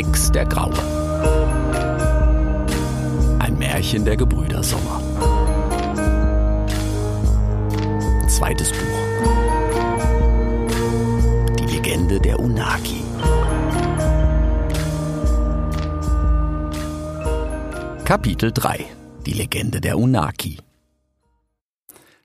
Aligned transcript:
Rex 0.00 0.32
der 0.32 0.46
Graue. 0.46 0.72
Ein 3.38 3.58
Märchen 3.58 4.06
der 4.06 4.16
Gebrüder 4.16 4.62
Sommer. 4.62 4.98
Zweites 8.26 8.70
Buch. 8.72 8.78
Die 11.58 11.66
Legende 11.66 12.18
der 12.18 12.40
Unaki. 12.40 13.02
Kapitel 18.06 18.52
3. 18.52 18.86
Die 19.26 19.34
Legende 19.34 19.82
der 19.82 19.98
Unaki. 19.98 20.60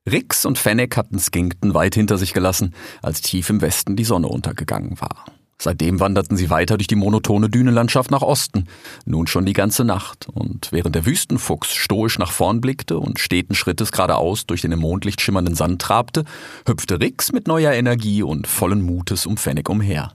Rix 0.09 0.45
und 0.45 0.57
Fennec 0.57 0.95
hatten 0.95 1.19
Skinkton 1.19 1.73
weit 1.73 1.95
hinter 1.95 2.17
sich 2.17 2.31
gelassen, 2.31 2.73
als 3.01 3.19
tief 3.19 3.49
im 3.49 3.59
Westen 3.59 3.97
die 3.97 4.05
Sonne 4.05 4.29
untergegangen 4.29 5.01
war. 5.01 5.25
Seitdem 5.57 5.99
wanderten 6.01 6.35
sie 6.35 6.49
weiter 6.49 6.77
durch 6.77 6.87
die 6.87 6.95
monotone 6.95 7.49
Dünenlandschaft 7.49 8.11
nach 8.11 8.21
Osten, 8.21 8.65
nun 9.05 9.25
schon 9.25 9.45
die 9.45 9.53
ganze 9.53 9.85
Nacht, 9.85 10.27
und 10.27 10.71
während 10.71 10.95
der 10.95 11.05
Wüstenfuchs 11.05 11.73
stoisch 11.73 12.19
nach 12.19 12.31
vorn 12.31 12.59
blickte 12.59 12.99
und 12.99 13.19
steten 13.19 13.55
Schrittes 13.55 13.91
geradeaus 13.91 14.45
durch 14.45 14.61
den 14.61 14.73
im 14.73 14.79
Mondlicht 14.79 15.21
schimmernden 15.21 15.55
Sand 15.55 15.81
trabte, 15.81 16.25
hüpfte 16.67 16.99
Rix 16.99 17.31
mit 17.31 17.47
neuer 17.47 17.71
Energie 17.71 18.21
und 18.21 18.47
vollen 18.47 18.81
Mutes 18.81 19.25
um 19.25 19.37
Fennec 19.37 19.69
umher. 19.69 20.13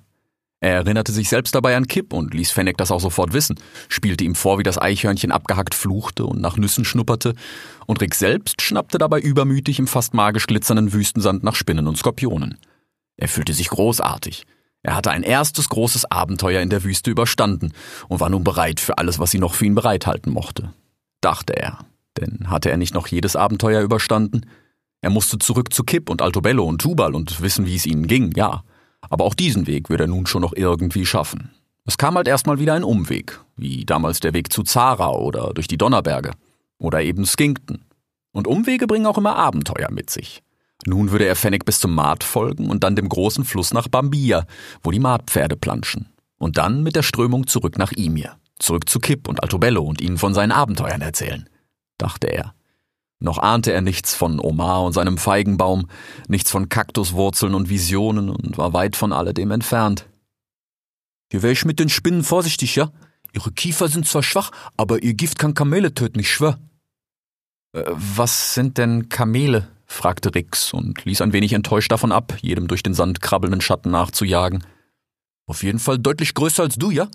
Er 0.63 0.75
erinnerte 0.75 1.11
sich 1.11 1.31
selbst 1.31 1.55
dabei 1.55 1.75
an 1.75 1.87
Kipp 1.87 2.13
und 2.13 2.35
ließ 2.35 2.51
Fennec 2.51 2.77
das 2.77 2.91
auch 2.91 3.01
sofort 3.01 3.33
wissen, 3.33 3.59
spielte 3.89 4.25
ihm 4.25 4.35
vor, 4.35 4.59
wie 4.59 4.63
das 4.63 4.77
Eichhörnchen 4.77 5.33
abgehackt 5.33 5.75
fluchte 5.75 6.27
und 6.27 6.43
nach 6.43 6.59
Nüssen 6.59 6.85
schnupperte, 6.85 7.35
und 7.87 8.03
Rick 8.03 8.15
selbst 8.15 8.61
schnappte 8.61 8.99
dabei 8.99 9.21
übermütig 9.21 9.79
im 9.79 9.87
fast 9.87 10.13
magisch 10.13 10.47
glitzernden 10.47 10.93
Wüstensand 10.93 11.43
nach 11.43 11.55
Spinnen 11.55 11.89
und 11.89 11.97
Skorpionen. 11.97 12.59
Er 13.17 13.29
fühlte 13.29 13.55
sich 13.55 13.71
großartig. 13.71 14.45
Er 14.83 14.97
hatte 14.97 15.11
ein 15.11 15.23
erstes 15.23 15.69
großes 15.69 16.11
Abenteuer 16.11 16.63
in 16.63 16.71
der 16.71 16.85
Wüste 16.85 17.11
überstanden 17.11 17.73
und 18.09 18.21
war 18.21 18.31
nun 18.31 18.45
bereit 18.45 18.81
für 18.81 18.99
alles, 18.99 19.19
was 19.19 19.31
sie 19.31 19.39
noch 19.39 19.55
für 19.55 19.67
ihn 19.67 19.75
bereithalten 19.75 20.33
mochte. 20.33 20.73
Dachte 21.21 21.55
er. 21.57 21.79
Denn 22.19 22.51
hatte 22.51 22.71
er 22.71 22.77
nicht 22.77 22.95
noch 22.95 23.07
jedes 23.07 23.37
Abenteuer 23.37 23.83
überstanden? 23.83 24.47
Er 25.03 25.11
musste 25.11 25.39
zurück 25.39 25.73
zu 25.73 25.85
Kipp 25.85 26.11
und 26.11 26.23
Altobello 26.23 26.65
und 26.65 26.81
Tubal 26.81 27.15
und 27.15 27.41
wissen, 27.41 27.67
wie 27.67 27.77
es 27.77 27.87
ihnen 27.87 28.07
ging, 28.07 28.33
ja. 28.37 28.63
Aber 29.09 29.25
auch 29.25 29.35
diesen 29.35 29.67
Weg 29.67 29.89
wird 29.91 30.01
er 30.01 30.07
nun 30.07 30.27
schon 30.27 30.43
noch 30.43 30.55
irgendwie 30.55 31.07
schaffen. 31.07 31.51
Es 31.87 31.99
kam 31.99 32.17
halt 32.17 32.29
erstmal 32.29 32.59
wieder 32.59 32.75
ein 32.75 32.85
Umweg, 32.85 33.41
wie 33.57 33.85
damals 33.85 34.21
der 34.21 34.35
Weg 34.35 34.53
zu 34.53 34.63
Zara 34.63 35.11
oder 35.11 35.53
durch 35.55 35.69
die 35.69 35.79
Donnerberge. 35.79 36.33
Oder 36.79 37.03
eben 37.03 37.27
Skinkton. 37.27 37.85
Und 38.33 38.47
Umwege 38.47 38.87
bringen 38.87 39.07
auch 39.07 39.19
immer 39.19 39.37
Abenteuer 39.37 39.91
mit 39.91 40.11
sich. 40.11 40.43
Nun 40.87 41.11
würde 41.11 41.27
er 41.27 41.37
Fennec 41.37 41.65
bis 41.65 41.81
zum 41.81 41.95
Maat 41.95 42.25
folgen 42.25 42.71
und 42.71 42.85
dann 42.85 42.97
dem 42.97 43.09
großen 43.09 43.45
Fluss 43.45 43.73
nach 43.73 43.89
Bambia, 43.89 44.47
wo 44.83 44.91
die 44.91 45.01
Maatpferde 45.01 45.57
planschen. 45.57 46.09
Und 46.39 46.57
dann 46.57 46.83
mit 46.83 46.97
der 46.97 47.03
Strömung 47.03 47.47
zurück 47.47 47.77
nach 47.79 47.93
Imir. 47.93 48.37
Zurück 48.59 48.89
zu 48.89 48.99
Kipp 48.99 49.29
und 49.29 49.43
Altobello 49.43 49.83
und 49.83 50.01
ihnen 50.01 50.19
von 50.19 50.35
seinen 50.35 50.53
Abenteuern 50.53 51.03
erzählen. 51.03 51.49
Dachte 51.99 52.29
er. 52.29 52.55
Noch 53.19 53.37
ahnte 53.37 53.73
er 53.73 53.83
nichts 53.83 54.15
von 54.15 54.41
Omar 54.41 54.83
und 54.83 54.95
seinem 54.95 55.19
Feigenbaum, 55.19 55.89
nichts 56.29 56.51
von 56.51 56.71
Kaktuswurzeln 56.71 57.55
und 57.55 57.69
Visionen 57.69 58.31
und 58.31 58.57
war 58.57 58.73
weit 58.73 58.97
von 58.97 59.13
alledem 59.13 59.51
entfernt. 59.51 60.07
Hier 61.31 61.43
wäre 61.43 61.53
ich 61.53 61.67
mit 61.67 61.79
den 61.79 61.91
Spinnen 61.91 62.25
vorsichtig, 62.25 62.77
ja? 62.77 62.91
Ihre 63.33 63.53
Kiefer 63.53 63.89
sind 63.89 64.09
zwar 64.09 64.23
schwach, 64.23 64.51
aber 64.77 65.03
ihr 65.03 65.15
Gift 65.15 65.39
kann 65.39 65.55
Kamele 65.55 65.95
töten, 65.95 66.19
ich 66.19 66.31
schwör. 66.31 66.59
Äh, 67.73 67.85
was 67.91 68.55
sind 68.55 68.79
denn 68.79 69.11
Kamele? 69.11 69.69
Fragte 69.91 70.35
Rix 70.35 70.73
und 70.73 71.05
ließ 71.05 71.21
ein 71.21 71.33
wenig 71.33 71.53
enttäuscht 71.53 71.91
davon 71.91 72.13
ab, 72.13 72.37
jedem 72.41 72.69
durch 72.69 72.83
den 72.83 72.95
Sand 72.95 73.21
krabbelnden 73.21 73.61
Schatten 73.61 73.91
nachzujagen. 73.91 74.65
Auf 75.47 75.63
jeden 75.63 75.81
Fall 75.81 75.99
deutlich 75.99 76.35
größer 76.35 76.63
als 76.63 76.77
du, 76.77 76.91
ja? 76.91 77.09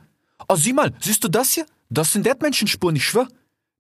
Oh, 0.50 0.56
sieh 0.56 0.74
mal, 0.74 0.94
siehst 1.00 1.24
du 1.24 1.30
das 1.30 1.54
hier? 1.54 1.66
Das 1.90 2.12
sind 2.12 2.28
Erdmenschenspuren, 2.28 2.96
ich 2.96 3.06
schwör. 3.06 3.28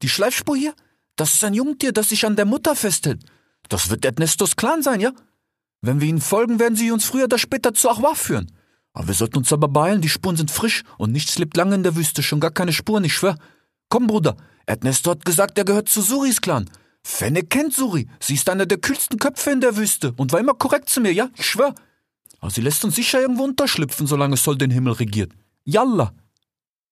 Die 0.02 0.10
Schleifspur 0.10 0.56
hier, 0.56 0.74
das 1.18 1.34
ist 1.34 1.44
ein 1.44 1.54
Jungtier, 1.54 1.92
das 1.92 2.10
sich 2.10 2.26
an 2.26 2.36
der 2.36 2.46
Mutter 2.46 2.76
festhält. 2.76 3.24
Das 3.70 3.90
wird 3.90 4.06
Ernestos 4.06 4.56
Clan 4.56 4.82
sein, 4.82 5.02
ja? 5.02 5.12
Wenn 5.82 6.00
wir 6.00 6.08
ihnen 6.08 6.22
folgen, 6.22 6.60
werden 6.60 6.76
sie 6.76 6.92
uns 6.92 7.06
früher 7.06 7.26
oder 7.26 7.38
später 7.38 7.74
zu 7.74 7.90
Achwa 7.90 8.16
führen. 8.16 8.52
Aber 8.94 9.08
wir 9.08 9.14
sollten 9.14 9.38
uns 9.38 9.52
aber 9.52 9.68
beeilen, 9.68 10.02
die 10.02 10.10
Spuren 10.10 10.38
sind 10.38 10.52
frisch 10.52 10.84
und 10.98 11.12
nichts 11.12 11.38
lebt 11.38 11.58
lange 11.58 11.76
in 11.76 11.84
der 11.84 11.96
Wüste, 11.98 12.24
schon 12.24 12.40
gar 12.40 12.52
keine 12.52 12.72
Spuren, 12.72 13.04
ich 13.04 13.14
schwör. 13.14 13.38
Komm, 13.90 14.08
Bruder, 14.08 14.38
Ernesto 14.66 15.12
hat 15.12 15.26
gesagt, 15.26 15.58
er 15.58 15.66
gehört 15.66 15.90
zu 15.90 16.02
Suris 16.02 16.40
Clan. 16.40 16.70
Fenne 17.08 17.44
kennt 17.44 17.72
Suri, 17.72 18.08
sie 18.20 18.34
ist 18.34 18.50
einer 18.50 18.66
der 18.66 18.80
kühlsten 18.80 19.20
Köpfe 19.20 19.52
in 19.52 19.62
der 19.62 19.78
Wüste 19.78 20.14
und 20.18 20.32
war 20.32 20.40
immer 20.40 20.56
korrekt 20.56 20.90
zu 20.90 21.02
mir, 21.02 21.14
ja? 21.14 21.30
Ich 21.38 21.46
schwör. 21.46 21.76
Aber 22.40 22.50
sie 22.50 22.62
lässt 22.62 22.84
uns 22.84 22.96
sicher 22.96 23.22
irgendwo 23.22 23.44
unterschlüpfen, 23.44 24.08
solange 24.08 24.38
Sol 24.38 24.58
den 24.58 24.72
Himmel 24.72 24.94
regiert. 24.94 25.32
Yalla! 25.66 26.14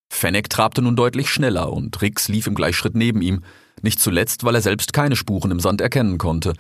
Fennec 0.09 0.51
trabte 0.51 0.83
nun 0.83 0.95
deutlich 0.95 1.31
schneller 1.31 1.73
und 1.73 1.99
Rix 2.03 2.27
lief 2.27 2.45
im 2.45 2.53
Gleichschritt 2.53 2.93
neben 2.93 3.23
ihm, 3.23 3.43
nicht 3.81 3.99
zuletzt, 3.99 4.43
weil 4.43 4.53
er 4.53 4.61
selbst 4.61 4.93
keine 4.93 5.15
Spuren 5.15 5.49
im 5.49 5.59
Sand 5.59 5.81
erkennen 5.81 6.19
konnte. 6.19 6.53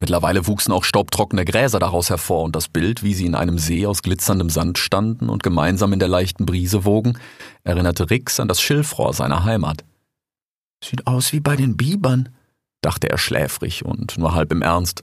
Mittlerweile 0.00 0.48
wuchsen 0.48 0.72
auch 0.72 0.82
staubtrockene 0.82 1.44
Gräser 1.44 1.78
daraus 1.78 2.10
hervor 2.10 2.42
und 2.42 2.56
das 2.56 2.68
Bild, 2.68 3.04
wie 3.04 3.14
sie 3.14 3.26
in 3.26 3.36
einem 3.36 3.58
See 3.58 3.86
aus 3.86 4.02
glitzerndem 4.02 4.50
Sand 4.50 4.76
standen 4.76 5.28
und 5.28 5.44
gemeinsam 5.44 5.92
in 5.92 6.00
der 6.00 6.08
leichten 6.08 6.46
Brise 6.46 6.84
wogen, 6.84 7.16
erinnerte 7.62 8.10
Rix 8.10 8.40
an 8.40 8.48
das 8.48 8.60
Schilfrohr 8.60 9.14
seiner 9.14 9.44
Heimat. 9.44 9.84
Sieht 10.82 11.06
aus 11.06 11.32
wie 11.32 11.40
bei 11.40 11.54
den 11.54 11.76
Bibern, 11.76 12.30
dachte 12.88 13.10
er 13.10 13.18
schläfrig 13.18 13.84
und 13.84 14.16
nur 14.16 14.34
halb 14.34 14.50
im 14.50 14.62
Ernst. 14.62 15.02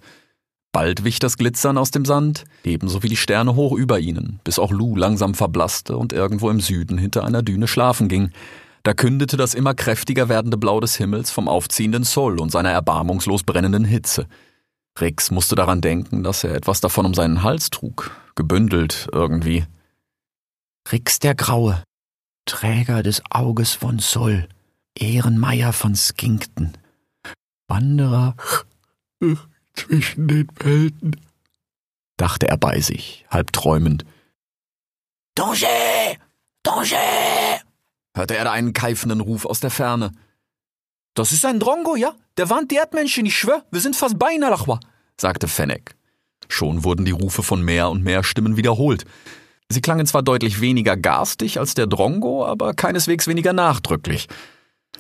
Bald 0.72 1.04
wich 1.04 1.20
das 1.20 1.38
Glitzern 1.38 1.78
aus 1.78 1.92
dem 1.92 2.04
Sand, 2.04 2.46
ebenso 2.64 3.04
wie 3.04 3.10
die 3.10 3.16
Sterne 3.16 3.54
hoch 3.54 3.74
über 3.78 4.00
ihnen, 4.00 4.40
bis 4.44 4.58
auch 4.58 4.72
Lou 4.72 4.96
langsam 4.96 5.36
verblasste 5.36 5.96
und 5.96 6.12
irgendwo 6.12 6.50
im 6.50 6.62
Süden 6.62 6.98
hinter 6.98 7.24
einer 7.24 7.44
Düne 7.44 7.68
schlafen 7.68 8.08
ging. 8.08 8.32
Da 8.82 8.96
kündete 8.96 9.38
das 9.38 9.54
immer 9.54 9.76
kräftiger 9.76 10.30
werdende 10.30 10.58
Blau 10.58 10.80
des 10.80 10.96
Himmels 10.96 11.30
vom 11.30 11.48
aufziehenden 11.48 12.04
Sol 12.04 12.40
und 12.40 12.52
seiner 12.52 12.72
erbarmungslos 12.72 13.44
brennenden 13.44 13.86
Hitze. 13.86 14.26
Rix 15.00 15.30
musste 15.30 15.56
daran 15.56 15.82
denken, 15.82 16.24
dass 16.24 16.44
er 16.44 16.56
etwas 16.56 16.82
davon 16.82 17.06
um 17.06 17.14
seinen 17.14 17.44
Hals 17.44 17.70
trug, 17.70 18.10
gebündelt 18.34 19.10
irgendwie. 19.12 19.64
Rix 20.92 21.20
der 21.20 21.36
Graue, 21.36 21.84
Träger 22.48 23.04
des 23.04 23.22
Auges 23.30 23.74
von 23.74 24.00
Sol, 24.00 24.48
Ehrenmeier 24.98 25.72
von 25.72 25.96
Skinkton, 25.96 26.74
Wanderer 27.68 28.36
zwischen 29.74 30.28
den 30.28 30.48
Welten, 30.60 31.16
dachte 32.18 32.48
er 32.48 32.58
bei 32.58 32.80
sich, 32.80 33.26
halb 33.30 33.52
träumend. 33.52 34.06
Danger! 35.36 35.68
Danger! 36.64 36.98
hörte 38.16 38.38
er 38.38 38.46
da 38.46 38.52
einen 38.52 38.74
keifenden 38.74 39.20
Ruf 39.20 39.46
aus 39.46 39.60
der 39.60 39.72
Ferne. 39.72 40.12
Das 41.14 41.32
ist 41.32 41.46
ein 41.46 41.60
Drongo, 41.60 41.96
ja? 41.96 42.16
Der 42.38 42.50
warnt 42.50 42.72
die 42.72 42.76
Erdmenschen, 42.76 43.26
ich 43.26 43.38
schwör, 43.38 43.64
wir 43.72 43.82
sind 43.82 43.96
fast 43.96 44.18
bei 44.20 44.34
Inalachwa, 44.34 44.80
sagte 45.20 45.48
Fennec. 45.48 45.96
Schon 46.48 46.84
wurden 46.84 47.06
die 47.06 47.12
Rufe 47.12 47.44
von 47.44 47.62
mehr 47.62 47.90
und 47.90 48.04
mehr 48.04 48.24
Stimmen 48.24 48.58
wiederholt. 48.58 49.06
Sie 49.70 49.82
klangen 49.82 50.06
zwar 50.06 50.22
deutlich 50.22 50.62
weniger 50.62 50.96
garstig 50.96 51.60
als 51.60 51.74
der 51.74 51.88
Drongo, 51.88 52.46
aber 52.46 52.74
keineswegs 52.74 53.28
weniger 53.28 53.52
nachdrücklich. 53.52 54.28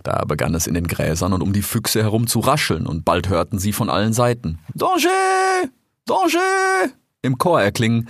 Da 0.03 0.23
begann 0.25 0.55
es 0.55 0.67
in 0.67 0.73
den 0.73 0.87
Gräsern 0.87 1.33
und 1.33 1.41
um 1.41 1.53
die 1.53 1.61
Füchse 1.61 2.03
herum 2.03 2.27
zu 2.27 2.39
rascheln, 2.39 2.85
und 2.87 3.05
bald 3.05 3.29
hörten 3.29 3.59
sie 3.59 3.73
von 3.73 3.89
allen 3.89 4.13
Seiten 4.13 4.59
Danger! 4.73 5.69
Danger! 6.05 6.91
im 7.21 7.37
Chor 7.37 7.61
erklingen, 7.61 8.07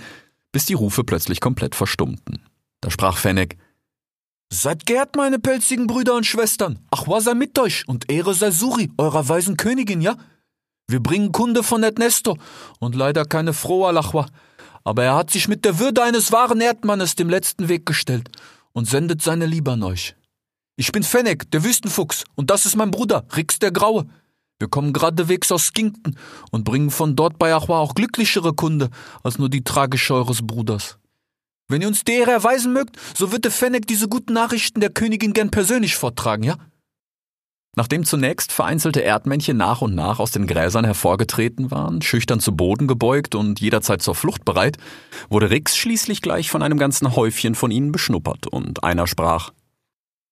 bis 0.52 0.66
die 0.66 0.74
Rufe 0.74 1.04
plötzlich 1.04 1.40
komplett 1.40 1.74
verstummten. 1.74 2.40
Da 2.80 2.90
sprach 2.90 3.18
Fennec 3.18 3.56
Seid 4.52 4.86
geehrt, 4.86 5.16
meine 5.16 5.40
pelzigen 5.40 5.88
Brüder 5.88 6.14
und 6.14 6.24
Schwestern. 6.24 6.78
Achwa 6.90 7.20
sei 7.20 7.34
mit 7.34 7.58
euch 7.58 7.88
und 7.88 8.10
Ehre 8.10 8.32
sei 8.32 8.52
Suri, 8.52 8.90
eurer 8.96 9.28
weisen 9.28 9.56
Königin, 9.56 10.00
ja? 10.00 10.16
Wir 10.86 11.00
bringen 11.02 11.32
Kunde 11.32 11.64
von 11.64 11.82
Ernesto 11.82 12.38
und 12.78 12.94
leider 12.94 13.24
keine 13.24 13.52
frohe 13.52 13.90
Lachwa. 13.90 14.26
Aber 14.84 15.02
er 15.02 15.16
hat 15.16 15.32
sich 15.32 15.48
mit 15.48 15.64
der 15.64 15.80
Würde 15.80 16.04
eines 16.04 16.30
wahren 16.30 16.60
Erdmannes 16.60 17.16
dem 17.16 17.28
letzten 17.28 17.68
Weg 17.68 17.86
gestellt 17.86 18.30
und 18.72 18.88
sendet 18.88 19.20
seine 19.20 19.46
Liebe 19.46 19.72
an 19.72 19.82
euch. 19.82 20.14
Ich 20.78 20.92
bin 20.92 21.02
Fennec, 21.02 21.50
der 21.50 21.64
Wüstenfuchs, 21.64 22.24
und 22.34 22.50
das 22.50 22.66
ist 22.66 22.76
mein 22.76 22.90
Bruder, 22.90 23.24
Rix 23.34 23.58
der 23.58 23.72
Graue. 23.72 24.06
Wir 24.58 24.68
kommen 24.68 24.92
geradewegs 24.92 25.50
aus 25.50 25.68
Skinkton 25.68 26.18
und 26.50 26.64
bringen 26.64 26.90
von 26.90 27.16
dort 27.16 27.38
bei 27.38 27.54
Achwa 27.54 27.78
auch 27.78 27.94
glücklichere 27.94 28.52
Kunde 28.52 28.90
als 29.22 29.38
nur 29.38 29.48
die 29.48 29.64
tragische 29.64 30.14
eures 30.14 30.46
Bruders. 30.46 30.98
Wenn 31.68 31.80
ihr 31.80 31.88
uns 31.88 32.04
die 32.04 32.12
Ehre 32.12 32.30
erweisen 32.30 32.74
mögt, 32.74 32.96
so 33.14 33.32
wird 33.32 33.44
der 33.44 33.52
Fennec 33.52 33.86
diese 33.86 34.06
guten 34.06 34.34
Nachrichten 34.34 34.80
der 34.80 34.90
Königin 34.90 35.32
gern 35.32 35.50
persönlich 35.50 35.96
vortragen, 35.96 36.42
ja? 36.42 36.58
Nachdem 37.74 38.04
zunächst 38.04 38.52
vereinzelte 38.52 39.00
Erdmännchen 39.00 39.56
nach 39.56 39.80
und 39.82 39.94
nach 39.94 40.18
aus 40.18 40.30
den 40.30 40.46
Gräsern 40.46 40.84
hervorgetreten 40.84 41.70
waren, 41.70 42.00
schüchtern 42.02 42.40
zu 42.40 42.54
Boden 42.54 42.86
gebeugt 42.86 43.34
und 43.34 43.60
jederzeit 43.60 44.00
zur 44.00 44.14
Flucht 44.14 44.44
bereit, 44.44 44.76
wurde 45.28 45.50
Rix 45.50 45.76
schließlich 45.76 46.22
gleich 46.22 46.50
von 46.50 46.62
einem 46.62 46.78
ganzen 46.78 47.16
Häufchen 47.16 47.54
von 47.54 47.70
ihnen 47.70 47.92
beschnuppert 47.92 48.46
und 48.46 48.84
einer 48.84 49.06
sprach, 49.06 49.52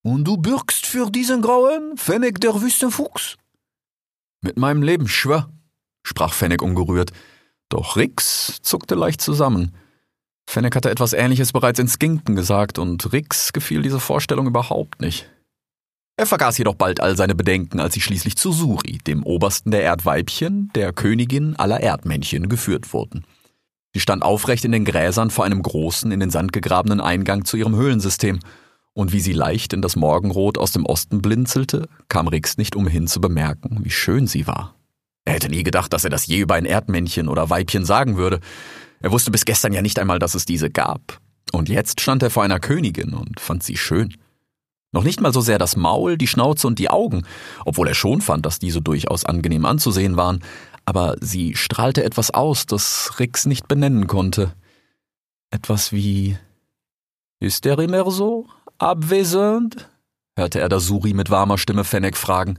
und 0.04 0.24
du 0.24 0.36
bürgst 0.36 0.86
für 0.86 1.10
diesen 1.10 1.42
Grauen, 1.42 1.96
Fennec 1.96 2.40
der 2.40 2.60
Wüstenfuchs? 2.60 3.36
Mit 4.42 4.58
meinem 4.58 4.82
Leben 4.82 5.08
schwör, 5.08 5.48
sprach 6.02 6.34
Fennec 6.34 6.62
ungerührt, 6.62 7.10
doch 7.70 7.96
Rix 7.96 8.60
zuckte 8.62 8.94
leicht 8.94 9.22
zusammen. 9.22 9.74
Fennec 10.46 10.76
hatte 10.76 10.90
etwas 10.90 11.14
Ähnliches 11.14 11.52
bereits 11.52 11.78
in 11.78 11.88
Skinkton 11.88 12.36
gesagt 12.36 12.78
und 12.78 13.12
Rix 13.12 13.54
gefiel 13.54 13.80
diese 13.80 13.98
Vorstellung 13.98 14.46
überhaupt 14.46 15.00
nicht. 15.00 15.30
Er 16.16 16.26
vergaß 16.26 16.58
jedoch 16.58 16.74
bald 16.74 17.00
all 17.00 17.16
seine 17.16 17.34
Bedenken, 17.34 17.80
als 17.80 17.94
sie 17.94 18.02
schließlich 18.02 18.36
zu 18.36 18.52
Suri, 18.52 18.98
dem 19.06 19.24
Obersten 19.24 19.70
der 19.70 19.82
Erdweibchen, 19.82 20.70
der 20.74 20.92
Königin 20.92 21.56
aller 21.56 21.80
Erdmännchen, 21.80 22.50
geführt 22.50 22.92
wurden. 22.92 23.24
Sie 23.94 24.00
stand 24.00 24.22
aufrecht 24.22 24.66
in 24.66 24.72
den 24.72 24.84
Gräsern 24.84 25.30
vor 25.30 25.46
einem 25.46 25.62
großen, 25.62 26.12
in 26.12 26.20
den 26.20 26.30
Sand 26.30 26.52
gegrabenen 26.52 27.00
Eingang 27.00 27.46
zu 27.46 27.56
ihrem 27.56 27.74
Höhlensystem, 27.74 28.40
und 28.94 29.12
wie 29.12 29.20
sie 29.20 29.32
leicht 29.32 29.72
in 29.72 29.82
das 29.82 29.96
Morgenrot 29.96 30.56
aus 30.56 30.72
dem 30.72 30.86
Osten 30.86 31.20
blinzelte, 31.20 31.88
kam 32.08 32.28
Rix 32.28 32.56
nicht 32.56 32.76
umhin 32.76 33.06
zu 33.06 33.20
bemerken, 33.20 33.80
wie 33.82 33.90
schön 33.90 34.26
sie 34.26 34.46
war. 34.46 34.74
Er 35.24 35.34
hätte 35.34 35.48
nie 35.48 35.64
gedacht, 35.64 35.92
dass 35.92 36.04
er 36.04 36.10
das 36.10 36.26
je 36.26 36.38
über 36.38 36.54
ein 36.54 36.66
Erdmännchen 36.66 37.28
oder 37.28 37.50
Weibchen 37.50 37.84
sagen 37.84 38.16
würde. 38.16 38.40
Er 39.00 39.10
wusste 39.10 39.30
bis 39.30 39.44
gestern 39.44 39.72
ja 39.72 39.82
nicht 39.82 39.98
einmal, 39.98 40.18
dass 40.18 40.34
es 40.34 40.44
diese 40.44 40.70
gab. 40.70 41.18
Und 41.52 41.68
jetzt 41.68 42.00
stand 42.00 42.22
er 42.22 42.30
vor 42.30 42.42
einer 42.42 42.60
Königin 42.60 43.14
und 43.14 43.40
fand 43.40 43.62
sie 43.62 43.76
schön. 43.76 44.14
Noch 44.92 45.02
nicht 45.02 45.20
mal 45.20 45.32
so 45.32 45.40
sehr 45.40 45.58
das 45.58 45.76
Maul, 45.76 46.16
die 46.16 46.28
Schnauze 46.28 46.66
und 46.66 46.78
die 46.78 46.88
Augen, 46.88 47.24
obwohl 47.64 47.88
er 47.88 47.94
schon 47.94 48.20
fand, 48.20 48.46
dass 48.46 48.60
diese 48.60 48.80
durchaus 48.80 49.24
angenehm 49.24 49.64
anzusehen 49.64 50.16
waren, 50.16 50.40
aber 50.84 51.16
sie 51.20 51.56
strahlte 51.56 52.04
etwas 52.04 52.32
aus, 52.32 52.66
das 52.66 53.18
Rix 53.18 53.46
nicht 53.46 53.66
benennen 53.66 54.06
konnte. 54.06 54.54
Etwas 55.50 55.92
wie 55.92 56.38
Ist 57.40 57.66
er 57.66 57.78
immer 57.78 58.08
so? 58.10 58.46
Abwesend? 58.78 59.88
hörte 60.36 60.60
er 60.60 60.68
da 60.68 60.80
Suri 60.80 61.14
mit 61.14 61.30
warmer 61.30 61.58
Stimme 61.58 61.84
Fennec 61.84 62.16
fragen. 62.16 62.58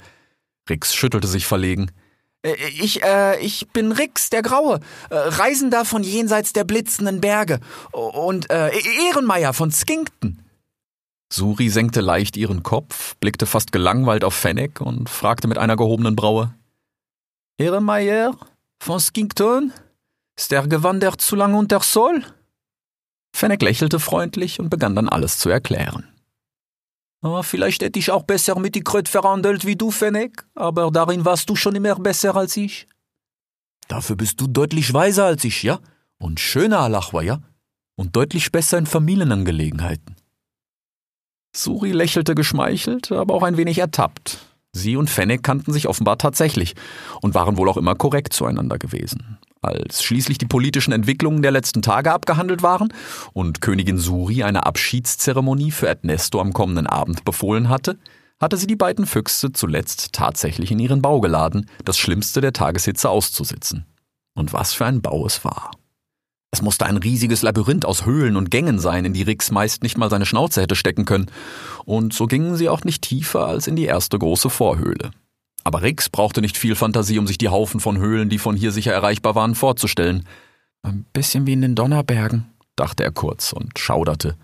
Rix 0.69 0.95
schüttelte 0.95 1.27
sich 1.27 1.45
verlegen. 1.45 1.91
Äh, 2.41 2.55
ich, 2.79 3.03
äh, 3.03 3.39
ich 3.39 3.67
bin 3.69 3.91
Rix, 3.91 4.29
der 4.29 4.41
Graue, 4.41 4.79
äh, 5.09 5.15
Reisender 5.15 5.85
von 5.85 6.03
jenseits 6.03 6.53
der 6.53 6.63
blitzenden 6.63 7.21
Berge 7.21 7.59
und 7.91 8.49
äh, 8.49 8.69
e-, 8.69 9.07
Ehrenmeier 9.09 9.53
von 9.53 9.71
Skinkton. 9.71 10.41
Suri 11.31 11.69
senkte 11.69 12.01
leicht 12.01 12.37
ihren 12.37 12.63
Kopf, 12.63 13.15
blickte 13.17 13.45
fast 13.45 13.71
gelangweilt 13.71 14.23
auf 14.23 14.35
Fennec 14.35 14.79
und 14.79 15.09
fragte 15.09 15.47
mit 15.47 15.57
einer 15.57 15.75
gehobenen 15.75 16.15
Braue. 16.15 16.53
Ihre 17.57 17.81
Meier 17.81 18.35
von 18.79 18.99
Skinkton? 18.99 19.73
Ist 20.37 20.51
er 20.51 20.67
gewandert 20.67 21.21
zu 21.21 21.35
lang 21.35 21.53
unter 21.53 21.79
Sol? 21.79 22.23
Fennec 23.35 23.61
lächelte 23.61 23.99
freundlich 23.99 24.61
und 24.61 24.69
begann 24.69 24.95
dann 24.95 25.09
alles 25.09 25.37
zu 25.37 25.49
erklären. 25.49 26.07
Oh, 27.21 27.43
vielleicht 27.43 27.81
hätte 27.81 27.99
ich 27.99 28.09
auch 28.09 28.23
besser 28.23 28.57
mit 28.57 28.75
die 28.75 28.83
Kröt 28.83 29.09
verhandelt 29.09 29.65
wie 29.65 29.75
du, 29.75 29.91
Fennec, 29.91 30.45
aber 30.55 30.89
darin 30.89 31.25
warst 31.25 31.49
du 31.49 31.57
schon 31.57 31.75
immer 31.75 31.95
besser 31.95 32.33
als 32.37 32.55
ich. 32.55 32.87
Dafür 33.89 34.15
bist 34.15 34.39
du 34.39 34.47
deutlich 34.47 34.93
weiser 34.93 35.25
als 35.25 35.43
ich, 35.43 35.63
ja? 35.63 35.79
Und 36.17 36.39
schöner, 36.39 36.79
Alachwa, 36.79 37.21
ja? 37.21 37.41
Und 37.97 38.15
deutlich 38.15 38.53
besser 38.53 38.77
in 38.77 38.85
Familienangelegenheiten. 38.85 40.15
Suri 41.53 41.91
lächelte 41.91 42.35
geschmeichelt, 42.35 43.11
aber 43.11 43.33
auch 43.33 43.43
ein 43.43 43.57
wenig 43.57 43.79
ertappt. 43.79 44.39
Sie 44.71 44.95
und 44.95 45.09
Fennec 45.09 45.43
kannten 45.43 45.73
sich 45.73 45.89
offenbar 45.89 46.17
tatsächlich 46.17 46.73
und 47.21 47.33
waren 47.33 47.57
wohl 47.57 47.67
auch 47.67 47.77
immer 47.77 47.95
korrekt 47.95 48.31
zueinander 48.31 48.77
gewesen. 48.77 49.39
Als 49.65 50.03
schließlich 50.03 50.37
die 50.37 50.45
politischen 50.45 50.91
Entwicklungen 50.91 51.41
der 51.41 51.49
letzten 51.49 51.81
Tage 51.81 52.11
abgehandelt 52.11 52.61
waren 52.61 52.93
und 53.33 53.61
Königin 53.61 53.97
Suri 53.97 54.43
eine 54.43 54.67
Abschiedszeremonie 54.67 55.71
für 55.71 55.87
Ernesto 55.87 56.39
am 56.39 56.53
kommenden 56.53 56.85
Abend 56.85 57.25
befohlen 57.25 57.67
hatte, 57.67 57.97
hatte 58.39 58.57
sie 58.57 58.67
die 58.67 58.75
beiden 58.75 59.07
Füchse 59.07 59.51
zuletzt 59.53 60.13
tatsächlich 60.13 60.69
in 60.69 60.77
ihren 60.77 61.01
Bau 61.01 61.19
geladen, 61.19 61.67
das 61.83 61.97
Schlimmste 61.97 62.41
der 62.41 62.53
Tageshitze 62.53 63.09
auszusitzen. 63.09 63.87
Und 64.35 64.53
was 64.53 64.73
für 64.73 64.85
ein 64.85 65.01
Bau 65.01 65.25
es 65.25 65.43
war. 65.43 65.71
Es 66.51 66.61
musste 66.61 66.85
ein 66.85 66.97
riesiges 66.97 67.41
Labyrinth 67.41 67.85
aus 67.85 68.05
Höhlen 68.05 68.35
und 68.35 68.51
Gängen 68.51 68.77
sein, 68.77 69.03
in 69.03 69.13
die 69.13 69.23
Rix 69.23 69.49
meist 69.49 69.81
nicht 69.81 69.97
mal 69.97 70.11
seine 70.11 70.27
Schnauze 70.27 70.61
hätte 70.61 70.75
stecken 70.75 71.05
können. 71.05 71.31
Und 71.85 72.13
so 72.13 72.27
gingen 72.27 72.55
sie 72.55 72.69
auch 72.69 72.83
nicht 72.83 73.01
tiefer 73.01 73.47
als 73.47 73.65
in 73.65 73.75
die 73.75 73.85
erste 73.85 74.19
große 74.19 74.51
Vorhöhle. 74.51 75.09
Aber 75.65 75.81
Rix 75.81 76.09
brauchte 76.09 76.41
nicht 76.41 76.57
viel 76.57 76.75
Fantasie, 76.75 77.17
um 77.17 77.25
sich 77.25 77.39
die 77.39 77.49
Haufen 77.49 77.79
von 77.79 77.97
Höhlen, 77.97 78.29
die 78.29 78.37
von 78.37 78.55
hier 78.55 78.71
sicher 78.71 78.93
erreichbar 78.93 79.33
waren, 79.33 79.55
vorzustellen. 79.55 80.23
Ein 80.83 81.05
bisschen 81.11 81.47
wie 81.47 81.53
in 81.53 81.61
den 81.61 81.73
Donnerbergen, 81.73 82.45
dachte 82.75 83.03
er 83.03 83.11
kurz 83.11 83.51
und 83.51 83.77
schauderte. 83.79 84.37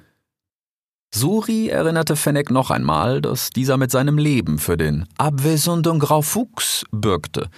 Suri 1.13 1.67
erinnerte 1.67 2.15
Fennec 2.15 2.49
noch 2.49 2.71
einmal, 2.71 3.21
dass 3.21 3.51
dieser 3.51 3.77
mit 3.77 3.91
seinem 3.91 4.17
Leben 4.17 4.57
für 4.57 4.77
den 4.77 5.05
abwesenden 5.17 5.99
Graufuchs 5.99 6.85
bürgte, 6.89 7.49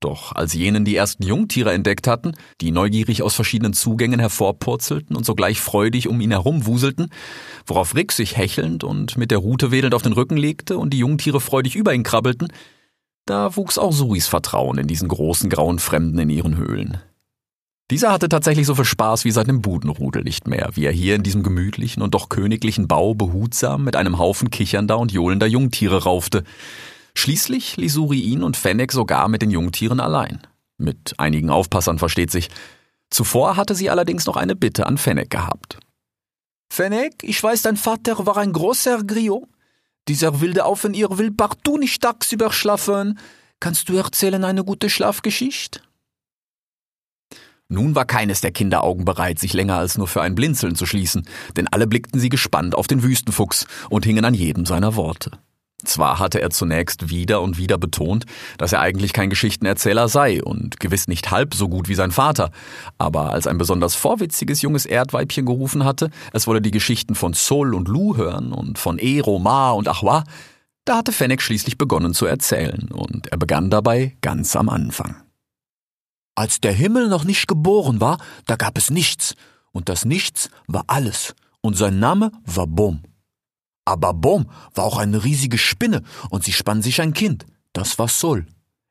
doch 0.00 0.32
als 0.34 0.52
jenen 0.54 0.84
die 0.84 0.96
ersten 0.96 1.22
Jungtiere 1.22 1.72
entdeckt 1.72 2.08
hatten, 2.08 2.32
die 2.60 2.72
neugierig 2.72 3.22
aus 3.22 3.36
verschiedenen 3.36 3.72
Zugängen 3.72 4.18
hervorpurzelten 4.18 5.14
und 5.14 5.24
sogleich 5.24 5.60
freudig 5.60 6.08
um 6.08 6.20
ihn 6.20 6.32
herum 6.32 6.66
wuselten, 6.66 7.10
worauf 7.66 7.94
Rick 7.94 8.10
sich 8.10 8.36
hechelnd 8.36 8.82
und 8.82 9.16
mit 9.16 9.30
der 9.30 9.38
Rute 9.38 9.70
wedelnd 9.70 9.94
auf 9.94 10.02
den 10.02 10.14
Rücken 10.14 10.36
legte 10.36 10.76
und 10.76 10.90
die 10.90 10.98
Jungtiere 10.98 11.40
freudig 11.40 11.76
über 11.76 11.94
ihn 11.94 12.02
krabbelten, 12.02 12.48
da 13.26 13.56
wuchs 13.56 13.78
auch 13.78 13.92
Suris 13.92 14.26
Vertrauen 14.26 14.78
in 14.78 14.86
diesen 14.86 15.08
großen 15.08 15.48
grauen 15.50 15.78
Fremden 15.78 16.18
in 16.18 16.30
ihren 16.30 16.56
Höhlen. 16.56 16.98
Dieser 17.90 18.10
hatte 18.10 18.28
tatsächlich 18.28 18.66
so 18.66 18.74
viel 18.74 18.84
Spaß 18.84 19.24
wie 19.24 19.30
seit 19.30 19.48
dem 19.48 19.60
Budenrudel 19.60 20.22
nicht 20.22 20.48
mehr, 20.48 20.70
wie 20.74 20.86
er 20.86 20.92
hier 20.92 21.14
in 21.14 21.22
diesem 21.22 21.42
gemütlichen 21.42 22.02
und 22.02 22.14
doch 22.14 22.28
königlichen 22.28 22.88
Bau 22.88 23.14
behutsam 23.14 23.84
mit 23.84 23.96
einem 23.96 24.18
Haufen 24.18 24.50
kichernder 24.50 24.98
und 24.98 25.12
johlender 25.12 25.46
Jungtiere 25.46 26.04
raufte, 26.04 26.44
Schließlich 27.14 27.76
ließ 27.76 27.92
Suri 27.92 28.20
ihn 28.20 28.42
und 28.42 28.56
Fennec 28.56 28.92
sogar 28.92 29.28
mit 29.28 29.42
den 29.42 29.50
Jungtieren 29.50 30.00
allein. 30.00 30.40
Mit 30.78 31.14
einigen 31.18 31.50
Aufpassern 31.50 31.98
versteht 31.98 32.30
sich. 32.30 32.48
Zuvor 33.10 33.56
hatte 33.56 33.74
sie 33.74 33.90
allerdings 33.90 34.26
noch 34.26 34.36
eine 34.36 34.56
Bitte 34.56 34.86
an 34.86 34.98
Fennec 34.98 35.30
gehabt. 35.30 35.78
Fennec, 36.72 37.22
ich 37.22 37.42
weiß, 37.42 37.62
dein 37.62 37.76
Vater 37.76 38.24
war 38.26 38.38
ein 38.38 38.52
großer 38.52 39.04
Griot. 39.04 39.44
Dieser 40.08 40.40
wilde 40.40 40.64
Aufenir 40.64 41.18
will 41.18 41.30
partout 41.30 41.78
nicht 41.78 42.02
tagsüber 42.02 42.52
schlafen. 42.52 43.18
Kannst 43.60 43.88
du 43.88 43.96
erzählen 43.96 44.44
eine 44.44 44.64
gute 44.64 44.90
Schlafgeschichte? 44.90 45.80
Nun 47.68 47.94
war 47.94 48.04
keines 48.04 48.40
der 48.40 48.50
Kinderaugen 48.50 49.04
bereit, 49.04 49.38
sich 49.38 49.54
länger 49.54 49.78
als 49.78 49.96
nur 49.96 50.08
für 50.08 50.20
ein 50.20 50.34
Blinzeln 50.34 50.74
zu 50.74 50.84
schließen, 50.84 51.26
denn 51.56 51.68
alle 51.68 51.86
blickten 51.86 52.20
sie 52.20 52.28
gespannt 52.28 52.74
auf 52.74 52.86
den 52.86 53.02
Wüstenfuchs 53.02 53.66
und 53.88 54.04
hingen 54.04 54.24
an 54.24 54.34
jedem 54.34 54.66
seiner 54.66 54.94
Worte. 54.96 55.30
Zwar 55.84 56.18
hatte 56.18 56.40
er 56.40 56.50
zunächst 56.50 57.10
wieder 57.10 57.42
und 57.42 57.58
wieder 57.58 57.78
betont, 57.78 58.24
dass 58.58 58.72
er 58.72 58.80
eigentlich 58.80 59.12
kein 59.12 59.30
Geschichtenerzähler 59.30 60.08
sei 60.08 60.42
und 60.42 60.78
gewiss 60.80 61.08
nicht 61.08 61.30
halb 61.30 61.54
so 61.54 61.68
gut 61.68 61.88
wie 61.88 61.94
sein 61.94 62.12
Vater, 62.12 62.50
aber 62.98 63.32
als 63.32 63.46
ein 63.46 63.58
besonders 63.58 63.94
vorwitziges 63.94 64.62
junges 64.62 64.86
Erdweibchen 64.86 65.46
gerufen 65.46 65.84
hatte, 65.84 66.10
es 66.32 66.46
wolle 66.46 66.62
die 66.62 66.70
Geschichten 66.70 67.14
von 67.14 67.32
Sol 67.32 67.74
und 67.74 67.88
Lu 67.88 68.16
hören 68.16 68.52
und 68.52 68.78
von 68.78 68.98
Ero, 68.98 69.38
Ma 69.38 69.70
und 69.70 69.88
Achwa, 69.88 70.24
da 70.84 70.96
hatte 70.96 71.12
Fennec 71.12 71.42
schließlich 71.42 71.78
begonnen 71.78 72.14
zu 72.14 72.26
erzählen 72.26 72.88
und 72.92 73.28
er 73.28 73.38
begann 73.38 73.70
dabei 73.70 74.16
ganz 74.20 74.56
am 74.56 74.68
Anfang. 74.68 75.16
Als 76.34 76.60
der 76.60 76.72
Himmel 76.72 77.08
noch 77.08 77.24
nicht 77.24 77.46
geboren 77.46 78.00
war, 78.00 78.18
da 78.46 78.56
gab 78.56 78.78
es 78.78 78.90
nichts, 78.90 79.34
und 79.70 79.88
das 79.88 80.04
Nichts 80.04 80.50
war 80.66 80.84
alles, 80.86 81.34
und 81.60 81.76
sein 81.76 81.98
Name 81.98 82.32
war 82.44 82.66
Bom. 82.66 83.02
Aber 83.84 84.14
Bom 84.14 84.50
war 84.74 84.84
auch 84.84 84.98
eine 84.98 85.24
riesige 85.24 85.58
Spinne 85.58 86.02
und 86.30 86.44
sie 86.44 86.52
spann 86.52 86.82
sich 86.82 87.00
ein 87.00 87.12
Kind. 87.12 87.46
Das 87.72 87.98
war 87.98 88.08
Sol. 88.08 88.46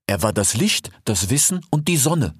Er 0.07 0.21
war 0.21 0.33
das 0.33 0.55
Licht, 0.55 0.91
das 1.05 1.29
Wissen 1.29 1.61
und 1.69 1.87
die 1.87 1.97
Sonne. 1.97 2.35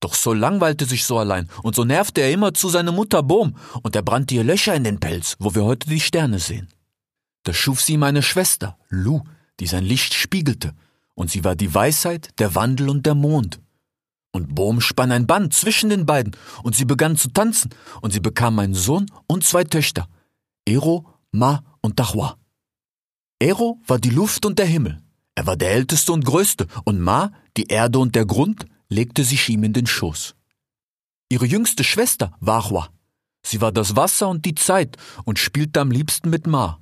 Doch 0.00 0.14
Sol 0.14 0.38
langweilte 0.38 0.84
sich 0.84 1.04
so 1.04 1.18
allein 1.18 1.48
und 1.62 1.74
so 1.74 1.84
nervte 1.84 2.20
er 2.20 2.32
immer 2.32 2.54
zu 2.54 2.68
seiner 2.68 2.92
Mutter 2.92 3.22
Bom 3.22 3.56
und 3.82 3.96
er 3.96 4.02
brannte 4.02 4.34
ihr 4.34 4.44
Löcher 4.44 4.74
in 4.74 4.84
den 4.84 5.00
Pelz, 5.00 5.36
wo 5.38 5.54
wir 5.54 5.64
heute 5.64 5.88
die 5.88 6.00
Sterne 6.00 6.38
sehen. 6.38 6.68
Da 7.44 7.52
schuf 7.52 7.80
sie 7.80 7.96
meine 7.96 8.22
Schwester, 8.22 8.78
Lu, 8.88 9.22
die 9.58 9.66
sein 9.66 9.84
Licht 9.84 10.14
spiegelte, 10.14 10.74
und 11.14 11.30
sie 11.30 11.44
war 11.44 11.56
die 11.56 11.74
Weisheit, 11.74 12.30
der 12.38 12.54
Wandel 12.54 12.88
und 12.88 13.04
der 13.06 13.14
Mond. 13.14 13.60
Und 14.32 14.54
Bohm 14.54 14.80
spann 14.80 15.12
ein 15.12 15.26
Band 15.26 15.52
zwischen 15.52 15.90
den 15.90 16.06
beiden, 16.06 16.36
und 16.62 16.74
sie 16.76 16.84
begann 16.84 17.16
zu 17.16 17.28
tanzen, 17.28 17.70
und 18.00 18.12
sie 18.12 18.20
bekam 18.20 18.58
einen 18.58 18.74
Sohn 18.74 19.06
und 19.26 19.44
zwei 19.44 19.64
Töchter, 19.64 20.08
Ero, 20.64 21.11
Ma 21.34 21.64
und 21.80 21.98
Dachwa. 21.98 22.36
Ero 23.38 23.80
war 23.86 23.98
die 23.98 24.10
Luft 24.10 24.44
und 24.44 24.58
der 24.58 24.66
Himmel. 24.66 25.02
Er 25.34 25.46
war 25.46 25.56
der 25.56 25.70
Älteste 25.70 26.12
und 26.12 26.26
Größte, 26.26 26.66
und 26.84 27.00
Ma, 27.00 27.32
die 27.56 27.68
Erde 27.68 27.98
und 28.00 28.14
der 28.14 28.26
Grund, 28.26 28.66
legte 28.90 29.24
sich 29.24 29.48
ihm 29.48 29.64
in 29.64 29.72
den 29.72 29.86
Schoß. 29.86 30.34
Ihre 31.30 31.46
jüngste 31.46 31.84
Schwester 31.84 32.36
war 32.40 32.58
Achwa. 32.58 32.90
Sie 33.42 33.62
war 33.62 33.72
das 33.72 33.96
Wasser 33.96 34.28
und 34.28 34.44
die 34.44 34.54
Zeit 34.54 34.98
und 35.24 35.38
spielte 35.38 35.80
am 35.80 35.90
liebsten 35.90 36.28
mit 36.28 36.46
Ma. 36.46 36.78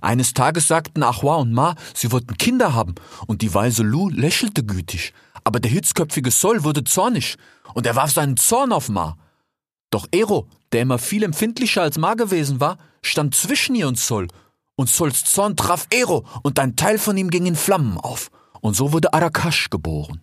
Eines 0.00 0.34
Tages 0.34 0.68
sagten 0.68 1.02
Achwa 1.02 1.36
und 1.36 1.52
Ma, 1.52 1.74
sie 1.92 2.12
wollten 2.12 2.38
Kinder 2.38 2.72
haben, 2.72 2.94
und 3.26 3.42
die 3.42 3.52
weise 3.52 3.82
Lu 3.82 4.08
lächelte 4.08 4.64
gütig, 4.64 5.12
aber 5.42 5.58
der 5.58 5.72
hitzköpfige 5.72 6.30
Sol 6.30 6.62
wurde 6.62 6.84
zornig, 6.84 7.36
und 7.74 7.86
er 7.86 7.96
warf 7.96 8.12
seinen 8.12 8.36
Zorn 8.36 8.72
auf 8.72 8.88
Ma. 8.88 9.18
Doch 9.90 10.06
Ero, 10.12 10.48
der 10.70 10.82
immer 10.82 10.98
viel 10.98 11.24
empfindlicher 11.24 11.82
als 11.82 11.98
Ma 11.98 12.14
gewesen 12.14 12.60
war, 12.60 12.78
stand 13.02 13.34
zwischen 13.34 13.74
ihr 13.74 13.88
und 13.88 13.98
Sol, 13.98 14.28
und 14.76 14.88
Sols 14.88 15.24
Zorn 15.24 15.56
traf 15.56 15.86
Ero, 15.90 16.26
und 16.42 16.58
ein 16.58 16.76
Teil 16.76 16.98
von 16.98 17.16
ihm 17.16 17.30
ging 17.30 17.46
in 17.46 17.56
Flammen 17.56 17.98
auf, 17.98 18.30
und 18.60 18.74
so 18.74 18.92
wurde 18.92 19.12
Arakash 19.12 19.70
geboren. 19.70 20.22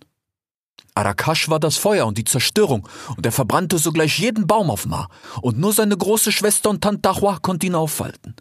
Arakash 0.95 1.47
war 1.49 1.59
das 1.59 1.77
Feuer 1.77 2.07
und 2.07 2.17
die 2.17 2.23
Zerstörung, 2.23 2.87
und 3.15 3.25
er 3.25 3.31
verbrannte 3.31 3.77
sogleich 3.77 4.17
jeden 4.19 4.47
Baum 4.47 4.69
auf 4.69 4.85
Ma, 4.85 5.07
und 5.41 5.59
nur 5.59 5.73
seine 5.73 5.95
große 5.95 6.31
Schwester 6.31 6.69
und 6.69 6.81
Tante 6.81 7.09
Achwa 7.09 7.37
konnte 7.39 7.67
ihn 7.67 7.75
aufhalten. 7.75 8.35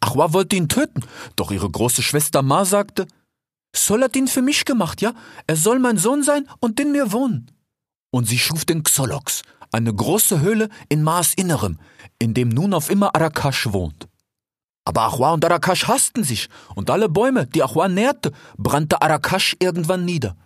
Achwa 0.00 0.32
wollte 0.32 0.56
ihn 0.56 0.68
töten, 0.68 1.02
doch 1.36 1.50
ihre 1.50 1.68
große 1.68 2.02
Schwester 2.02 2.42
Ma 2.42 2.64
sagte, 2.64 3.06
Sol 3.74 4.02
hat 4.02 4.16
ihn 4.16 4.28
für 4.28 4.42
mich 4.42 4.64
gemacht, 4.64 5.00
ja? 5.00 5.14
Er 5.46 5.56
soll 5.56 5.78
mein 5.78 5.98
Sohn 5.98 6.22
sein 6.22 6.46
und 6.60 6.78
in 6.78 6.92
mir 6.92 7.10
wohnen. 7.10 7.50
Und 8.10 8.28
sie 8.28 8.38
schuf 8.38 8.64
den 8.64 8.82
Xolox, 8.82 9.42
eine 9.72 9.92
große 9.92 10.40
Höhle 10.40 10.68
in 10.88 11.02
Ma's 11.02 11.32
Innerem, 11.34 11.78
in 12.22 12.34
dem 12.34 12.48
nun 12.48 12.72
auf 12.74 12.90
immer 12.90 13.14
Arakash 13.14 13.72
wohnt. 13.72 14.08
Aber 14.84 15.02
Achwa 15.02 15.32
und 15.32 15.44
Arakash 15.44 15.86
hassten 15.86 16.24
sich, 16.24 16.48
und 16.74 16.90
alle 16.90 17.08
Bäume, 17.08 17.46
die 17.46 17.62
Achwa 17.62 17.88
nährte, 17.88 18.32
brannte 18.56 19.00
Arakash 19.02 19.56
irgendwann 19.60 20.04
nieder. 20.04 20.36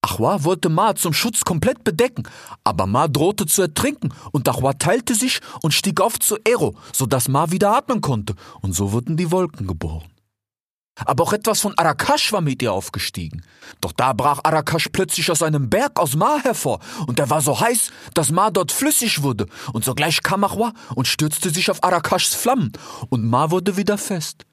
Achwa 0.00 0.44
wollte 0.44 0.68
Ma 0.68 0.94
zum 0.94 1.12
Schutz 1.12 1.44
komplett 1.44 1.82
bedecken, 1.84 2.22
aber 2.64 2.86
Ma 2.86 3.08
drohte 3.08 3.46
zu 3.46 3.62
ertrinken 3.62 4.14
und 4.32 4.48
Achwa 4.48 4.72
teilte 4.74 5.14
sich 5.14 5.40
und 5.62 5.74
stieg 5.74 6.00
auf 6.00 6.18
zu 6.18 6.36
Ero, 6.44 6.76
sodass 6.92 7.28
Ma 7.28 7.50
wieder 7.50 7.76
atmen 7.76 8.00
konnte, 8.00 8.34
und 8.60 8.72
so 8.74 8.92
wurden 8.92 9.16
die 9.16 9.30
Wolken 9.30 9.66
geboren. 9.66 10.08
Aber 11.04 11.24
auch 11.24 11.32
etwas 11.32 11.60
von 11.60 11.76
Arakash 11.76 12.32
war 12.32 12.40
mit 12.40 12.62
ihr 12.62 12.72
aufgestiegen. 12.72 13.42
Doch 13.80 13.92
da 13.92 14.12
brach 14.12 14.40
Arakash 14.42 14.88
plötzlich 14.92 15.30
aus 15.30 15.42
einem 15.42 15.70
Berg 15.70 15.98
aus 15.98 16.16
Ma 16.16 16.38
hervor, 16.42 16.80
und 17.06 17.18
er 17.18 17.30
war 17.30 17.40
so 17.40 17.58
heiß, 17.58 17.90
dass 18.14 18.30
Ma 18.30 18.50
dort 18.50 18.72
flüssig 18.72 19.22
wurde, 19.22 19.46
und 19.72 19.84
sogleich 19.84 20.22
kam 20.22 20.44
Achwa 20.44 20.72
und 20.94 21.06
stürzte 21.06 21.50
sich 21.50 21.70
auf 21.70 21.82
Arakashs 21.84 22.34
Flammen, 22.34 22.72
und 23.08 23.24
Ma 23.24 23.50
wurde 23.50 23.76
wieder 23.76 23.98
fest. 23.98 24.44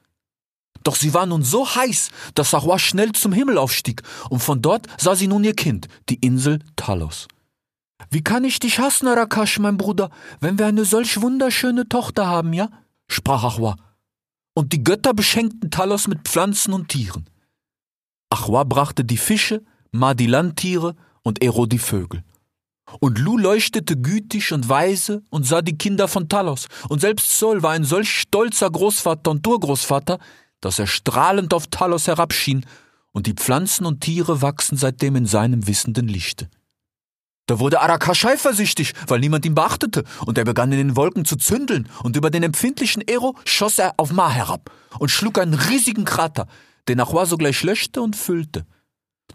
Doch 0.84 0.96
sie 0.96 1.14
war 1.14 1.26
nun 1.26 1.42
so 1.42 1.66
heiß, 1.74 2.10
dass 2.34 2.54
Achwa 2.54 2.78
schnell 2.78 3.12
zum 3.12 3.32
Himmel 3.32 3.58
aufstieg, 3.58 4.02
und 4.30 4.40
von 4.40 4.62
dort 4.62 4.86
sah 4.98 5.16
sie 5.16 5.26
nun 5.26 5.44
ihr 5.44 5.54
Kind, 5.54 5.88
die 6.08 6.16
Insel 6.16 6.60
Talos. 6.76 7.26
Wie 8.10 8.22
kann 8.22 8.44
ich 8.44 8.60
dich 8.60 8.78
hassen, 8.78 9.08
Arakash, 9.08 9.58
mein 9.58 9.78
Bruder, 9.78 10.10
wenn 10.40 10.58
wir 10.58 10.66
eine 10.66 10.84
solch 10.84 11.20
wunderschöne 11.20 11.88
Tochter 11.88 12.26
haben, 12.26 12.52
ja? 12.52 12.68
sprach 13.08 13.42
Achwa 13.42 13.76
und 14.56 14.72
die 14.72 14.82
Götter 14.82 15.12
beschenkten 15.12 15.70
Talos 15.70 16.08
mit 16.08 16.26
Pflanzen 16.26 16.72
und 16.72 16.88
Tieren. 16.88 17.28
Achwa 18.30 18.64
brachte 18.64 19.04
die 19.04 19.18
Fische, 19.18 19.62
Ma 19.92 20.14
die 20.14 20.26
Landtiere 20.26 20.96
und 21.22 21.42
Ero 21.42 21.66
die 21.66 21.78
Vögel. 21.78 22.24
Und 22.98 23.18
Lu 23.18 23.36
leuchtete 23.36 24.00
gütig 24.00 24.52
und 24.52 24.66
weise 24.68 25.22
und 25.28 25.44
sah 25.44 25.60
die 25.60 25.76
Kinder 25.76 26.08
von 26.08 26.30
Talos, 26.30 26.68
und 26.88 27.00
selbst 27.00 27.38
Sol 27.38 27.62
war 27.62 27.72
ein 27.72 27.84
solch 27.84 28.10
stolzer 28.10 28.70
Großvater 28.70 29.30
und 29.30 29.46
Urgroßvater, 29.46 30.18
dass 30.62 30.78
er 30.78 30.86
strahlend 30.86 31.52
auf 31.52 31.66
Talos 31.66 32.06
herabschien, 32.06 32.64
und 33.12 33.26
die 33.26 33.34
Pflanzen 33.34 33.84
und 33.84 34.00
Tiere 34.00 34.40
wachsen 34.40 34.78
seitdem 34.78 35.16
in 35.16 35.26
seinem 35.26 35.66
wissenden 35.66 36.08
Lichte. 36.08 36.48
Da 37.46 37.60
wurde 37.60 37.80
Arakash 37.80 38.24
eifersüchtig, 38.24 38.92
weil 39.06 39.20
niemand 39.20 39.46
ihn 39.46 39.54
beachtete, 39.54 40.04
und 40.26 40.36
er 40.36 40.44
begann 40.44 40.72
in 40.72 40.78
den 40.78 40.96
Wolken 40.96 41.24
zu 41.24 41.36
zündeln, 41.36 41.88
und 42.02 42.16
über 42.16 42.30
den 42.30 42.42
empfindlichen 42.42 43.02
Ero 43.06 43.36
schoss 43.44 43.78
er 43.78 43.94
auf 43.98 44.12
Ma 44.12 44.28
herab 44.30 44.70
und 44.98 45.10
schlug 45.10 45.38
einen 45.38 45.54
riesigen 45.54 46.04
Krater, 46.04 46.48
den 46.88 47.00
Achwa 47.00 47.24
sogleich 47.24 47.62
löschte 47.62 48.02
und 48.02 48.16
füllte. 48.16 48.66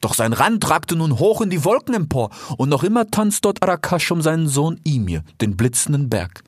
Doch 0.01 0.13
sein 0.13 0.33
Rand 0.33 0.69
ragte 0.69 0.95
nun 0.95 1.19
hoch 1.19 1.41
in 1.41 1.49
die 1.49 1.63
Wolken 1.63 1.93
empor, 1.93 2.31
und 2.57 2.67
noch 2.67 2.83
immer 2.83 3.09
tanzt 3.09 3.45
dort 3.45 3.63
Arakash 3.63 4.11
um 4.11 4.21
seinen 4.21 4.47
Sohn 4.47 4.79
Imir, 4.83 5.23
den 5.39 5.55
blitzenden 5.55 6.09
Berg. 6.09 6.43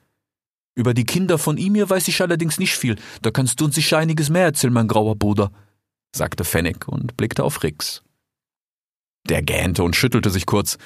Über 0.75 0.93
die 0.93 1.05
Kinder 1.05 1.37
von 1.37 1.57
Imir 1.57 1.89
weiß 1.89 2.07
ich 2.09 2.21
allerdings 2.21 2.57
nicht 2.57 2.75
viel, 2.75 2.97
da 3.21 3.31
kannst 3.31 3.61
du 3.61 3.65
uns 3.65 3.75
sicher 3.75 3.99
einiges 3.99 4.29
mehr 4.29 4.45
erzählen, 4.45 4.73
mein 4.73 4.87
grauer 4.87 5.15
Bruder, 5.15 5.51
sagte 6.13 6.43
Fennec 6.43 6.87
und 6.89 7.15
blickte 7.15 7.43
auf 7.43 7.63
Rix. 7.63 8.01
Der 9.29 9.41
gähnte 9.41 9.83
und 9.83 9.95
schüttelte 9.95 10.29
sich 10.29 10.45
kurz, 10.45 10.77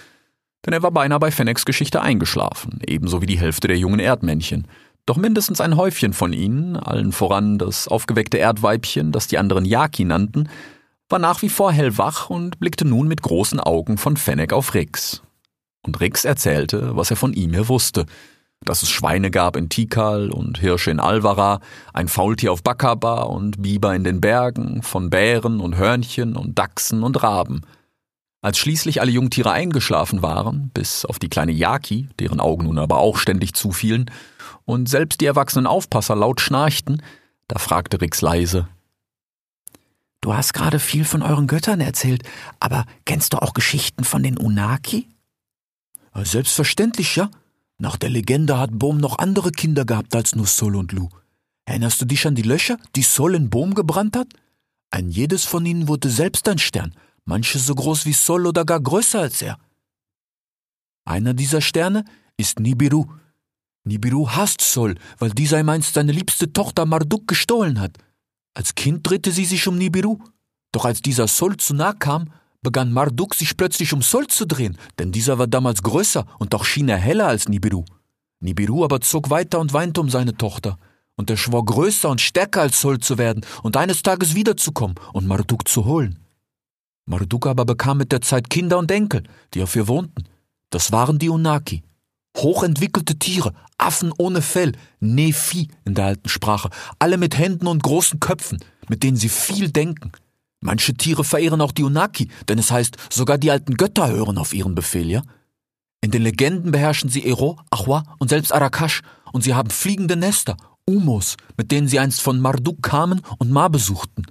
denn 0.67 0.73
er 0.73 0.83
war 0.83 0.91
beinahe 0.91 1.19
bei 1.19 1.31
Fennecs 1.31 1.63
Geschichte 1.63 2.01
eingeschlafen, 2.01 2.81
ebenso 2.85 3.21
wie 3.21 3.25
die 3.25 3.39
Hälfte 3.39 3.69
der 3.69 3.77
jungen 3.77 4.01
Erdmännchen. 4.01 4.67
Doch 5.05 5.15
mindestens 5.15 5.61
ein 5.61 5.77
Häufchen 5.77 6.11
von 6.11 6.33
ihnen, 6.33 6.75
allen 6.75 7.13
voran 7.13 7.57
das 7.57 7.87
aufgeweckte 7.87 8.37
Erdweibchen, 8.37 9.13
das 9.13 9.27
die 9.27 9.37
anderen 9.37 9.63
Yaki 9.63 10.03
nannten, 10.03 10.49
war 11.07 11.19
nach 11.19 11.41
wie 11.41 11.47
vor 11.47 11.71
hellwach 11.71 12.29
und 12.29 12.59
blickte 12.59 12.83
nun 12.83 13.07
mit 13.07 13.21
großen 13.21 13.61
Augen 13.61 13.97
von 13.97 14.17
Fennec 14.17 14.51
auf 14.51 14.73
Rix. 14.73 15.21
Und 15.83 16.01
Rix 16.01 16.25
erzählte, 16.25 16.97
was 16.97 17.11
er 17.11 17.15
von 17.15 17.31
ihm 17.31 17.53
her 17.53 17.69
wusste, 17.69 18.05
dass 18.65 18.83
es 18.83 18.89
Schweine 18.89 19.31
gab 19.31 19.55
in 19.55 19.69
Tikal 19.69 20.31
und 20.31 20.57
Hirsche 20.57 20.91
in 20.91 20.99
Alvara, 20.99 21.61
ein 21.93 22.09
Faultier 22.09 22.51
auf 22.51 22.61
Bakaba 22.61 23.21
und 23.21 23.61
Biber 23.61 23.95
in 23.95 24.03
den 24.03 24.19
Bergen, 24.19 24.83
von 24.83 25.09
Bären 25.09 25.61
und 25.61 25.77
Hörnchen 25.77 26.35
und 26.35 26.59
Dachsen 26.59 27.03
und 27.03 27.23
Raben– 27.23 27.61
als 28.41 28.57
schließlich 28.57 29.01
alle 29.01 29.11
Jungtiere 29.11 29.51
eingeschlafen 29.51 30.21
waren, 30.21 30.69
bis 30.73 31.05
auf 31.05 31.19
die 31.19 31.29
kleine 31.29 31.51
Yaki, 31.51 32.09
deren 32.19 32.39
Augen 32.39 32.65
nun 32.65 32.77
aber 32.77 32.97
auch 32.97 33.17
ständig 33.17 33.53
zufielen, 33.53 34.11
und 34.65 34.89
selbst 34.89 35.21
die 35.21 35.25
erwachsenen 35.25 35.67
Aufpasser 35.67 36.15
laut 36.15 36.41
schnarchten, 36.41 37.01
da 37.47 37.59
fragte 37.59 38.01
Rix 38.01 38.21
leise. 38.21 38.67
Du 40.21 40.33
hast 40.33 40.53
gerade 40.53 40.79
viel 40.79 41.05
von 41.05 41.21
euren 41.21 41.47
Göttern 41.47 41.79
erzählt, 41.79 42.23
aber 42.59 42.85
kennst 43.05 43.33
du 43.33 43.41
auch 43.41 43.53
Geschichten 43.53 44.03
von 44.03 44.23
den 44.23 44.37
Unaki? 44.37 45.07
Selbstverständlich, 46.13 47.15
ja. 47.15 47.29
Nach 47.77 47.95
der 47.95 48.09
Legende 48.09 48.57
hat 48.57 48.71
Bohm 48.73 48.97
noch 48.97 49.19
andere 49.19 49.51
Kinder 49.51 49.85
gehabt 49.85 50.15
als 50.15 50.35
nur 50.35 50.47
Sol 50.47 50.75
und 50.75 50.91
Lu. 50.91 51.09
Erinnerst 51.65 52.01
du 52.01 52.05
dich 52.05 52.25
an 52.25 52.33
die 52.33 52.41
Löcher, 52.41 52.77
die 52.95 53.03
Sol 53.03 53.35
in 53.35 53.49
Bohm 53.49 53.75
gebrannt 53.75 54.17
hat? 54.17 54.27
Ein 54.89 55.09
jedes 55.09 55.45
von 55.45 55.65
ihnen 55.65 55.87
wurde 55.87 56.09
selbst 56.09 56.47
ein 56.49 56.57
Stern, 56.57 56.95
manche 57.27 57.59
so 57.59 57.75
groß 57.75 58.05
wie 58.05 58.13
Sol 58.13 58.47
oder 58.47 58.65
gar 58.65 58.79
größer 58.79 59.19
als 59.19 59.41
er. 59.41 59.59
Einer 61.05 61.33
dieser 61.33 61.61
Sterne 61.61 62.03
ist 62.37 62.59
Nibiru. 62.59 63.05
Nibiru 63.83 64.29
hasst 64.29 64.61
Sol, 64.61 64.95
weil 65.19 65.29
dieser 65.31 65.59
ihm 65.59 65.69
einst 65.69 65.93
seine 65.93 66.11
liebste 66.11 66.51
Tochter 66.51 66.85
Marduk 66.85 67.27
gestohlen 67.27 67.79
hat. 67.79 67.97
Als 68.53 68.75
Kind 68.75 69.07
drehte 69.07 69.31
sie 69.31 69.45
sich 69.45 69.67
um 69.67 69.77
Nibiru. 69.77 70.19
Doch 70.71 70.85
als 70.85 71.01
dieser 71.01 71.27
Sol 71.27 71.57
zu 71.57 71.73
nah 71.73 71.93
kam, 71.93 72.31
begann 72.61 72.91
Marduk 72.91 73.35
sich 73.35 73.55
plötzlich 73.55 73.93
um 73.93 74.01
Sol 74.01 74.27
zu 74.27 74.45
drehen, 74.45 74.77
denn 74.99 75.11
dieser 75.11 75.37
war 75.37 75.47
damals 75.47 75.83
größer 75.83 76.25
und 76.39 76.55
auch 76.55 76.65
schien 76.65 76.89
er 76.89 76.97
heller 76.97 77.27
als 77.27 77.47
Nibiru. 77.47 77.85
Nibiru 78.39 78.83
aber 78.83 79.01
zog 79.01 79.29
weiter 79.29 79.59
und 79.59 79.73
weinte 79.73 80.01
um 80.01 80.09
seine 80.09 80.35
Tochter, 80.35 80.77
und 81.15 81.29
er 81.29 81.37
schwor 81.37 81.63
größer 81.65 82.09
und 82.09 82.21
stärker 82.21 82.61
als 82.61 82.81
Sol 82.81 82.99
zu 82.99 83.17
werden 83.17 83.45
und 83.63 83.77
eines 83.77 84.03
Tages 84.03 84.35
wiederzukommen 84.35 84.95
und 85.13 85.27
Marduk 85.27 85.67
zu 85.67 85.85
holen. 85.85 86.19
Marduk 87.07 87.47
aber 87.47 87.65
bekam 87.65 87.97
mit 87.97 88.11
der 88.11 88.21
Zeit 88.21 88.49
Kinder 88.49 88.77
und 88.77 88.91
Enkel, 88.91 89.23
die 89.53 89.63
auf 89.63 89.75
ihr 89.75 89.87
wohnten. 89.87 90.25
Das 90.69 90.91
waren 90.91 91.17
die 91.17 91.29
Unaki. 91.29 91.81
Hochentwickelte 92.37 93.17
Tiere, 93.17 93.53
Affen 93.77 94.11
ohne 94.17 94.41
Fell, 94.41 94.73
Nephi 94.99 95.69
in 95.85 95.95
der 95.95 96.05
alten 96.05 96.29
Sprache, 96.29 96.69
alle 96.99 97.17
mit 97.17 97.37
Händen 97.37 97.65
und 97.65 97.81
großen 97.81 98.19
Köpfen, 98.19 98.59
mit 98.89 99.03
denen 99.03 99.17
sie 99.17 99.29
viel 99.29 99.71
denken. 99.71 100.11
Manche 100.59 100.93
Tiere 100.93 101.23
verehren 101.23 101.61
auch 101.61 101.71
die 101.71 101.83
Unaki, 101.83 102.27
denn 102.49 102.59
es 102.59 102.71
heißt, 102.71 102.97
sogar 103.09 103.37
die 103.37 103.51
alten 103.51 103.75
Götter 103.75 104.09
hören 104.09 104.37
auf 104.37 104.53
ihren 104.53 104.75
Befehl, 104.75 105.09
ja? 105.09 105.21
In 106.01 106.11
den 106.11 106.21
Legenden 106.21 106.71
beherrschen 106.71 107.09
sie 107.09 107.25
Ero, 107.25 107.59
Achwa 107.71 108.03
und 108.19 108.29
selbst 108.29 108.53
Arakash, 108.53 109.01
und 109.31 109.43
sie 109.43 109.55
haben 109.55 109.69
fliegende 109.69 110.15
Nester, 110.15 110.57
Umos, 110.85 111.37
mit 111.57 111.71
denen 111.71 111.87
sie 111.87 111.99
einst 111.99 112.21
von 112.21 112.39
Marduk 112.39 112.83
kamen 112.83 113.21
und 113.39 113.51
Ma 113.51 113.67
besuchten. 113.67 114.25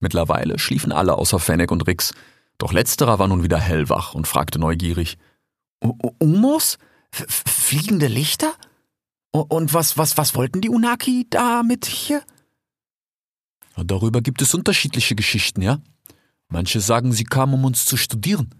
Mittlerweile 0.00 0.58
schliefen 0.58 0.92
alle 0.92 1.14
außer 1.16 1.38
Fennec 1.38 1.70
und 1.70 1.86
Rix, 1.86 2.14
doch 2.58 2.72
letzterer 2.72 3.18
war 3.18 3.28
nun 3.28 3.42
wieder 3.42 3.58
hellwach 3.58 4.14
und 4.14 4.26
fragte 4.26 4.58
neugierig. 4.58 5.16
Umos? 6.18 6.78
Fliegende 7.10 8.08
Lichter? 8.08 8.52
Und 9.30 9.74
was, 9.74 9.96
was, 9.96 10.16
was 10.16 10.34
wollten 10.34 10.60
die 10.60 10.68
Unaki 10.68 11.26
damit 11.30 11.86
hier? 11.86 12.22
Darüber 13.76 14.20
gibt 14.20 14.42
es 14.42 14.54
unterschiedliche 14.54 15.14
Geschichten, 15.14 15.62
ja? 15.62 15.78
Manche 16.48 16.80
sagen, 16.80 17.12
sie 17.12 17.24
kamen, 17.24 17.54
um 17.54 17.64
uns 17.64 17.84
zu 17.84 17.96
studieren. 17.96 18.50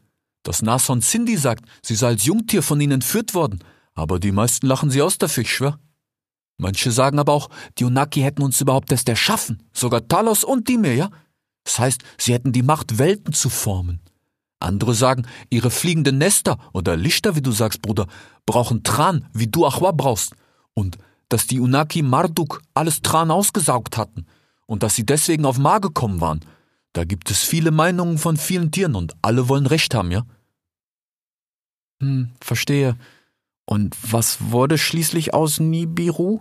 Das 0.44 0.62
Nason 0.62 1.00
Cindy 1.00 1.36
sagt, 1.36 1.64
sie 1.82 1.96
sei 1.96 2.08
als 2.08 2.24
Jungtier 2.24 2.62
von 2.62 2.80
ihnen 2.80 2.92
entführt 2.92 3.34
worden, 3.34 3.58
aber 3.94 4.20
die 4.20 4.30
meisten 4.30 4.66
lachen 4.66 4.90
sie 4.90 5.02
aus 5.02 5.18
dafür, 5.18 5.42
ich 5.42 5.52
schwör. 5.52 5.80
Manche 6.58 6.92
sagen 6.92 7.18
aber 7.18 7.32
auch, 7.32 7.50
die 7.78 7.84
Unaki 7.84 8.20
hätten 8.20 8.42
uns 8.42 8.60
überhaupt 8.60 8.92
erst 8.92 9.08
erschaffen, 9.08 9.62
sogar 9.72 10.06
Talos 10.06 10.44
und 10.44 10.68
Dimir, 10.68 10.94
ja? 10.94 11.10
Das 11.68 11.78
heißt, 11.78 12.02
sie 12.16 12.32
hätten 12.32 12.52
die 12.52 12.62
Macht, 12.62 12.96
Welten 12.96 13.34
zu 13.34 13.50
formen. 13.50 14.00
Andere 14.58 14.94
sagen, 14.94 15.26
ihre 15.50 15.70
fliegenden 15.70 16.16
Nester 16.16 16.58
oder 16.72 16.96
Lichter, 16.96 17.36
wie 17.36 17.42
du 17.42 17.52
sagst, 17.52 17.82
Bruder, 17.82 18.06
brauchen 18.46 18.84
Tran, 18.84 19.26
wie 19.34 19.48
du 19.48 19.66
Achwa 19.66 19.92
brauchst. 19.92 20.32
Und 20.72 20.96
dass 21.28 21.46
die 21.46 21.60
Unaki 21.60 22.00
Marduk 22.00 22.62
alles 22.72 23.02
Tran 23.02 23.30
ausgesaugt 23.30 23.98
hatten 23.98 24.24
und 24.64 24.82
dass 24.82 24.94
sie 24.94 25.04
deswegen 25.04 25.44
auf 25.44 25.58
Ma 25.58 25.78
gekommen 25.78 26.22
waren. 26.22 26.40
Da 26.94 27.04
gibt 27.04 27.30
es 27.30 27.42
viele 27.42 27.70
Meinungen 27.70 28.16
von 28.16 28.38
vielen 28.38 28.70
Tieren 28.70 28.94
und 28.94 29.14
alle 29.20 29.50
wollen 29.50 29.66
Recht 29.66 29.94
haben, 29.94 30.10
ja? 30.10 30.22
Hm, 32.00 32.30
verstehe. 32.40 32.96
Und 33.66 33.94
was 34.10 34.50
wurde 34.50 34.78
schließlich 34.78 35.34
aus 35.34 35.60
Nibiru? 35.60 36.40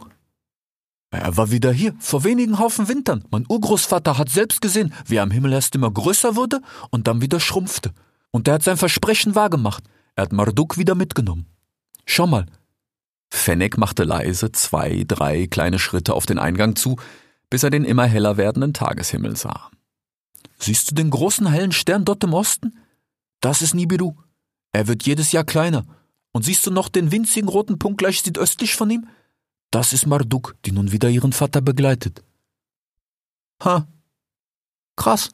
Er 1.09 1.37
war 1.37 1.51
wieder 1.51 1.71
hier, 1.71 1.95
vor 1.99 2.23
wenigen 2.23 2.59
Haufen 2.59 2.89
Wintern. 2.89 3.23
Mein 3.31 3.45
Urgroßvater 3.47 4.17
hat 4.17 4.29
selbst 4.29 4.61
gesehen, 4.61 4.93
wie 5.05 5.15
er 5.15 5.23
am 5.23 5.31
Himmel 5.31 5.53
erst 5.53 5.73
immer 5.75 5.89
größer 5.89 6.35
wurde 6.35 6.61
und 6.89 7.07
dann 7.07 7.21
wieder 7.21 7.39
schrumpfte. 7.39 7.93
Und 8.31 8.47
er 8.47 8.55
hat 8.55 8.63
sein 8.63 8.77
Versprechen 8.77 9.33
wahrgemacht. 9.33 9.83
Er 10.15 10.23
hat 10.23 10.33
Marduk 10.33 10.77
wieder 10.77 10.95
mitgenommen. 10.95 11.45
Schau 12.05 12.27
mal. 12.27 12.45
Fennec 13.29 13.77
machte 13.77 14.03
leise 14.03 14.51
zwei, 14.51 15.03
drei 15.07 15.47
kleine 15.47 15.79
Schritte 15.79 16.13
auf 16.13 16.25
den 16.25 16.39
Eingang 16.39 16.75
zu, 16.75 16.97
bis 17.49 17.63
er 17.63 17.69
den 17.69 17.85
immer 17.85 18.05
heller 18.05 18.37
werdenden 18.37 18.73
Tageshimmel 18.73 19.35
sah. 19.35 19.69
Siehst 20.59 20.91
du 20.91 20.95
den 20.95 21.09
großen 21.09 21.47
hellen 21.47 21.71
Stern 21.71 22.03
dort 22.03 22.23
im 22.23 22.33
Osten? 22.33 22.79
Das 23.41 23.61
ist 23.61 23.73
Nibiru. 23.73 24.15
Er 24.71 24.87
wird 24.87 25.03
jedes 25.05 25.31
Jahr 25.31 25.43
kleiner. 25.43 25.85
Und 26.31 26.43
siehst 26.43 26.65
du 26.65 26.71
noch 26.71 26.89
den 26.89 27.11
winzigen 27.11 27.49
roten 27.49 27.79
Punkt 27.79 27.99
gleich 27.99 28.21
südöstlich 28.21 28.75
von 28.75 28.89
ihm? 28.89 29.07
Das 29.77 29.93
ist 29.93 30.07
Marduk, 30.07 30.55
die 30.65 30.71
nun 30.71 30.91
wieder 30.91 31.07
ihren 31.07 31.33
Vater 31.33 31.61
begleitet. 31.61 32.23
Ha. 33.63 33.87
Krass. 34.95 35.29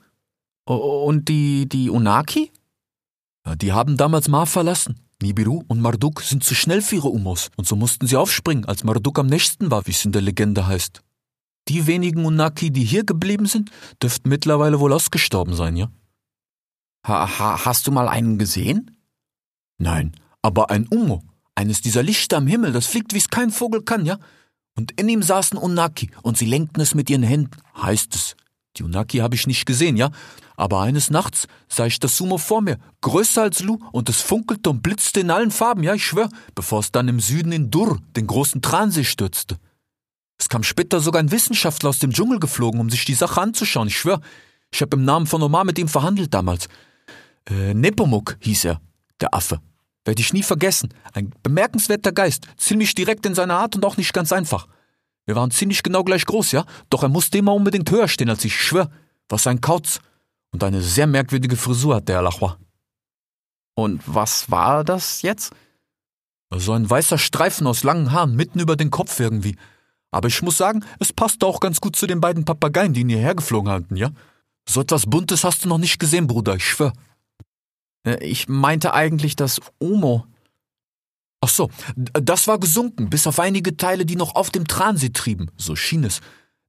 Und 0.65 1.29
die, 1.29 1.69
die 1.69 1.89
Unaki? 1.89 2.51
Die 3.55 3.71
haben 3.71 3.95
damals 3.95 4.27
Mar 4.27 4.45
verlassen. 4.45 4.99
Nibiru 5.21 5.63
und 5.69 5.79
Marduk 5.79 6.21
sind 6.21 6.43
zu 6.43 6.55
schnell 6.55 6.81
für 6.81 6.95
ihre 6.95 7.07
Umos 7.07 7.51
und 7.55 7.67
so 7.69 7.77
mussten 7.77 8.05
sie 8.05 8.17
aufspringen, 8.17 8.65
als 8.65 8.83
Marduk 8.83 9.17
am 9.17 9.27
nächsten 9.27 9.71
war, 9.71 9.87
wie 9.87 9.91
es 9.91 10.03
in 10.03 10.11
der 10.11 10.21
Legende 10.21 10.67
heißt. 10.67 11.01
Die 11.69 11.87
wenigen 11.87 12.25
Unaki, 12.25 12.69
die 12.69 12.83
hier 12.83 13.05
geblieben 13.05 13.45
sind, 13.45 13.71
dürften 14.01 14.27
mittlerweile 14.27 14.81
wohl 14.81 14.91
ausgestorben 14.91 15.53
sein, 15.53 15.77
ja? 15.77 15.89
Ha, 17.07 17.39
ha, 17.39 17.63
hast 17.63 17.87
du 17.87 17.93
mal 17.93 18.09
einen 18.09 18.37
gesehen? 18.37 18.99
Nein, 19.77 20.11
aber 20.41 20.69
ein 20.69 20.85
Umo, 20.89 21.23
eines 21.55 21.81
dieser 21.81 22.03
Lichter 22.03 22.37
am 22.37 22.47
Himmel, 22.47 22.71
das 22.71 22.87
fliegt, 22.87 23.13
wie 23.13 23.17
es 23.17 23.29
kein 23.29 23.51
Vogel 23.51 23.83
kann, 23.83 24.05
ja? 24.05 24.17
Und 24.75 24.91
in 24.99 25.07
ihm 25.07 25.21
saßen 25.21 25.57
Unaki 25.57 26.09
und 26.23 26.37
sie 26.37 26.45
lenkten 26.45 26.81
es 26.81 26.95
mit 26.95 27.09
ihren 27.09 27.23
Händen, 27.23 27.57
heißt 27.81 28.15
es. 28.15 28.35
Die 28.77 28.83
Unaki 28.83 29.19
habe 29.19 29.35
ich 29.35 29.45
nicht 29.45 29.65
gesehen, 29.65 29.97
ja? 29.97 30.09
Aber 30.55 30.81
eines 30.81 31.09
Nachts 31.09 31.47
sah 31.67 31.85
ich 31.85 31.99
das 31.99 32.17
Sumo 32.17 32.37
vor 32.37 32.61
mir, 32.61 32.77
größer 33.01 33.41
als 33.41 33.61
Lu, 33.61 33.79
und 33.91 34.09
es 34.09 34.21
funkelte 34.21 34.69
und 34.69 34.81
blitzte 34.81 35.19
in 35.19 35.31
allen 35.31 35.51
Farben, 35.51 35.83
ja, 35.83 35.93
ich 35.93 36.05
schwör, 36.05 36.29
bevor 36.55 36.79
es 36.79 36.91
dann 36.91 37.07
im 37.07 37.19
Süden 37.19 37.51
in 37.51 37.71
Dur, 37.71 37.99
den 38.15 38.27
großen 38.27 38.61
Transee, 38.61 39.03
stürzte. 39.03 39.57
Es 40.39 40.49
kam 40.49 40.63
später 40.63 40.99
sogar 40.99 41.21
ein 41.21 41.31
Wissenschaftler 41.31 41.89
aus 41.89 41.99
dem 41.99 42.11
Dschungel 42.11 42.39
geflogen, 42.39 42.79
um 42.79 42.89
sich 42.89 43.05
die 43.05 43.13
Sache 43.13 43.41
anzuschauen, 43.41 43.87
ich 43.87 43.97
schwör. 43.97 44.21
Ich 44.71 44.81
habe 44.81 44.97
im 44.97 45.05
Namen 45.05 45.27
von 45.27 45.41
Omar 45.41 45.65
mit 45.65 45.77
ihm 45.77 45.87
verhandelt 45.87 46.33
damals. 46.33 46.67
Äh, 47.49 47.73
Nepomuk 47.73 48.37
hieß 48.39 48.65
er, 48.65 48.81
der 49.21 49.33
Affe. 49.33 49.59
Werde 50.05 50.21
ich 50.21 50.33
nie 50.33 50.43
vergessen. 50.43 50.93
Ein 51.13 51.31
bemerkenswerter 51.43 52.11
Geist, 52.11 52.47
ziemlich 52.57 52.93
direkt 52.93 53.25
in 53.25 53.35
seiner 53.35 53.57
Art 53.57 53.75
und 53.75 53.85
auch 53.85 53.97
nicht 53.97 54.13
ganz 54.13 54.33
einfach. 54.33 54.67
Wir 55.25 55.35
waren 55.35 55.51
ziemlich 55.51 55.83
genau 55.83 56.03
gleich 56.03 56.25
groß, 56.25 56.51
ja? 56.51 56.65
Doch 56.89 57.03
er 57.03 57.09
musste 57.09 57.37
immer 57.37 57.53
unbedingt 57.53 57.89
höher 57.89 58.07
stehen 58.07 58.29
als 58.29 58.43
ich, 58.43 58.59
schwör. 58.59 58.89
Was 59.29 59.47
ein 59.47 59.61
Kauz. 59.61 59.99
Und 60.51 60.63
eine 60.63 60.81
sehr 60.81 61.07
merkwürdige 61.07 61.55
Frisur 61.55 61.95
hat 61.95 62.09
der 62.09 62.21
Lachwa. 62.21 62.57
Und 63.75 64.01
was 64.05 64.51
war 64.51 64.83
das 64.83 65.21
jetzt? 65.21 65.53
So 66.55 66.73
ein 66.73 66.87
weißer 66.87 67.17
Streifen 67.17 67.65
aus 67.65 67.83
langen 67.83 68.11
Haaren 68.11 68.35
mitten 68.35 68.59
über 68.59 68.75
den 68.75 68.91
Kopf 68.91 69.19
irgendwie. 69.19 69.55
Aber 70.11 70.27
ich 70.27 70.41
muss 70.43 70.57
sagen, 70.57 70.85
es 70.99 71.11
passte 71.11 71.47
auch 71.47 71.59
ganz 71.59 71.81
gut 71.81 71.95
zu 71.95 72.05
den 72.05 72.21
beiden 72.21 72.45
Papageien, 72.45 72.93
die 72.93 73.01
ihn 73.01 73.09
hierher 73.09 73.33
geflogen 73.33 73.71
hatten, 73.71 73.95
ja? 73.95 74.11
So 74.69 74.81
etwas 74.81 75.07
Buntes 75.07 75.43
hast 75.43 75.65
du 75.65 75.69
noch 75.69 75.79
nicht 75.79 75.99
gesehen, 75.99 76.27
Bruder, 76.27 76.55
ich 76.55 76.65
schwör. 76.65 76.93
Äh, 78.05 78.23
ich 78.23 78.47
meinte 78.47 78.93
eigentlich 78.93 79.35
das 79.35 79.59
Omo. 79.79 80.25
Ach 81.41 81.49
so, 81.49 81.69
das 81.95 82.47
war 82.47 82.57
gesunken, 82.57 83.09
bis 83.09 83.27
auf 83.27 83.39
einige 83.39 83.75
Teile, 83.75 84.05
die 84.05 84.15
noch 84.15 84.35
auf 84.35 84.49
dem 84.49 84.65
Transit 84.65 85.13
trieben, 85.13 85.51
so 85.57 85.75
schien 85.75 86.05
es. 86.05 86.21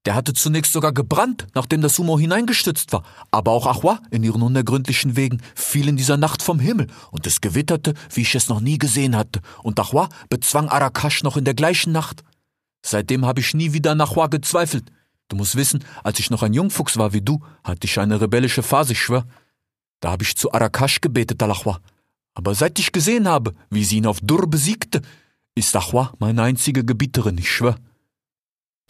Der 0.05 0.15
hatte 0.15 0.35
zunächst 0.35 0.73
sogar 0.73 0.93
gebrannt, 0.93 1.47
nachdem 1.55 1.81
das 1.81 1.95
Sumo 1.95 2.19
hineingestützt 2.19 2.93
war. 2.93 3.05
Aber 3.31 3.53
auch 3.53 3.67
Achwa 3.67 4.01
in 4.11 4.23
ihren 4.23 4.43
unergründlichen 4.43 5.17
Wegen 5.17 5.41
fiel 5.55 5.89
in 5.89 5.97
dieser 5.97 6.19
Nacht 6.19 6.43
vom 6.43 6.59
Himmel 6.59 6.89
und 7.11 7.27
es 7.27 7.41
gewitterte, 7.41 7.95
wie 8.13 8.23
ich 8.23 8.35
es 8.35 8.49
noch 8.49 8.61
nie 8.61 8.77
gesehen 8.77 9.17
hatte. 9.17 9.41
Und 9.63 9.81
Achwa 9.81 10.09
bezwang 10.29 10.69
Arakash 10.69 11.23
noch 11.23 11.39
in 11.39 11.45
der 11.45 11.55
gleichen 11.55 11.93
Nacht. 11.93 12.23
Seitdem 12.85 13.25
habe 13.25 13.41
ich 13.41 13.55
nie 13.55 13.73
wieder 13.73 13.93
an 13.93 14.01
Achwa 14.01 14.27
gezweifelt. 14.27 14.91
Du 15.29 15.37
musst 15.37 15.57
wissen, 15.57 15.83
als 16.03 16.19
ich 16.19 16.31
noch 16.31 16.43
ein 16.43 16.53
Jungfuchs 16.53 16.99
war 16.99 17.15
wie 17.15 17.23
du, 17.23 17.41
hatte 17.63 17.87
ich 17.87 17.99
eine 17.99 18.21
rebellische 18.21 18.63
Phase, 18.63 18.93
ich 18.93 19.01
schwör. 19.01 19.25
Da 20.05 20.11
habe 20.11 20.23
ich 20.23 20.37
zu 20.37 20.53
Arakash 20.53 21.01
gebetet, 21.01 21.43
Alachwa. 21.43 21.81
Aber 22.35 22.55
seit 22.55 22.79
ich 22.79 22.93
gesehen 22.93 23.27
habe, 23.27 23.55
wie 23.71 23.85
sie 23.85 23.97
ihn 23.97 24.07
auf 24.07 24.21
Dur 24.21 24.47
besiegte, 24.47 25.01
ist 25.55 25.75
Achwa 25.75 26.13
meine 26.19 26.43
einzige 26.43 26.85
Gebieterin, 26.85 27.39
ich 27.39 27.51
schwör. 27.51 27.77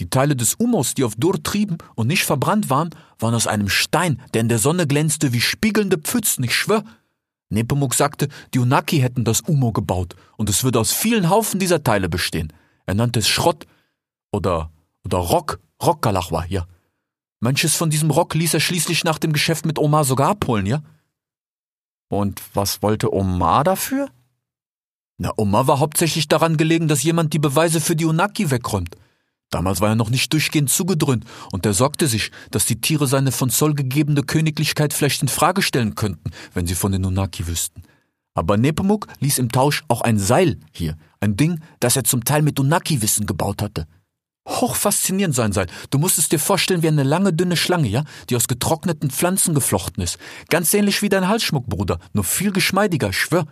Die 0.00 0.10
Teile 0.10 0.34
des 0.34 0.56
Umos, 0.56 0.94
die 0.94 1.04
auf 1.04 1.14
Dur 1.14 1.40
trieben 1.40 1.78
und 1.94 2.08
nicht 2.08 2.24
verbrannt 2.24 2.68
waren, 2.68 2.90
waren 3.20 3.36
aus 3.36 3.46
einem 3.46 3.68
Stein, 3.68 4.20
der 4.32 4.40
in 4.40 4.48
der 4.48 4.58
Sonne 4.58 4.88
glänzte 4.88 5.32
wie 5.32 5.40
spiegelnde 5.40 5.98
Pfützen, 5.98 6.42
ich 6.42 6.56
schwör. 6.56 6.82
Nepomuk 7.48 7.94
sagte, 7.94 8.26
die 8.52 8.58
Unaki 8.58 8.98
hätten 8.98 9.22
das 9.22 9.42
Umo 9.42 9.70
gebaut 9.70 10.16
und 10.36 10.50
es 10.50 10.64
würde 10.64 10.80
aus 10.80 10.90
vielen 10.90 11.30
Haufen 11.30 11.60
dieser 11.60 11.84
Teile 11.84 12.08
bestehen. 12.08 12.52
Er 12.86 12.94
nannte 12.94 13.20
es 13.20 13.28
Schrott 13.28 13.68
oder, 14.32 14.72
oder 15.04 15.18
Rock, 15.18 15.60
Rockgalachwa, 15.80 16.46
ja. 16.48 16.66
Manches 17.38 17.76
von 17.76 17.88
diesem 17.88 18.10
Rock 18.10 18.34
ließ 18.34 18.52
er 18.54 18.58
schließlich 18.58 19.04
nach 19.04 19.20
dem 19.20 19.32
Geschäft 19.32 19.64
mit 19.64 19.78
Omar 19.78 20.02
sogar 20.02 20.30
abholen, 20.30 20.66
ja. 20.66 20.82
Und 22.08 22.42
was 22.54 22.82
wollte 22.82 23.12
Omar 23.12 23.64
dafür? 23.64 24.08
Na, 25.18 25.32
Omar 25.36 25.66
war 25.66 25.78
hauptsächlich 25.78 26.28
daran 26.28 26.56
gelegen, 26.56 26.88
dass 26.88 27.02
jemand 27.02 27.32
die 27.32 27.38
Beweise 27.38 27.80
für 27.80 27.96
die 27.96 28.04
Unaki 28.04 28.50
wegräumt. 28.50 28.96
Damals 29.50 29.80
war 29.80 29.90
er 29.90 29.94
noch 29.94 30.10
nicht 30.10 30.32
durchgehend 30.32 30.70
zugedröhnt 30.70 31.24
und 31.52 31.64
er 31.64 31.74
sorgte 31.74 32.08
sich, 32.08 32.32
dass 32.50 32.66
die 32.66 32.80
Tiere 32.80 33.06
seine 33.06 33.30
von 33.30 33.50
Zoll 33.50 33.74
gegebene 33.74 34.22
Königlichkeit 34.22 34.92
vielleicht 34.92 35.22
in 35.22 35.28
Frage 35.28 35.62
stellen 35.62 35.94
könnten, 35.94 36.32
wenn 36.54 36.66
sie 36.66 36.74
von 36.74 36.90
den 36.90 37.02
Nunaki 37.02 37.46
wüssten. 37.46 37.82
Aber 38.34 38.56
Nepomuk 38.56 39.06
ließ 39.20 39.38
im 39.38 39.52
Tausch 39.52 39.84
auch 39.86 40.00
ein 40.00 40.18
Seil 40.18 40.58
hier, 40.72 40.96
ein 41.20 41.36
Ding, 41.36 41.60
das 41.78 41.94
er 41.94 42.02
zum 42.02 42.24
Teil 42.24 42.42
mit 42.42 42.58
Unaki-Wissen 42.58 43.26
gebaut 43.26 43.62
hatte. 43.62 43.86
Hochfaszinierend 44.46 45.34
sein 45.34 45.52
Seil. 45.52 45.68
Du 45.90 45.98
musst 45.98 46.18
es 46.18 46.28
dir 46.28 46.38
vorstellen 46.38 46.82
wie 46.82 46.88
eine 46.88 47.02
lange, 47.02 47.32
dünne 47.32 47.56
Schlange, 47.56 47.88
ja, 47.88 48.04
die 48.28 48.36
aus 48.36 48.46
getrockneten 48.46 49.10
Pflanzen 49.10 49.54
geflochten 49.54 50.02
ist. 50.02 50.18
Ganz 50.50 50.72
ähnlich 50.74 51.00
wie 51.00 51.08
dein 51.08 51.28
Halsschmuck, 51.28 51.66
Bruder, 51.66 51.98
nur 52.12 52.24
viel 52.24 52.52
geschmeidiger, 52.52 53.10
ich 53.10 53.18
schwör. 53.18 53.46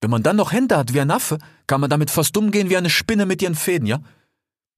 Wenn 0.00 0.10
man 0.10 0.22
dann 0.22 0.36
noch 0.36 0.52
Hände 0.52 0.76
hat 0.76 0.94
wie 0.94 1.00
ein 1.00 1.10
Affe, 1.10 1.38
kann 1.66 1.80
man 1.80 1.90
damit 1.90 2.10
fast 2.10 2.36
umgehen 2.36 2.70
wie 2.70 2.76
eine 2.76 2.90
Spinne 2.90 3.26
mit 3.26 3.42
ihren 3.42 3.54
Fäden, 3.54 3.86
ja? 3.86 4.00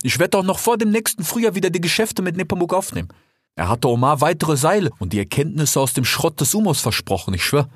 Ich 0.02 0.18
werde 0.18 0.38
auch 0.38 0.44
noch 0.44 0.58
vor 0.58 0.78
dem 0.78 0.90
nächsten 0.90 1.24
Frühjahr 1.24 1.54
wieder 1.54 1.70
die 1.70 1.80
Geschäfte 1.80 2.22
mit 2.22 2.36
Nepomuk 2.36 2.74
aufnehmen. 2.74 3.08
Er 3.54 3.68
hatte 3.68 3.88
Omar 3.88 4.20
weitere 4.20 4.56
Seile 4.56 4.90
und 4.98 5.12
die 5.12 5.18
Erkenntnisse 5.18 5.80
aus 5.80 5.94
dem 5.94 6.04
Schrott 6.04 6.40
des 6.40 6.54
Umos 6.54 6.80
versprochen, 6.80 7.34
ich 7.34 7.44
schwör. 7.44 7.68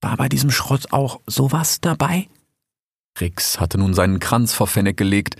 War 0.00 0.16
bei 0.16 0.28
diesem 0.28 0.50
Schrott 0.50 0.92
auch 0.92 1.20
sowas 1.26 1.80
dabei? 1.80 2.28
Rix 3.20 3.60
hatte 3.60 3.78
nun 3.78 3.94
seinen 3.94 4.18
Kranz 4.20 4.54
vor 4.54 4.66
Fennec 4.66 4.96
gelegt. 4.96 5.36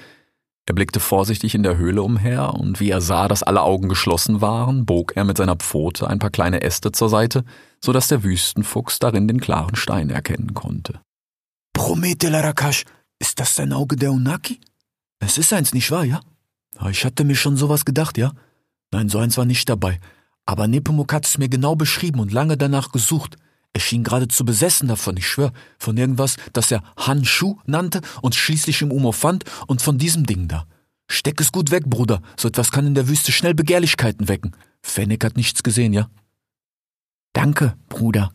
Er 0.66 0.74
blickte 0.74 0.98
vorsichtig 0.98 1.54
in 1.54 1.62
der 1.62 1.76
Höhle 1.76 2.02
umher, 2.02 2.54
und 2.54 2.80
wie 2.80 2.88
er 2.88 3.02
sah, 3.02 3.28
dass 3.28 3.42
alle 3.42 3.62
Augen 3.62 3.88
geschlossen 3.88 4.40
waren, 4.40 4.86
bog 4.86 5.12
er 5.14 5.24
mit 5.24 5.36
seiner 5.36 5.56
Pfote 5.56 6.08
ein 6.08 6.18
paar 6.18 6.30
kleine 6.30 6.62
Äste 6.62 6.90
zur 6.90 7.10
Seite, 7.10 7.44
so 7.82 7.92
dass 7.92 8.08
der 8.08 8.24
Wüstenfuchs 8.24 8.98
darin 8.98 9.28
den 9.28 9.40
klaren 9.40 9.76
Stein 9.76 10.08
erkennen 10.08 10.54
konnte. 10.54 11.00
Promete, 11.74 12.30
Larakash, 12.30 12.84
ist 13.18 13.40
das 13.40 13.56
dein 13.56 13.74
Auge 13.74 13.96
der 13.96 14.12
Unaki? 14.12 14.58
Es 15.18 15.36
ist 15.36 15.52
eins, 15.52 15.74
nicht 15.74 15.90
wahr, 15.90 16.04
ja? 16.04 16.20
Ich 16.90 17.04
hatte 17.04 17.24
mir 17.24 17.36
schon 17.36 17.56
sowas 17.56 17.84
gedacht, 17.84 18.16
ja? 18.16 18.32
Nein, 18.90 19.08
so 19.08 19.18
eins 19.18 19.36
war 19.36 19.44
nicht 19.44 19.68
dabei. 19.68 20.00
Aber 20.46 20.66
Nepomuk 20.66 21.12
hat 21.12 21.26
es 21.26 21.38
mir 21.38 21.48
genau 21.48 21.74
beschrieben 21.76 22.20
und 22.20 22.32
lange 22.32 22.56
danach 22.56 22.90
gesucht. 22.90 23.36
Er 23.74 23.80
schien 23.80 24.04
geradezu 24.04 24.44
besessen 24.44 24.88
davon, 24.88 25.16
ich 25.16 25.26
schwör, 25.26 25.52
von 25.78 25.96
irgendwas, 25.96 26.36
das 26.52 26.70
er 26.70 26.82
Hanshu 26.96 27.58
nannte 27.66 28.00
und 28.22 28.34
schließlich 28.34 28.80
im 28.80 28.90
Umo 28.90 29.12
fand 29.12 29.44
und 29.66 29.82
von 29.82 29.98
diesem 29.98 30.24
Ding 30.24 30.48
da. 30.48 30.66
Steck 31.10 31.40
es 31.40 31.52
gut 31.52 31.70
weg, 31.70 31.84
Bruder, 31.86 32.22
so 32.36 32.48
etwas 32.48 32.72
kann 32.72 32.86
in 32.86 32.94
der 32.94 33.08
Wüste 33.08 33.32
schnell 33.32 33.54
Begehrlichkeiten 33.54 34.28
wecken. 34.28 34.56
Fennec 34.80 35.24
hat 35.24 35.36
nichts 35.36 35.62
gesehen, 35.62 35.92
ja? 35.92 36.08
Danke, 37.34 37.76
Bruder, 37.88 38.32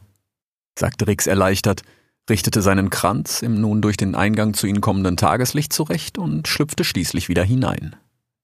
sagte 0.77 1.07
Rix 1.07 1.25
erleichtert 1.25 1.83
richtete 2.29 2.61
seinen 2.61 2.89
Kranz 2.89 3.41
im 3.41 3.59
nun 3.59 3.81
durch 3.81 3.97
den 3.97 4.15
Eingang 4.15 4.53
zu 4.53 4.67
ihnen 4.67 4.81
kommenden 4.81 5.17
Tageslicht 5.17 5.73
zurecht 5.73 6.17
und 6.17 6.47
schlüpfte 6.47 6.83
schließlich 6.83 7.27
wieder 7.27 7.43
hinein. 7.43 7.95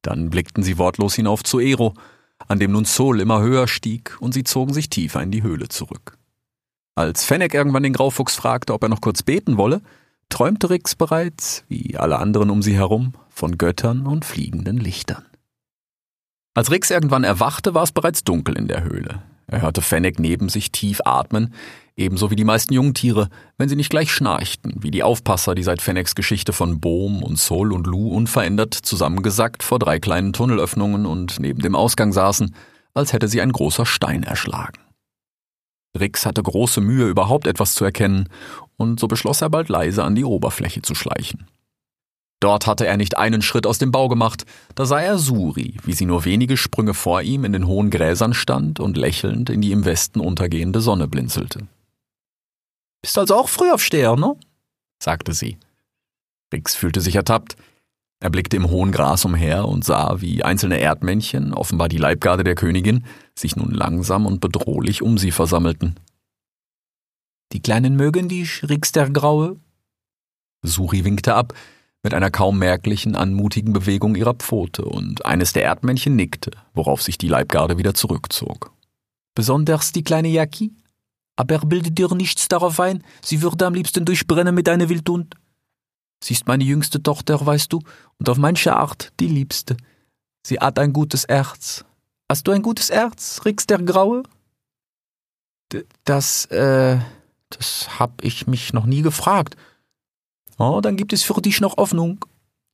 Dann 0.02 0.30
blickten 0.30 0.64
sie 0.64 0.78
wortlos 0.78 1.16
hinauf 1.16 1.44
zu 1.44 1.60
Ero, 1.60 1.94
an 2.48 2.60
dem 2.60 2.72
nun 2.72 2.86
Sol 2.86 3.22
immer 3.22 3.42
höher 3.42 3.68
stieg, 3.68 4.18
und 4.20 4.34
sie 4.34 4.44
zogen 4.44 4.74
sich 4.74 4.90
tiefer 4.90 5.22
in 5.22 5.32
die 5.32 5.44
Höhle 5.44 5.70
zurück. 5.70 6.18
Als 6.96 7.26
Fennec 7.26 7.54
irgendwann 7.54 7.84
den 7.84 7.92
Graufuchs 7.92 8.36
fragte, 8.36 8.74
ob 8.74 8.82
er 8.82 8.90
noch 8.90 9.02
kurz 9.02 9.22
beten 9.22 9.58
wolle, 9.58 9.82
träumte 10.30 10.70
Rix 10.70 10.96
bereits, 10.96 11.66
wie 11.68 11.98
alle 11.98 12.20
anderen 12.20 12.50
um 12.50 12.62
sie 12.62 12.76
herum, 12.76 13.14
von 13.30 13.58
Göttern 13.58 14.08
und 14.08 14.24
fliegenden 14.24 14.78
Lichtern. 14.78 15.26
Als 16.54 16.72
Rix 16.72 16.90
irgendwann 16.90 17.26
erwachte, 17.26 17.74
war 17.74 17.84
es 17.84 17.92
bereits 17.92 18.24
dunkel 18.24 18.58
in 18.58 18.70
der 18.70 18.86
Höhle. 18.86 19.24
Er 19.48 19.62
hörte 19.62 19.82
Fennec 19.82 20.20
neben 20.20 20.48
sich 20.48 20.72
tief 20.72 21.02
atmen, 21.04 21.54
ebenso 21.98 22.32
wie 22.32 22.38
die 22.38 22.46
meisten 22.46 22.74
Jungtiere, 22.74 23.28
wenn 23.58 23.68
sie 23.68 23.76
nicht 23.76 23.90
gleich 23.90 24.12
schnarchten, 24.12 24.76
wie 24.80 24.90
die 24.90 25.04
Aufpasser, 25.04 25.54
die 25.54 25.64
seit 25.64 25.82
Fennecs 25.82 26.16
Geschichte 26.16 26.54
von 26.54 26.80
Bohm 26.80 27.24
und 27.24 27.38
Sol 27.38 27.74
und 27.74 27.88
Lu 27.88 28.08
unverändert 28.08 28.74
zusammengesackt 28.74 29.64
vor 29.64 29.80
drei 29.80 30.00
kleinen 30.00 30.32
Tunnelöffnungen 30.32 31.06
und 31.06 31.42
neben 31.42 31.60
dem 31.60 31.76
Ausgang 31.76 32.14
saßen, 32.14 32.56
als 32.94 33.12
hätte 33.12 33.28
sie 33.28 33.42
ein 33.42 33.52
großer 33.52 33.86
Stein 33.86 34.24
erschlagen. 34.24 34.85
Rix 35.96 36.26
hatte 36.26 36.44
große 36.44 36.82
Mühe, 36.82 37.08
überhaupt 37.08 37.48
etwas 37.48 37.74
zu 37.76 37.86
erkennen, 37.86 38.30
und 38.78 39.00
so 39.00 39.08
beschloss 39.08 39.42
er 39.42 39.50
bald 39.50 39.70
leise 39.70 40.04
an 40.04 40.16
die 40.16 40.26
Oberfläche 40.26 40.82
zu 40.82 40.96
schleichen. 40.96 41.48
Dort 42.42 42.68
hatte 42.68 42.86
er 42.86 42.98
nicht 42.98 43.18
einen 43.18 43.42
Schritt 43.42 43.66
aus 43.66 43.78
dem 43.78 43.92
Bau 43.92 44.08
gemacht, 44.08 44.46
da 44.76 44.86
sah 44.86 45.00
er 45.00 45.18
Suri, 45.18 45.78
wie 45.84 45.94
sie 45.94 46.06
nur 46.06 46.26
wenige 46.26 46.58
Sprünge 46.58 46.94
vor 46.94 47.22
ihm 47.22 47.46
in 47.46 47.54
den 47.54 47.66
hohen 47.66 47.90
Gräsern 47.90 48.34
stand 48.34 48.80
und 48.80 48.98
lächelnd 48.98 49.50
in 49.50 49.62
die 49.62 49.72
im 49.72 49.86
Westen 49.86 50.20
untergehende 50.20 50.82
Sonne 50.82 51.08
blinzelte. 51.08 51.68
Bist 53.02 53.18
also 53.18 53.36
auch 53.36 53.50
Frühaufsteher, 53.50 54.16
ne? 54.16 54.36
sagte 55.02 55.34
sie. 55.34 55.58
Rix 56.54 56.76
fühlte 56.76 57.02
sich 57.02 57.16
ertappt. 57.16 57.56
Er 58.20 58.30
blickte 58.30 58.56
im 58.56 58.70
hohen 58.70 58.92
Gras 58.92 59.26
umher 59.26 59.68
und 59.68 59.84
sah, 59.84 60.22
wie 60.22 60.44
einzelne 60.44 60.80
Erdmännchen, 60.80 61.54
offenbar 61.54 61.90
die 61.90 61.98
Leibgarde 61.98 62.44
der 62.44 62.56
Königin, 62.56 63.06
sich 63.38 63.56
nun 63.56 63.72
langsam 63.72 64.26
und 64.26 64.42
bedrohlich 64.42 65.02
um 65.02 65.18
sie 65.18 65.32
versammelten. 65.32 66.00
Die 67.52 67.62
Kleinen 67.62 67.96
mögen 67.96 68.30
dich, 68.30 68.68
Rix 68.68 68.92
der 68.92 69.10
Graue? 69.10 69.60
Suri 70.64 71.04
winkte 71.04 71.36
ab, 71.36 71.54
mit 72.04 72.14
einer 72.14 72.32
kaum 72.32 72.60
merklichen, 72.60 73.16
anmutigen 73.16 73.74
Bewegung 73.74 74.16
ihrer 74.16 74.34
Pfote, 74.34 74.86
und 74.86 75.26
eines 75.26 75.54
der 75.54 75.64
Erdmännchen 75.64 76.16
nickte, 76.16 76.52
worauf 76.74 77.02
sich 77.02 77.18
die 77.18 77.28
Leibgarde 77.28 77.78
wieder 77.78 77.94
zurückzog. 77.94 78.72
Besonders 79.36 79.92
die 79.92 80.04
kleine 80.04 80.30
Jackie? 80.30 80.74
Aber 81.36 81.60
bilde 81.60 81.92
dir 81.92 82.14
nichts 82.16 82.48
darauf 82.48 82.80
ein, 82.80 83.04
sie 83.22 83.42
würde 83.42 83.66
am 83.66 83.74
liebsten 83.74 84.06
durchbrennen 84.06 84.56
mit 84.56 84.70
einer 84.70 84.88
Wildhund. 84.88 85.36
Sie 86.24 86.34
ist 86.34 86.48
meine 86.48 86.64
jüngste 86.64 87.02
Tochter, 87.02 87.46
weißt 87.46 87.72
du, 87.72 87.82
und 88.18 88.30
auf 88.30 88.38
manche 88.38 88.76
Art 88.76 89.12
die 89.20 89.28
liebste. 89.28 89.78
Sie 90.46 90.60
hat 90.60 90.80
ein 90.80 90.94
gutes 90.94 91.28
Herz. 91.28 91.86
Hast 92.30 92.48
du 92.48 92.52
ein 92.52 92.62
gutes 92.62 92.90
Herz, 92.90 93.42
Rix 93.46 93.68
der 93.68 93.80
Graue? 93.80 94.24
D 95.72 95.86
das, 96.04 96.46
äh, 96.46 97.00
das 97.50 98.00
hab 98.00 98.24
ich 98.24 98.48
mich 98.48 98.74
noch 98.74 98.86
nie 98.86 99.02
gefragt. 99.02 99.56
Oh, 100.58 100.80
dann 100.82 100.98
gibt 100.98 101.14
es 101.14 101.24
für 101.24 101.42
dich 101.42 101.62
noch 101.62 101.78
Hoffnung, 101.78 102.24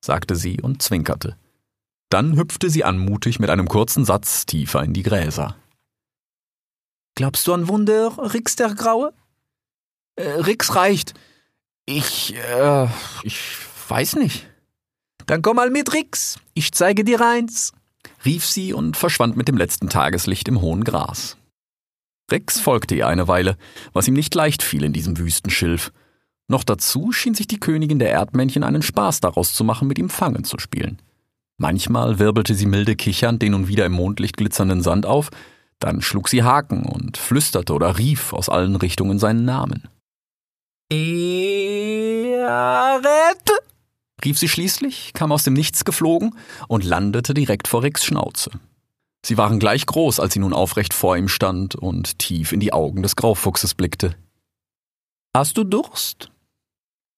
sagte 0.04 0.36
sie 0.36 0.62
und 0.62 0.82
zwinkerte. 0.82 1.36
Dann 2.10 2.36
hüpfte 2.36 2.70
sie 2.70 2.84
anmutig 2.84 3.40
mit 3.40 3.50
einem 3.50 3.68
kurzen 3.68 4.06
Satz 4.06 4.46
tiefer 4.46 4.84
in 4.84 4.94
die 4.94 5.04
Gräser. 5.04 5.56
Glaubst 7.16 7.48
du 7.48 7.54
an 7.54 7.68
Wunder, 7.68 8.34
Rix 8.34 8.56
der 8.56 8.74
Graue? 8.76 9.14
Äh, 10.16 10.30
Rix 10.30 10.76
reicht. 10.76 11.14
Ich, 11.94 12.34
äh, 12.36 12.88
ich 13.24 13.42
weiß 13.90 14.16
nicht. 14.16 14.48
Dann 15.26 15.42
komm 15.42 15.58
mal 15.58 15.70
mit, 15.70 15.92
Rix. 15.92 16.40
Ich 16.54 16.72
zeige 16.72 17.04
dir 17.04 17.20
eins, 17.20 17.74
rief 18.24 18.46
sie 18.46 18.72
und 18.72 18.96
verschwand 18.96 19.36
mit 19.36 19.50
dem 19.50 19.58
letzten 19.58 19.90
Tageslicht 19.90 20.48
im 20.48 20.62
hohen 20.62 20.86
Gras. 20.86 21.36
Rix 22.32 22.62
folgte 22.62 22.96
ihr 22.96 23.08
eine 23.08 23.28
Weile, 23.28 23.58
was 23.92 24.08
ihm 24.08 24.14
nicht 24.14 24.34
leicht 24.36 24.64
fiel 24.64 24.86
in 24.86 24.94
diesem 24.94 25.18
Wüstenschilf. 25.18 25.92
Noch 26.48 26.64
dazu 26.64 27.12
schien 27.12 27.34
sich 27.34 27.48
die 27.48 27.60
Königin 27.60 28.00
der 28.00 28.12
Erdmännchen 28.12 28.64
einen 28.64 28.84
Spaß 28.84 29.20
daraus 29.20 29.54
zu 29.54 29.66
machen, 29.66 29.90
mit 29.90 30.00
ihm 30.00 30.10
Fangen 30.10 30.46
zu 30.46 30.60
spielen. 30.60 31.02
Manchmal 31.58 32.20
wirbelte 32.20 32.56
sie 32.56 32.68
milde 32.68 32.96
kichernd 32.96 33.42
den 33.42 33.52
nun 33.52 33.68
wieder 33.68 33.86
im 33.86 33.92
Mondlicht 33.92 34.38
glitzernden 34.38 34.82
Sand 34.82 35.06
auf, 35.06 35.30
dann 35.80 36.02
schlug 36.02 36.30
sie 36.30 36.44
Haken 36.44 36.86
und 36.86 37.18
flüsterte 37.18 37.74
oder 37.74 37.98
rief 37.98 38.32
aus 38.32 38.48
allen 38.48 38.78
Richtungen 38.78 39.20
seinen 39.20 39.44
Namen. 39.44 39.90
Earet! 40.92 42.52
rief 44.26 44.38
sie 44.38 44.50
schließlich, 44.50 45.14
kam 45.14 45.32
aus 45.32 45.44
dem 45.44 45.54
Nichts 45.54 45.86
geflogen 45.86 46.36
und 46.68 46.84
landete 46.84 47.34
direkt 47.34 47.70
vor 47.70 47.82
Ricks 47.82 48.04
Schnauze. 48.04 48.52
Sie 49.26 49.38
waren 49.38 49.58
gleich 49.60 49.86
groß, 49.86 50.20
als 50.20 50.34
sie 50.34 50.40
nun 50.40 50.54
aufrecht 50.54 50.94
vor 50.94 51.16
ihm 51.16 51.30
stand 51.30 51.76
und 51.76 52.20
tief 52.20 52.52
in 52.52 52.60
die 52.60 52.74
Augen 52.74 53.04
des 53.04 53.16
Graufuchses 53.16 53.74
blickte. 53.74 54.16
Hast 55.36 55.58
du 55.58 55.64
Durst? 55.64 56.30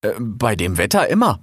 Äh, 0.02 0.14
bei 0.20 0.56
dem 0.56 0.78
Wetter 0.78 1.10
immer. 1.10 1.40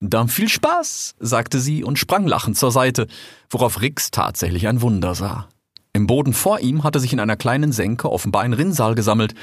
Dann 0.00 0.28
viel 0.28 0.48
Spaß, 0.48 1.14
sagte 1.20 1.60
sie 1.60 1.84
und 1.84 1.96
sprang 1.98 2.26
lachend 2.26 2.58
zur 2.58 2.72
Seite, 2.72 3.06
worauf 3.50 3.80
Rix 3.80 4.10
tatsächlich 4.10 4.66
ein 4.66 4.82
Wunder 4.82 5.14
sah. 5.14 5.48
Im 5.92 6.08
Boden 6.08 6.32
vor 6.32 6.58
ihm 6.58 6.82
hatte 6.82 6.98
sich 6.98 7.12
in 7.12 7.20
einer 7.20 7.36
kleinen 7.36 7.70
Senke 7.70 8.10
offenbar 8.10 8.42
ein 8.42 8.54
Rinnsal 8.54 8.96
gesammelt, 8.96 9.34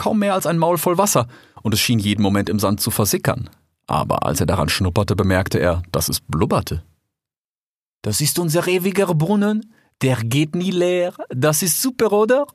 kaum 0.00 0.18
mehr 0.20 0.32
als 0.32 0.46
ein 0.46 0.56
Maul 0.56 0.78
voll 0.78 0.96
Wasser, 0.96 1.28
und 1.62 1.74
es 1.74 1.80
schien 1.80 1.98
jeden 1.98 2.22
Moment 2.22 2.48
im 2.48 2.58
Sand 2.58 2.80
zu 2.80 2.90
versickern. 2.90 3.50
Aber 3.86 4.24
als 4.24 4.40
er 4.40 4.46
daran 4.46 4.70
schnupperte, 4.70 5.14
bemerkte 5.14 5.58
er, 5.58 5.82
dass 5.92 6.08
es 6.08 6.20
blubberte. 6.20 6.82
Das 8.00 8.22
ist 8.22 8.38
unser 8.38 8.66
ewiger 8.66 9.14
Brunnen, 9.14 9.74
der 10.00 10.16
geht 10.16 10.54
nie 10.54 10.70
leer. 10.70 11.12
Das 11.28 11.62
ist 11.62 11.82
super, 11.82 12.12
oder? 12.12 12.46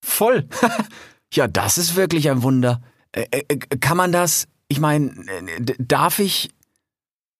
Voll. 0.00 0.48
ja, 1.32 1.48
das 1.48 1.76
ist 1.76 1.96
wirklich 1.96 2.30
ein 2.30 2.44
Wunder. 2.44 2.80
Äh, 3.10 3.26
äh, 3.32 3.56
kann 3.56 3.96
man 3.96 4.12
das? 4.12 4.46
Ich 4.68 4.78
meine, 4.78 5.08
äh, 5.08 5.74
darf 5.80 6.20
ich? 6.20 6.50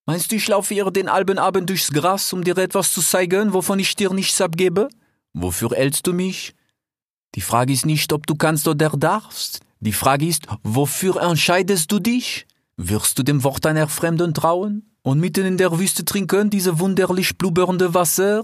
Meinst 0.07 0.33
du, 0.33 0.35
ich 0.35 0.49
laufe 0.49 0.75
ihr 0.75 0.91
den 0.91 1.13
halben 1.13 1.39
Abend 1.39 1.71
durchs 1.71 1.93
Gras, 1.93 2.33
um 2.33 2.43
dir 2.43 2.59
etwas 2.59 2.93
zu 2.93 3.01
zeigen, 3.01 3.53
wovon 3.53 3.79
ich 3.79 3.95
dir 3.95 4.13
nichts 4.13 4.41
abgebe? 4.41 4.89
Wofür 5.35 5.71
hältst 5.71 6.09
du 6.09 6.13
mich? 6.13 6.57
Die 7.35 7.41
Frage 7.41 7.73
ist 7.73 7.87
nicht, 7.87 8.13
ob 8.13 8.27
du 8.27 8.35
kannst 8.35 8.67
oder 8.67 8.91
darfst. 8.91 9.61
Die 9.81 9.93
Frage 9.93 10.27
ist, 10.27 10.47
wofür 10.63 11.23
entscheidest 11.23 11.91
du 11.93 11.99
dich? 11.99 12.47
Wirst 12.77 13.19
du 13.19 13.23
dem 13.23 13.45
Wort 13.45 13.67
einer 13.67 13.89
Fremden 13.89 14.35
trauen 14.35 14.91
und 15.03 15.21
mitten 15.21 15.47
in 15.47 15.57
der 15.57 15.79
Wüste 15.79 16.05
trinken 16.05 16.51
diese 16.51 16.79
wunderlich 16.79 17.39
blubbernde 17.39 17.95
Wasser? 17.95 18.43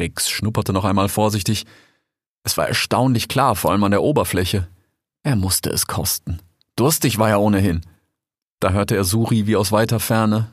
Rix 0.00 0.30
schnupperte 0.30 0.72
noch 0.72 0.84
einmal 0.84 1.08
vorsichtig. 1.08 1.64
Es 2.44 2.56
war 2.56 2.68
erstaunlich 2.68 3.28
klar, 3.28 3.56
vor 3.56 3.72
allem 3.72 3.84
an 3.84 3.90
der 3.90 4.02
Oberfläche. 4.02 4.68
Er 5.22 5.36
musste 5.36 5.70
es 5.70 5.86
kosten. 5.86 6.40
Durstig 6.76 7.18
war 7.18 7.28
er 7.28 7.40
ohnehin. 7.40 7.82
Da 8.60 8.70
hörte 8.70 8.96
er 8.96 9.04
Suri 9.04 9.46
wie 9.46 9.56
aus 9.56 9.72
weiter 9.72 10.00
Ferne. 10.00 10.52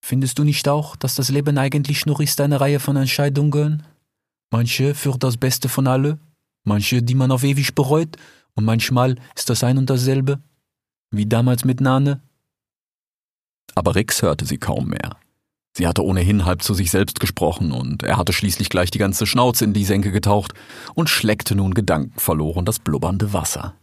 Findest 0.00 0.38
du 0.38 0.44
nicht 0.44 0.68
auch, 0.68 0.96
dass 0.96 1.14
das 1.14 1.30
Leben 1.30 1.56
eigentlich 1.58 2.04
nur 2.06 2.20
ist 2.20 2.40
eine 2.40 2.60
Reihe 2.60 2.80
von 2.80 2.96
Entscheidungen? 2.96 3.82
Manche 4.50 4.94
für 4.94 5.16
das 5.18 5.36
Beste 5.36 5.68
von 5.68 5.86
alle, 5.86 6.18
manche, 6.64 7.02
die 7.02 7.14
man 7.14 7.30
auf 7.30 7.44
ewig 7.44 7.74
bereut, 7.74 8.16
und 8.54 8.64
manchmal 8.64 9.16
ist 9.34 9.50
das 9.50 9.64
ein 9.64 9.78
und 9.78 9.90
dasselbe, 9.90 10.40
wie 11.10 11.26
damals 11.26 11.64
mit 11.64 11.80
Nane. 11.80 12.20
Aber 13.74 13.94
Rix 13.94 14.22
hörte 14.22 14.44
sie 14.44 14.58
kaum 14.58 14.88
mehr. 14.88 15.16
Sie 15.76 15.88
hatte 15.88 16.04
ohnehin 16.04 16.44
halb 16.44 16.62
zu 16.62 16.72
sich 16.72 16.90
selbst 16.90 17.18
gesprochen, 17.18 17.72
und 17.72 18.04
er 18.04 18.16
hatte 18.16 18.32
schließlich 18.32 18.68
gleich 18.68 18.90
die 18.90 18.98
ganze 18.98 19.26
Schnauze 19.26 19.64
in 19.64 19.72
die 19.72 19.84
Senke 19.84 20.12
getaucht 20.12 20.54
und 20.94 21.10
schleckte 21.10 21.56
nun 21.56 21.74
gedankenverloren 21.74 22.64
das 22.64 22.78
blubbernde 22.78 23.32
Wasser. 23.32 23.74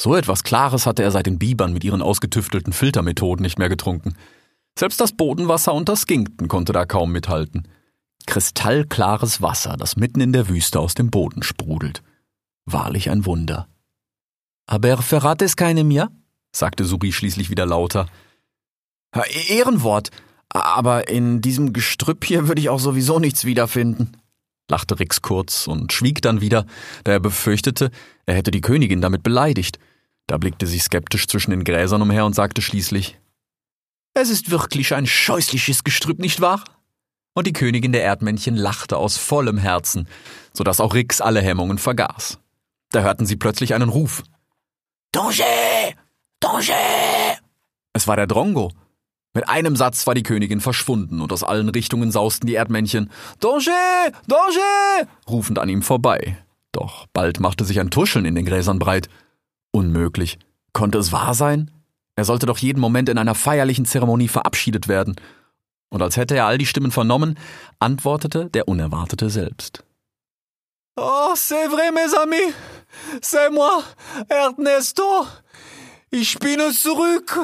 So 0.00 0.14
etwas 0.14 0.44
Klares 0.44 0.86
hatte 0.86 1.02
er 1.02 1.10
seit 1.10 1.26
den 1.26 1.38
Bibern 1.38 1.72
mit 1.72 1.84
ihren 1.84 2.02
ausgetüftelten 2.02 2.72
Filtermethoden 2.72 3.42
nicht 3.42 3.58
mehr 3.58 3.68
getrunken. 3.68 4.14
Selbst 4.78 5.00
das 5.00 5.12
Bodenwasser 5.12 5.74
und 5.74 5.88
das 5.88 6.02
Skinkten 6.02 6.48
konnte 6.48 6.72
da 6.72 6.86
kaum 6.86 7.12
mithalten. 7.12 7.68
Kristallklares 8.26 9.42
Wasser, 9.42 9.76
das 9.76 9.96
mitten 9.96 10.20
in 10.20 10.32
der 10.32 10.48
Wüste 10.48 10.80
aus 10.80 10.94
dem 10.94 11.10
Boden 11.10 11.42
sprudelt. 11.42 12.02
Wahrlich 12.64 13.10
ein 13.10 13.26
Wunder. 13.26 13.68
Aber 14.66 14.96
verrate 14.98 15.44
es 15.44 15.56
keinem, 15.56 15.90
ja? 15.90 16.10
sagte 16.54 16.84
Subi 16.84 17.12
schließlich 17.12 17.50
wieder 17.50 17.66
lauter. 17.66 18.06
Ehrenwort, 19.48 20.10
aber 20.48 21.08
in 21.08 21.40
diesem 21.40 21.72
Gestrüpp 21.72 22.24
hier 22.24 22.48
würde 22.48 22.60
ich 22.60 22.68
auch 22.68 22.78
sowieso 22.78 23.18
nichts 23.18 23.44
wiederfinden, 23.44 24.16
lachte 24.70 24.98
Rix 24.98 25.22
kurz 25.22 25.66
und 25.66 25.92
schwieg 25.92 26.22
dann 26.22 26.40
wieder, 26.40 26.66
da 27.04 27.12
er 27.12 27.20
befürchtete, 27.20 27.90
er 28.26 28.34
hätte 28.34 28.50
die 28.50 28.60
Königin 28.60 29.00
damit 29.00 29.22
beleidigt. 29.22 29.78
Da 30.26 30.38
blickte 30.38 30.66
sie 30.66 30.78
skeptisch 30.78 31.26
zwischen 31.26 31.50
den 31.50 31.64
Gräsern 31.64 32.00
umher 32.00 32.24
und 32.24 32.34
sagte 32.34 32.62
schließlich 32.62 33.18
Es 34.14 34.30
ist 34.30 34.50
wirklich 34.50 34.94
ein 34.94 35.06
scheußliches 35.06 35.84
Gestrüpp, 35.84 36.18
nicht 36.18 36.40
wahr? 36.40 36.64
und 37.34 37.46
die 37.46 37.52
Königin 37.52 37.92
der 37.92 38.02
Erdmännchen 38.02 38.56
lachte 38.56 38.96
aus 38.96 39.16
vollem 39.16 39.58
Herzen, 39.58 40.08
so 40.52 40.64
dass 40.64 40.80
auch 40.80 40.94
Rix 40.94 41.20
alle 41.20 41.40
Hemmungen 41.40 41.78
vergaß. 41.78 42.38
Da 42.92 43.00
hörten 43.00 43.26
sie 43.26 43.36
plötzlich 43.36 43.74
einen 43.74 43.88
Ruf. 43.88 44.22
Danger! 45.12 45.44
Danger! 46.40 46.74
Es 47.92 48.06
war 48.06 48.16
der 48.16 48.26
Drongo. 48.26 48.70
Mit 49.34 49.48
einem 49.48 49.76
Satz 49.76 50.06
war 50.06 50.14
die 50.14 50.22
Königin 50.22 50.60
verschwunden 50.60 51.20
und 51.20 51.32
aus 51.32 51.42
allen 51.42 51.68
Richtungen 51.70 52.12
sausten 52.12 52.46
die 52.46 52.54
Erdmännchen 52.54 53.10
Danger! 53.40 54.12
Danger! 54.26 55.08
rufend 55.28 55.58
an 55.58 55.68
ihm 55.68 55.82
vorbei. 55.82 56.36
Doch 56.70 57.06
bald 57.12 57.40
machte 57.40 57.64
sich 57.64 57.80
ein 57.80 57.90
Tuscheln 57.90 58.24
in 58.24 58.34
den 58.34 58.46
Gräsern 58.46 58.78
breit. 58.78 59.08
Unmöglich. 59.72 60.38
Konnte 60.72 60.98
es 60.98 61.12
wahr 61.12 61.34
sein? 61.34 61.70
Er 62.14 62.24
sollte 62.24 62.46
doch 62.46 62.58
jeden 62.58 62.80
Moment 62.80 63.08
in 63.08 63.18
einer 63.18 63.34
feierlichen 63.34 63.84
Zeremonie 63.84 64.28
verabschiedet 64.28 64.86
werden 64.88 65.16
und 65.92 66.00
als 66.00 66.16
hätte 66.16 66.34
er 66.34 66.46
all 66.46 66.56
die 66.56 66.66
Stimmen 66.66 66.90
vernommen, 66.90 67.38
antwortete 67.78 68.48
der 68.48 68.66
Unerwartete 68.66 69.28
selbst. 69.28 69.84
Oh, 70.96 71.32
c'est 71.34 71.68
vrai, 71.68 71.90
mes 71.90 72.14
amis. 72.14 72.52
C'est 73.22 73.48
moi, 73.48 73.82
Ernesto. 74.28 75.26
Ich 76.10 76.38
bin 76.38 76.70
zurück. 76.70 77.38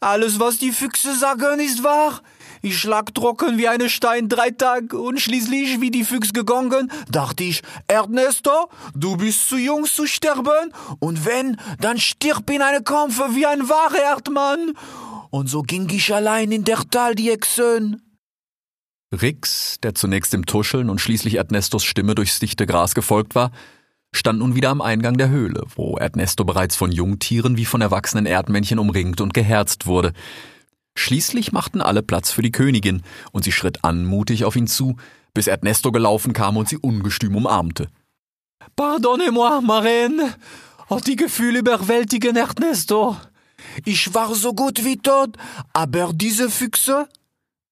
Alles, 0.00 0.40
was 0.40 0.58
die 0.58 0.72
Füchse 0.72 1.14
sagen, 1.14 1.60
ist 1.60 1.84
wahr. 1.84 2.20
Ich 2.62 2.82
lag 2.82 3.04
trocken 3.12 3.58
wie 3.58 3.68
eine 3.68 3.88
Stein 3.88 4.28
drei 4.28 4.50
Tage 4.50 4.98
und 4.98 5.20
schließlich, 5.20 5.80
wie 5.80 5.92
die 5.92 6.02
Füchs 6.02 6.32
gegangen, 6.32 6.90
dachte 7.08 7.44
ich, 7.44 7.62
Ernesto, 7.86 8.70
du 8.94 9.16
bist 9.18 9.48
zu 9.48 9.56
jung 9.56 9.84
zu 9.84 10.06
sterben 10.06 10.72
und 10.98 11.24
wenn, 11.24 11.56
dann 11.78 11.98
stirb 11.98 12.50
in 12.50 12.62
einem 12.62 12.82
Kampfe 12.82 13.36
wie 13.36 13.46
ein 13.46 13.68
wahrer 13.68 14.00
Erdmann. 14.00 14.72
Und 15.30 15.48
so 15.48 15.62
ging 15.62 15.88
ich 15.90 16.12
allein 16.12 16.50
in 16.50 16.64
der 16.64 16.82
Tal 16.90 17.14
die 17.14 17.30
Exön. 17.30 18.00
Rix, 19.14 19.78
der 19.82 19.94
zunächst 19.94 20.32
dem 20.32 20.46
Tuscheln 20.46 20.90
und 20.90 21.00
schließlich 21.00 21.36
Ernestos 21.36 21.84
Stimme 21.84 22.14
durchs 22.14 22.38
dichte 22.38 22.66
Gras 22.66 22.94
gefolgt 22.94 23.34
war, 23.34 23.50
stand 24.12 24.38
nun 24.38 24.54
wieder 24.54 24.70
am 24.70 24.80
Eingang 24.80 25.16
der 25.16 25.28
Höhle, 25.28 25.64
wo 25.74 25.96
Ernesto 25.96 26.44
bereits 26.44 26.76
von 26.76 26.92
Jungtieren 26.92 27.56
wie 27.56 27.64
von 27.64 27.80
erwachsenen 27.80 28.26
Erdmännchen 28.26 28.78
umringt 28.78 29.20
und 29.20 29.34
geherzt 29.34 29.86
wurde. 29.86 30.12
Schließlich 30.96 31.52
machten 31.52 31.80
alle 31.80 32.02
Platz 32.02 32.30
für 32.30 32.42
die 32.42 32.52
Königin, 32.52 33.02
und 33.32 33.44
sie 33.44 33.52
schritt 33.52 33.82
anmutig 33.84 34.44
auf 34.44 34.54
ihn 34.54 34.68
zu, 34.68 34.96
bis 35.34 35.48
Ernesto 35.48 35.90
gelaufen 35.90 36.32
kam 36.32 36.56
und 36.56 36.68
sie 36.68 36.78
ungestüm 36.78 37.34
umarmte. 37.34 37.88
Pardonnez-moi, 38.76 39.60
Marraine. 39.60 40.34
Oh, 40.88 41.00
die 41.04 41.16
Gefühle 41.16 41.58
überwältigen 41.60 42.36
Ernesto. 42.36 43.16
Ich 43.84 44.14
war 44.14 44.34
so 44.34 44.54
gut 44.54 44.84
wie 44.84 44.96
tot, 44.96 45.36
aber 45.72 46.12
diese 46.12 46.50
Füchse? 46.50 47.08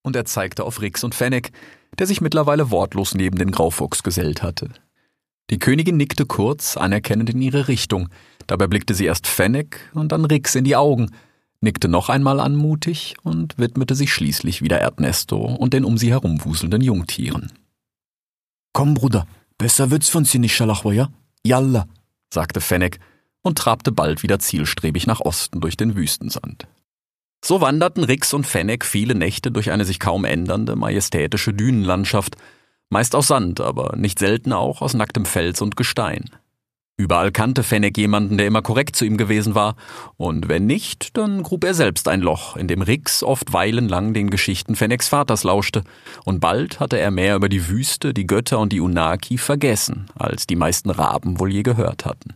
Und 0.03 0.17
er 0.17 0.25
zeigte 0.25 0.65
auf 0.65 0.81
Rix 0.81 1.05
und 1.05 1.15
Fennec, 1.15 1.53
der 1.99 2.07
sich 2.07 2.21
mittlerweile 2.21 2.71
wortlos 2.71 3.15
neben 3.15 3.39
den 3.39 3.51
Graufuchs 3.51 4.03
gesellt 4.03 4.43
hatte. 4.43 4.71
Die 5.51 5.59
Königin 5.59 5.97
nickte 5.97 6.25
kurz, 6.25 6.77
anerkennend 6.77 7.31
in 7.31 7.43
ihre 7.43 7.69
Richtung. 7.69 8.09
Dabei 8.47 8.67
blickte 8.67 8.95
sie 8.95 9.05
erst 9.05 9.27
Fennec 9.27 9.91
und 9.93 10.13
dann 10.13 10.25
Rix 10.25 10.55
in 10.55 10.65
die 10.65 10.77
Augen, 10.77 11.11
nickte 11.61 11.89
noch 11.89 12.09
einmal 12.09 12.41
anmutig 12.41 13.17
und 13.23 13.59
widmete 13.59 13.95
sich 13.95 14.13
schließlich 14.13 14.63
wieder 14.63 14.79
Ernesto 14.79 15.37
und 15.37 15.75
den 15.75 15.85
um 15.85 15.99
sie 15.99 16.11
herumwuselnden 16.11 16.81
Jungtieren. 16.81 17.53
Komm, 18.73 18.95
Bruder, 18.95 19.27
besser 19.59 19.91
wird's 19.91 20.09
von 20.09 20.25
Sinishalachwa, 20.25 20.93
ja? 20.93 21.11
Yalla, 21.45 21.87
sagte 22.33 22.61
Fennec 22.61 22.99
und 23.43 23.59
trabte 23.59 23.93
bald 23.93 24.23
wieder 24.23 24.39
zielstrebig 24.39 25.07
nach 25.07 25.21
Osten 25.21 25.61
durch 25.61 25.77
den 25.77 25.95
Wüstensand. 25.95 26.67
So 27.45 27.61
wanderten 27.61 28.05
Rix 28.05 28.33
und 28.35 28.47
Fennec 28.47 28.85
viele 28.85 29.17
Nächte 29.17 29.51
durch 29.51 29.73
eine 29.73 29.85
sich 29.85 29.99
kaum 29.99 30.25
ändernde, 30.25 30.77
majestätische 30.77 31.53
Dünenlandschaft, 31.53 32.37
meist 32.89 33.17
aus 33.17 33.27
Sand, 33.27 33.61
aber 33.61 33.97
nicht 33.97 34.21
selten 34.21 34.53
auch 34.53 34.81
aus 34.81 34.95
nacktem 34.95 35.25
Fels 35.25 35.61
und 35.61 35.77
Gestein. 35.77 36.27
Überall 36.97 37.33
kannte 37.33 37.65
Fennec 37.65 37.99
jemanden, 37.99 38.39
der 38.39 38.47
immer 38.47 38.63
korrekt 38.63 38.95
zu 38.95 39.05
ihm 39.05 39.17
gewesen 39.17 39.57
war, 39.57 39.75
und 40.17 40.49
wenn 40.49 40.67
nicht, 40.67 41.17
dann 41.17 41.43
grub 41.43 41.65
er 41.65 41.75
selbst 41.75 42.07
ein 42.07 42.21
Loch, 42.21 42.57
in 42.57 42.69
dem 42.69 42.81
Rix 42.81 43.25
oft 43.25 43.53
weilenlang 43.53 44.15
den 44.15 44.31
Geschichten 44.31 44.77
Fennecs 44.77 45.09
Vaters 45.09 45.43
lauschte, 45.43 45.83
und 46.25 46.39
bald 46.39 46.79
hatte 46.79 46.99
er 46.99 47.11
mehr 47.11 47.35
über 47.35 47.49
die 47.49 47.67
Wüste, 47.67 48.15
die 48.15 48.27
Götter 48.27 48.61
und 48.61 48.73
die 48.73 48.81
Unaki 48.81 49.37
vergessen, 49.37 50.07
als 50.15 50.47
die 50.47 50.55
meisten 50.55 50.91
Raben 50.91 51.41
wohl 51.41 51.51
je 51.51 51.65
gehört 51.65 52.05
hatten. 52.05 52.35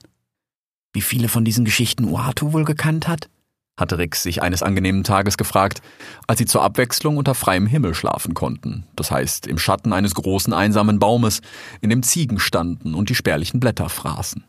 Wie 0.93 1.03
viele 1.03 1.29
von 1.29 1.45
diesen 1.45 1.65
Geschichten 1.65 2.07
Uatu 2.07 2.53
wohl 2.53 2.65
gekannt 2.65 3.07
hat? 3.07 3.29
Hatte 3.77 3.99
Rix 3.99 4.23
sich 4.23 4.43
eines 4.43 4.63
angenehmen 4.63 5.05
Tages 5.05 5.37
gefragt, 5.37 5.83
als 6.27 6.39
sie 6.39 6.47
zur 6.47 6.63
Abwechslung 6.63 7.17
unter 7.17 7.35
freiem 7.35 7.67
Himmel 7.67 7.95
schlafen 7.95 8.35
konnten, 8.35 8.87
das 8.97 9.11
heißt 9.11 9.47
im 9.47 9.59
Schatten 9.59 9.93
eines 9.93 10.15
großen 10.15 10.53
einsamen 10.53 10.99
Baumes, 10.99 11.43
in 11.81 11.91
dem 11.91 12.03
Ziegen 12.03 12.39
standen 12.39 12.95
und 12.95 13.11
die 13.11 13.15
spärlichen 13.15 13.61
Blätter 13.61 13.89
fraßen. 13.89 14.45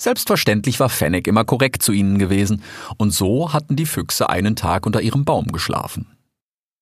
Selbstverständlich 0.00 0.80
war 0.80 0.88
Fennec 0.88 1.28
immer 1.28 1.44
korrekt 1.44 1.82
zu 1.82 1.92
ihnen 1.92 2.18
gewesen, 2.18 2.62
und 2.96 3.12
so 3.12 3.52
hatten 3.52 3.76
die 3.76 3.86
Füchse 3.86 4.28
einen 4.28 4.56
Tag 4.56 4.84
unter 4.84 5.00
ihrem 5.00 5.24
Baum 5.24 5.52
geschlafen. 5.52 6.08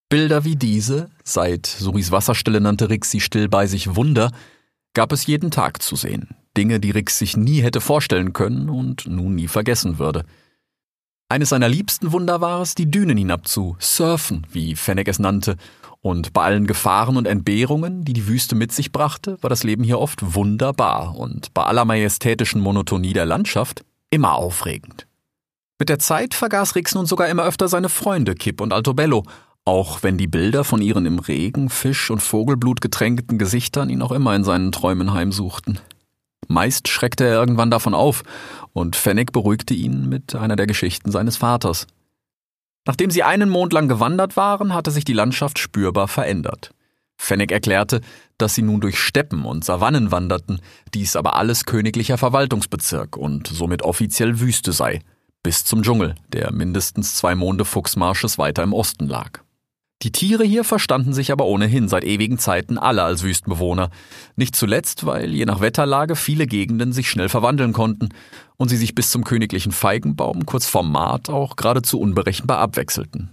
Bilder 0.08 0.44
wie 0.44 0.56
diese, 0.56 1.10
seit 1.22 1.66
Suris 1.66 2.10
Wasserstelle 2.10 2.60
nannte 2.60 2.88
Rix 2.88 3.10
sie 3.10 3.20
still 3.20 3.48
bei 3.48 3.66
sich 3.66 3.94
Wunder, 3.94 4.32
gab 4.94 5.12
es 5.12 5.26
jeden 5.26 5.50
Tag 5.50 5.82
zu 5.82 5.96
sehen. 5.96 6.28
Dinge, 6.56 6.80
die 6.80 6.90
Rix 6.90 7.18
sich 7.18 7.36
nie 7.36 7.60
hätte 7.60 7.80
vorstellen 7.80 8.32
können 8.32 8.70
und 8.70 9.06
nun 9.06 9.34
nie 9.34 9.48
vergessen 9.48 9.98
würde– 9.98 10.24
eines 11.30 11.50
seiner 11.50 11.68
liebsten 11.68 12.12
Wunder 12.12 12.40
war 12.40 12.60
es, 12.60 12.74
die 12.74 12.90
Dünen 12.90 13.16
hinab 13.16 13.46
zu 13.46 13.76
surfen, 13.78 14.46
wie 14.52 14.74
Fennec 14.74 15.08
es 15.08 15.18
nannte, 15.18 15.56
und 16.02 16.32
bei 16.32 16.42
allen 16.42 16.66
Gefahren 16.66 17.16
und 17.16 17.26
Entbehrungen, 17.26 18.04
die 18.04 18.14
die 18.14 18.26
Wüste 18.26 18.54
mit 18.54 18.72
sich 18.72 18.90
brachte, 18.90 19.36
war 19.42 19.50
das 19.50 19.62
Leben 19.62 19.84
hier 19.84 19.98
oft 19.98 20.34
wunderbar 20.34 21.16
und 21.16 21.52
bei 21.52 21.62
aller 21.62 21.84
majestätischen 21.84 22.60
Monotonie 22.60 23.12
der 23.12 23.26
Landschaft 23.26 23.84
immer 24.08 24.34
aufregend. 24.34 25.06
Mit 25.78 25.88
der 25.88 25.98
Zeit 25.98 26.34
vergaß 26.34 26.74
Rix 26.74 26.94
nun 26.94 27.06
sogar 27.06 27.28
immer 27.28 27.44
öfter 27.44 27.68
seine 27.68 27.90
Freunde 27.90 28.34
Kip 28.34 28.60
und 28.60 28.72
Altobello, 28.72 29.24
auch 29.64 30.02
wenn 30.02 30.18
die 30.18 30.26
Bilder 30.26 30.64
von 30.64 30.82
ihren 30.82 31.06
im 31.06 31.18
Regen, 31.18 31.68
Fisch 31.68 32.10
und 32.10 32.20
Vogelblut 32.20 32.80
getränkten 32.80 33.38
Gesichtern 33.38 33.90
ihn 33.90 34.02
auch 34.02 34.12
immer 34.12 34.34
in 34.34 34.42
seinen 34.42 34.72
Träumen 34.72 35.12
heimsuchten. 35.12 35.78
Meist 36.50 36.88
schreckte 36.88 37.24
er 37.24 37.34
irgendwann 37.34 37.70
davon 37.70 37.94
auf, 37.94 38.24
und 38.72 38.96
Fennec 38.96 39.30
beruhigte 39.30 39.72
ihn 39.72 40.08
mit 40.08 40.34
einer 40.34 40.56
der 40.56 40.66
Geschichten 40.66 41.12
seines 41.12 41.36
Vaters. 41.36 41.86
Nachdem 42.86 43.12
sie 43.12 43.22
einen 43.22 43.48
Mond 43.48 43.72
lang 43.72 43.86
gewandert 43.86 44.36
waren, 44.36 44.74
hatte 44.74 44.90
sich 44.90 45.04
die 45.04 45.12
Landschaft 45.12 45.60
spürbar 45.60 46.08
verändert. 46.08 46.72
Fennec 47.16 47.52
erklärte, 47.52 48.00
dass 48.36 48.54
sie 48.54 48.62
nun 48.62 48.80
durch 48.80 48.98
Steppen 48.98 49.44
und 49.44 49.64
Savannen 49.64 50.10
wanderten, 50.10 50.60
dies 50.92 51.14
aber 51.14 51.36
alles 51.36 51.66
königlicher 51.66 52.18
Verwaltungsbezirk 52.18 53.16
und 53.16 53.46
somit 53.46 53.82
offiziell 53.82 54.40
Wüste 54.40 54.72
sei, 54.72 55.02
bis 55.44 55.64
zum 55.64 55.82
Dschungel, 55.82 56.16
der 56.32 56.52
mindestens 56.52 57.14
zwei 57.14 57.36
Monde 57.36 57.64
Fuchsmarsches 57.64 58.38
weiter 58.38 58.64
im 58.64 58.72
Osten 58.72 59.06
lag. 59.06 59.40
Die 60.02 60.12
Tiere 60.12 60.44
hier 60.44 60.64
verstanden 60.64 61.12
sich 61.12 61.30
aber 61.30 61.44
ohnehin 61.44 61.86
seit 61.86 62.04
ewigen 62.04 62.38
Zeiten 62.38 62.78
alle 62.78 63.02
als 63.02 63.22
Wüstenbewohner, 63.22 63.90
nicht 64.34 64.56
zuletzt, 64.56 65.04
weil 65.04 65.34
je 65.34 65.44
nach 65.44 65.60
Wetterlage 65.60 66.16
viele 66.16 66.46
Gegenden 66.46 66.94
sich 66.94 67.10
schnell 67.10 67.28
verwandeln 67.28 67.74
konnten 67.74 68.08
und 68.56 68.70
sie 68.70 68.78
sich 68.78 68.94
bis 68.94 69.10
zum 69.10 69.24
königlichen 69.24 69.72
Feigenbaum 69.72 70.46
kurz 70.46 70.64
vorm 70.64 70.90
Maat 70.90 71.28
auch 71.28 71.54
geradezu 71.54 72.00
unberechenbar 72.00 72.58
abwechselten. 72.58 73.30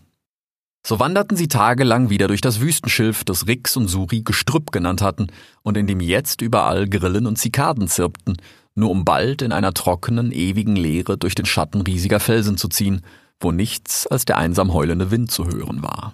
So 0.85 0.99
wanderten 0.99 1.37
sie 1.37 1.47
tagelang 1.47 2.09
wieder 2.09 2.27
durch 2.27 2.41
das 2.41 2.59
Wüstenschilf, 2.59 3.23
das 3.23 3.47
Rix 3.47 3.77
und 3.77 3.87
Suri 3.87 4.21
Gestrüpp 4.21 4.71
genannt 4.71 5.01
hatten 5.01 5.27
und 5.63 5.77
in 5.77 5.87
dem 5.87 6.01
jetzt 6.01 6.41
überall 6.41 6.87
Grillen 6.87 7.27
und 7.27 7.37
Zikaden 7.37 7.87
zirpten, 7.87 8.37
nur 8.75 8.91
um 8.91 9.05
bald 9.05 9.41
in 9.41 9.53
einer 9.53 9.73
trockenen, 9.73 10.33
ewigen 10.33 10.75
Leere 10.75 11.17
durch 11.17 11.35
den 11.35 11.45
Schatten 11.45 11.81
riesiger 11.81 12.19
Felsen 12.19 12.57
zu 12.57 12.67
ziehen, 12.67 13.01
wo 13.39 13.53
nichts 13.53 14.05
als 14.07 14.25
der 14.25 14.37
einsam 14.37 14.73
heulende 14.73 15.11
Wind 15.11 15.31
zu 15.31 15.47
hören 15.47 15.81
war. 15.81 16.13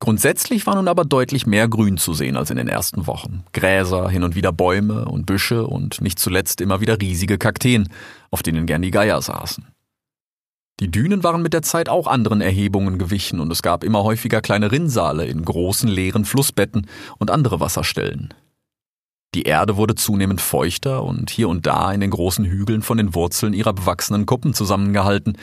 Grundsätzlich 0.00 0.66
war 0.66 0.76
nun 0.76 0.88
aber 0.88 1.04
deutlich 1.04 1.46
mehr 1.46 1.68
Grün 1.68 1.98
zu 1.98 2.14
sehen 2.14 2.38
als 2.38 2.50
in 2.50 2.56
den 2.56 2.68
ersten 2.68 3.06
Wochen. 3.06 3.44
Gräser, 3.52 4.08
hin 4.08 4.22
und 4.22 4.34
wieder 4.34 4.50
Bäume 4.50 5.04
und 5.04 5.26
Büsche 5.26 5.66
und 5.66 6.00
nicht 6.00 6.18
zuletzt 6.18 6.62
immer 6.62 6.80
wieder 6.80 6.98
riesige 7.00 7.36
Kakteen, 7.36 7.88
auf 8.30 8.42
denen 8.42 8.64
gern 8.64 8.80
die 8.80 8.90
Geier 8.90 9.20
saßen. 9.20 9.66
Die 10.80 10.90
Dünen 10.90 11.22
waren 11.22 11.42
mit 11.42 11.52
der 11.52 11.60
Zeit 11.60 11.90
auch 11.90 12.06
anderen 12.06 12.40
Erhebungen 12.40 12.98
gewichen 12.98 13.40
und 13.40 13.52
es 13.52 13.60
gab 13.60 13.84
immer 13.84 14.02
häufiger 14.02 14.40
kleine 14.40 14.72
Rinnsale 14.72 15.26
in 15.26 15.44
großen 15.44 15.90
leeren 15.90 16.24
Flussbetten 16.24 16.86
und 17.18 17.30
andere 17.30 17.60
Wasserstellen. 17.60 18.32
Die 19.34 19.44
Erde 19.44 19.76
wurde 19.76 19.94
zunehmend 19.94 20.40
feuchter 20.40 21.04
und 21.04 21.30
hier 21.30 21.48
und 21.48 21.64
da 21.64 21.92
in 21.92 22.00
den 22.00 22.10
großen 22.10 22.44
Hügeln 22.44 22.82
von 22.82 22.98
den 22.98 23.14
Wurzeln 23.14 23.52
ihrer 23.52 23.72
bewachsenen 23.72 24.26
Kuppen 24.26 24.54
zusammengehalten. 24.54 25.36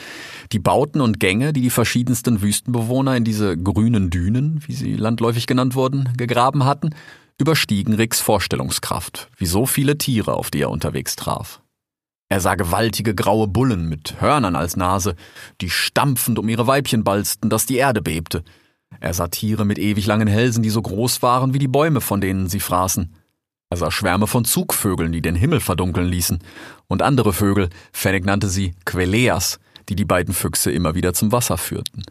Die 0.52 0.58
Bauten 0.58 1.00
und 1.00 1.20
Gänge, 1.20 1.54
die 1.54 1.62
die 1.62 1.70
verschiedensten 1.70 2.42
Wüstenbewohner 2.42 3.16
in 3.16 3.24
diese 3.24 3.56
grünen 3.56 4.10
Dünen, 4.10 4.62
wie 4.66 4.74
sie 4.74 4.94
landläufig 4.94 5.46
genannt 5.46 5.74
wurden, 5.74 6.12
gegraben 6.18 6.66
hatten, 6.66 6.94
überstiegen 7.38 7.94
Ricks 7.94 8.20
Vorstellungskraft, 8.20 9.30
wie 9.38 9.46
so 9.46 9.64
viele 9.64 9.96
Tiere, 9.96 10.34
auf 10.34 10.50
die 10.50 10.60
er 10.60 10.70
unterwegs 10.70 11.16
traf. 11.16 11.62
Er 12.28 12.40
sah 12.40 12.56
gewaltige 12.56 13.14
graue 13.14 13.48
Bullen 13.48 13.88
mit 13.88 14.20
Hörnern 14.20 14.54
als 14.54 14.76
Nase, 14.76 15.14
die 15.62 15.70
stampfend 15.70 16.38
um 16.38 16.50
ihre 16.50 16.66
Weibchen 16.66 17.04
balzten, 17.04 17.48
dass 17.48 17.64
die 17.64 17.76
Erde 17.76 18.02
bebte. 18.02 18.44
Er 19.00 19.14
sah 19.14 19.28
Tiere 19.28 19.64
mit 19.64 19.78
ewig 19.78 20.04
langen 20.04 20.28
Hälsen, 20.28 20.62
die 20.62 20.68
so 20.68 20.82
groß 20.82 21.22
waren 21.22 21.54
wie 21.54 21.58
die 21.58 21.68
Bäume, 21.68 22.02
von 22.02 22.20
denen 22.20 22.48
sie 22.48 22.60
fraßen. 22.60 23.14
Er 23.70 23.76
sah 23.76 23.90
Schwärme 23.90 24.26
von 24.26 24.44
Zugvögeln, 24.44 25.12
die 25.12 25.20
den 25.20 25.34
Himmel 25.34 25.60
verdunkeln 25.60 26.06
ließen, 26.06 26.38
und 26.86 27.02
andere 27.02 27.32
Vögel, 27.32 27.68
Fennec 27.92 28.24
nannte 28.24 28.48
sie 28.48 28.74
Queleas, 28.86 29.60
die 29.88 29.96
die 29.96 30.06
beiden 30.06 30.32
Füchse 30.32 30.70
immer 30.70 30.94
wieder 30.94 31.12
zum 31.12 31.32
Wasser 31.32 31.58
führten. 31.58 32.02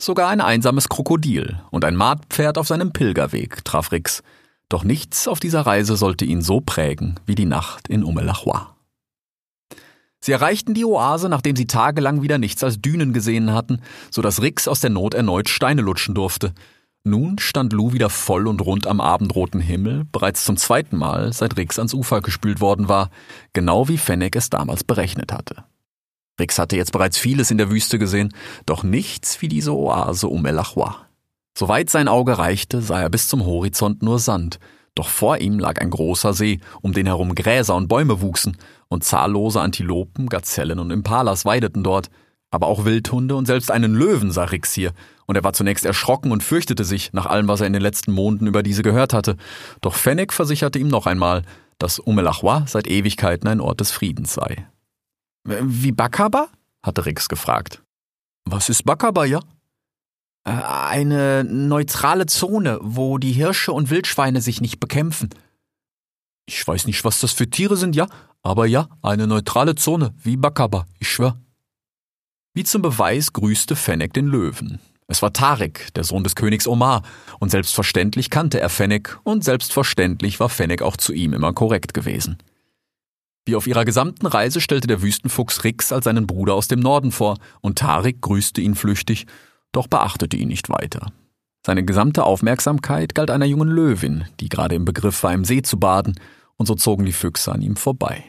Sogar 0.00 0.28
ein 0.28 0.40
einsames 0.40 0.88
Krokodil 0.88 1.60
und 1.70 1.84
ein 1.84 1.96
Martpferd 1.96 2.58
auf 2.58 2.66
seinem 2.66 2.92
Pilgerweg 2.92 3.64
traf 3.64 3.92
Rix, 3.92 4.22
doch 4.68 4.82
nichts 4.82 5.28
auf 5.28 5.38
dieser 5.38 5.60
Reise 5.60 5.96
sollte 5.96 6.24
ihn 6.24 6.42
so 6.42 6.60
prägen 6.60 7.20
wie 7.24 7.36
die 7.36 7.46
Nacht 7.46 7.88
in 7.88 8.02
Umelachua. 8.02 8.76
Sie 10.20 10.32
erreichten 10.32 10.74
die 10.74 10.84
Oase, 10.84 11.28
nachdem 11.28 11.54
sie 11.54 11.68
tagelang 11.68 12.20
wieder 12.20 12.38
nichts 12.38 12.64
als 12.64 12.80
Dünen 12.80 13.12
gesehen 13.12 13.52
hatten, 13.52 13.80
so 14.10 14.22
dass 14.22 14.42
Rix 14.42 14.66
aus 14.66 14.80
der 14.80 14.90
Not 14.90 15.14
erneut 15.14 15.48
Steine 15.48 15.82
lutschen 15.82 16.16
durfte, 16.16 16.52
nun 17.06 17.38
stand 17.38 17.72
Lou 17.72 17.92
wieder 17.92 18.10
voll 18.10 18.46
und 18.46 18.60
rund 18.60 18.86
am 18.86 19.00
abendroten 19.00 19.60
Himmel, 19.60 20.04
bereits 20.12 20.44
zum 20.44 20.56
zweiten 20.56 20.96
Mal, 20.96 21.32
seit 21.32 21.56
Rix 21.56 21.78
ans 21.78 21.94
Ufer 21.94 22.20
gespült 22.20 22.60
worden 22.60 22.88
war, 22.88 23.10
genau 23.52 23.88
wie 23.88 23.98
Fennec 23.98 24.36
es 24.36 24.50
damals 24.50 24.84
berechnet 24.84 25.32
hatte. 25.32 25.64
Rix 26.38 26.58
hatte 26.58 26.76
jetzt 26.76 26.92
bereits 26.92 27.16
vieles 27.16 27.50
in 27.50 27.58
der 27.58 27.70
Wüste 27.70 27.98
gesehen, 27.98 28.34
doch 28.66 28.82
nichts 28.82 29.40
wie 29.40 29.48
diese 29.48 29.74
Oase 29.74 30.28
um 30.28 30.44
El 30.44 30.58
Achua. 30.58 31.06
Soweit 31.56 31.88
sein 31.88 32.08
Auge 32.08 32.36
reichte, 32.36 32.82
sah 32.82 33.00
er 33.00 33.08
bis 33.08 33.28
zum 33.28 33.46
Horizont 33.46 34.02
nur 34.02 34.18
Sand, 34.18 34.58
doch 34.94 35.08
vor 35.08 35.38
ihm 35.38 35.58
lag 35.58 35.80
ein 35.80 35.90
großer 35.90 36.34
See, 36.34 36.60
um 36.82 36.92
den 36.92 37.06
herum 37.06 37.34
Gräser 37.34 37.76
und 37.76 37.88
Bäume 37.88 38.20
wuchsen, 38.20 38.56
und 38.88 39.04
zahllose 39.04 39.60
Antilopen, 39.60 40.28
Gazellen 40.28 40.78
und 40.78 40.90
Impalas 40.90 41.44
weideten 41.44 41.82
dort, 41.82 42.10
aber 42.50 42.66
auch 42.66 42.84
Wildhunde 42.84 43.34
und 43.36 43.46
selbst 43.46 43.70
einen 43.70 43.94
Löwen 43.94 44.30
sah 44.30 44.44
Rix 44.44 44.72
hier, 44.72 44.92
und 45.26 45.36
er 45.36 45.44
war 45.44 45.52
zunächst 45.52 45.84
erschrocken 45.84 46.30
und 46.30 46.42
fürchtete 46.42 46.84
sich 46.84 47.12
nach 47.12 47.26
allem, 47.26 47.48
was 47.48 47.60
er 47.60 47.66
in 47.66 47.72
den 47.72 47.82
letzten 47.82 48.12
Monaten 48.12 48.46
über 48.46 48.62
diese 48.62 48.82
gehört 48.82 49.12
hatte. 49.12 49.36
Doch 49.80 49.94
Fennec 49.94 50.32
versicherte 50.32 50.78
ihm 50.78 50.88
noch 50.88 51.06
einmal, 51.06 51.42
dass 51.78 51.98
Umelachwa 51.98 52.64
seit 52.66 52.86
Ewigkeiten 52.86 53.48
ein 53.48 53.60
Ort 53.60 53.80
des 53.80 53.90
Friedens 53.90 54.34
sei. 54.34 54.68
Wie 55.44 55.92
Bakaba? 55.92 56.48
hatte 56.82 57.04
Rix 57.04 57.28
gefragt. 57.28 57.82
Was 58.44 58.68
ist 58.68 58.84
Bakaba, 58.84 59.24
ja? 59.24 59.40
Äh, 60.44 60.52
eine 60.52 61.44
neutrale 61.44 62.26
Zone, 62.26 62.78
wo 62.80 63.18
die 63.18 63.32
Hirsche 63.32 63.72
und 63.72 63.90
Wildschweine 63.90 64.40
sich 64.40 64.60
nicht 64.60 64.78
bekämpfen. 64.78 65.30
Ich 66.46 66.66
weiß 66.66 66.86
nicht, 66.86 67.04
was 67.04 67.20
das 67.20 67.32
für 67.32 67.50
Tiere 67.50 67.76
sind, 67.76 67.96
ja, 67.96 68.06
aber 68.42 68.66
ja, 68.66 68.88
eine 69.02 69.26
neutrale 69.26 69.74
Zone, 69.74 70.14
wie 70.22 70.36
Bakaba, 70.36 70.86
ich 71.00 71.10
schwör. 71.10 71.40
Wie 72.56 72.64
zum 72.64 72.80
Beweis 72.80 73.34
grüßte 73.34 73.76
Fennec 73.76 74.14
den 74.14 74.28
Löwen. 74.28 74.78
Es 75.08 75.20
war 75.20 75.34
Tarek, 75.34 75.92
der 75.92 76.04
Sohn 76.04 76.24
des 76.24 76.34
Königs 76.34 76.66
Omar, 76.66 77.02
und 77.38 77.50
selbstverständlich 77.50 78.30
kannte 78.30 78.58
er 78.58 78.70
Fennec, 78.70 79.18
und 79.24 79.44
selbstverständlich 79.44 80.40
war 80.40 80.48
Fennec 80.48 80.80
auch 80.80 80.96
zu 80.96 81.12
ihm 81.12 81.34
immer 81.34 81.52
korrekt 81.52 81.92
gewesen. 81.92 82.38
Wie 83.44 83.56
auf 83.56 83.66
ihrer 83.66 83.84
gesamten 83.84 84.24
Reise 84.24 84.62
stellte 84.62 84.86
der 84.86 85.02
Wüstenfuchs 85.02 85.64
Rix 85.64 85.92
als 85.92 86.06
seinen 86.06 86.26
Bruder 86.26 86.54
aus 86.54 86.66
dem 86.66 86.80
Norden 86.80 87.12
vor, 87.12 87.36
und 87.60 87.76
Tarek 87.76 88.22
grüßte 88.22 88.62
ihn 88.62 88.74
flüchtig, 88.74 89.26
doch 89.72 89.86
beachtete 89.86 90.38
ihn 90.38 90.48
nicht 90.48 90.70
weiter. 90.70 91.12
Seine 91.66 91.84
gesamte 91.84 92.24
Aufmerksamkeit 92.24 93.14
galt 93.14 93.30
einer 93.30 93.44
jungen 93.44 93.68
Löwin, 93.68 94.24
die 94.40 94.48
gerade 94.48 94.76
im 94.76 94.86
Begriff 94.86 95.22
war, 95.24 95.34
im 95.34 95.44
See 95.44 95.60
zu 95.60 95.78
baden, 95.78 96.18
und 96.56 96.64
so 96.64 96.74
zogen 96.74 97.04
die 97.04 97.12
Füchse 97.12 97.52
an 97.52 97.60
ihm 97.60 97.76
vorbei. 97.76 98.24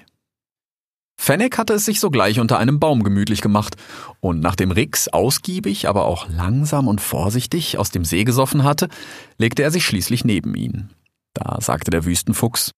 Fennec 1.19 1.58
hatte 1.58 1.73
es 1.73 1.86
sich 1.86 1.99
sogleich 1.99 2.39
unter 2.39 2.60
einem 2.60 2.80
Baum 2.80 3.03
gemütlich 3.03 3.41
gemacht, 3.41 3.75
und 4.19 4.39
nachdem 4.39 4.71
Rix 4.71 5.08
ausgiebig, 5.08 5.89
aber 5.89 6.06
auch 6.06 6.30
langsam 6.30 6.88
und 6.88 7.01
vorsichtig 7.01 7.77
aus 7.77 7.91
dem 7.91 8.06
See 8.06 8.23
gesoffen 8.23 8.63
hatte, 8.63 8.88
legte 9.38 9.63
er 9.63 9.71
sich 9.71 9.86
schließlich 9.86 10.23
neben 10.23 10.56
ihn. 10.56 10.89
Da 11.34 11.58
sagte 11.60 11.91
der 11.91 12.06
Wüstenfuchs, 12.06 12.71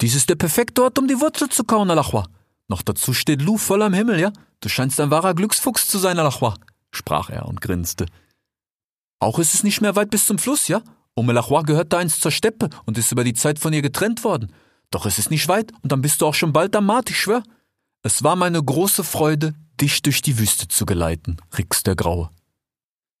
Dies 0.00 0.14
ist 0.14 0.28
der 0.28 0.36
perfekte 0.36 0.82
Ort, 0.82 0.98
um 0.98 1.08
die 1.08 1.20
Wurzel 1.20 1.48
zu 1.48 1.64
kauen, 1.64 1.90
Alachwa. 1.90 2.26
Noch 2.68 2.82
dazu 2.82 3.12
steht 3.12 3.42
Lu 3.42 3.58
voll 3.58 3.82
am 3.82 3.94
Himmel, 3.94 4.20
ja? 4.20 4.32
Du 4.60 4.68
scheinst 4.68 5.00
ein 5.00 5.10
wahrer 5.10 5.34
Glücksfuchs 5.34 5.86
zu 5.86 5.98
sein, 5.98 6.18
Alachwa, 6.18 6.56
sprach 6.90 7.30
er 7.30 7.46
und 7.46 7.60
grinste. 7.60 8.06
Auch 9.20 9.38
ist 9.38 9.54
es 9.54 9.62
nicht 9.62 9.80
mehr 9.80 9.96
weit 9.96 10.10
bis 10.10 10.26
zum 10.26 10.38
Fluss, 10.38 10.68
ja? 10.68 10.82
Omelachwa 11.14 11.62
gehört 11.62 11.92
da 11.92 11.98
einst 11.98 12.20
zur 12.20 12.32
Steppe 12.32 12.70
und 12.86 12.98
ist 12.98 13.12
über 13.12 13.24
die 13.24 13.34
Zeit 13.34 13.58
von 13.58 13.72
ihr 13.72 13.82
getrennt 13.82 14.24
worden. 14.24 14.52
Doch 14.90 15.06
es 15.06 15.18
ist 15.18 15.30
nicht 15.30 15.48
weit 15.48 15.72
und 15.82 15.92
dann 15.92 16.02
bist 16.02 16.20
du 16.20 16.26
auch 16.26 16.34
schon 16.34 16.52
bald 16.52 16.74
am 16.76 16.86
Mart, 16.86 17.10
ich 17.10 17.18
schwör. 17.18 17.42
Es 18.06 18.22
war 18.22 18.36
meine 18.36 18.62
große 18.62 19.02
Freude, 19.02 19.54
dich 19.80 20.02
durch 20.02 20.20
die 20.20 20.38
Wüste 20.38 20.68
zu 20.68 20.84
geleiten, 20.84 21.38
Rix 21.56 21.84
der 21.84 21.96
Graue. 21.96 22.28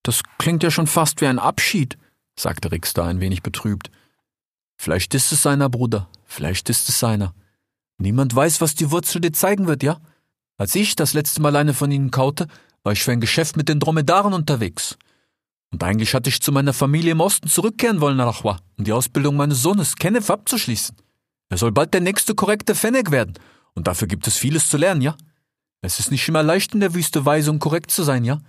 Das 0.02 0.20
klingt 0.36 0.62
ja 0.62 0.70
schon 0.70 0.86
fast 0.86 1.22
wie 1.22 1.26
ein 1.26 1.38
Abschied, 1.38 1.96
sagte 2.38 2.70
Rix 2.70 2.92
da 2.92 3.06
ein 3.06 3.18
wenig 3.18 3.42
betrübt. 3.42 3.90
Vielleicht 4.76 5.14
ist 5.14 5.32
es 5.32 5.42
seiner, 5.42 5.70
Bruder, 5.70 6.10
vielleicht 6.26 6.68
ist 6.68 6.90
es 6.90 7.00
seiner. 7.00 7.34
Niemand 7.96 8.36
weiß, 8.36 8.60
was 8.60 8.74
die 8.74 8.90
Wurzel 8.90 9.22
dir 9.22 9.32
zeigen 9.32 9.66
wird, 9.68 9.82
ja? 9.82 10.00
Als 10.58 10.74
ich 10.74 10.94
das 10.96 11.14
letzte 11.14 11.40
Mal 11.40 11.56
eine 11.56 11.72
von 11.72 11.90
ihnen 11.90 12.10
kaute, 12.10 12.46
war 12.82 12.92
ich 12.92 13.02
für 13.02 13.12
ein 13.12 13.22
Geschäft 13.22 13.56
mit 13.56 13.70
den 13.70 13.80
Dromedaren 13.80 14.34
unterwegs. 14.34 14.98
Und 15.72 15.82
eigentlich 15.82 16.12
hatte 16.12 16.28
ich 16.28 16.42
zu 16.42 16.52
meiner 16.52 16.74
Familie 16.74 17.12
im 17.12 17.20
Osten 17.20 17.48
zurückkehren 17.48 18.02
wollen, 18.02 18.20
Arachwa, 18.20 18.58
um 18.76 18.84
die 18.84 18.92
Ausbildung 18.92 19.36
meines 19.36 19.62
Sohnes 19.62 19.96
Kenneth 19.96 20.28
abzuschließen. 20.28 20.94
Er 21.48 21.56
soll 21.56 21.72
bald 21.72 21.94
der 21.94 22.02
nächste 22.02 22.34
korrekte 22.34 22.74
Fennec 22.74 23.10
werden 23.10 23.38
und 23.74 23.86
dafür 23.86 24.08
gibt 24.08 24.26
es 24.26 24.36
vieles 24.36 24.68
zu 24.68 24.76
lernen, 24.76 25.02
ja? 25.02 25.16
Es 25.80 26.00
ist 26.00 26.10
nicht 26.10 26.26
immer 26.28 26.42
leicht 26.42 26.74
in 26.74 26.80
der 26.80 26.94
Wüste 26.94 27.26
weise 27.26 27.50
und 27.50 27.58
korrekt 27.58 27.90
zu 27.90 28.02
sein, 28.02 28.24
ja? 28.24 28.40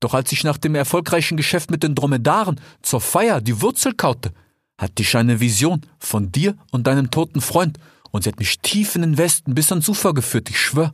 Doch 0.00 0.14
als 0.14 0.30
ich 0.32 0.44
nach 0.44 0.58
dem 0.58 0.74
erfolgreichen 0.74 1.36
Geschäft 1.36 1.70
mit 1.70 1.82
den 1.82 1.94
Dromedaren 1.94 2.60
zur 2.82 3.00
Feier 3.00 3.40
die 3.40 3.60
Wurzel 3.62 3.94
kaute, 3.94 4.32
hatte 4.78 5.02
ich 5.02 5.16
eine 5.16 5.40
Vision 5.40 5.80
von 5.98 6.30
dir 6.30 6.56
und 6.70 6.86
deinem 6.86 7.10
toten 7.10 7.40
Freund 7.40 7.78
und 8.10 8.22
sie 8.22 8.28
hat 8.30 8.38
mich 8.38 8.60
tief 8.60 8.94
in 8.94 9.02
den 9.02 9.18
Westen 9.18 9.54
bis 9.54 9.72
ans 9.72 9.88
Ufer 9.88 10.14
geführt, 10.14 10.50
ich 10.50 10.60
schwör. 10.60 10.92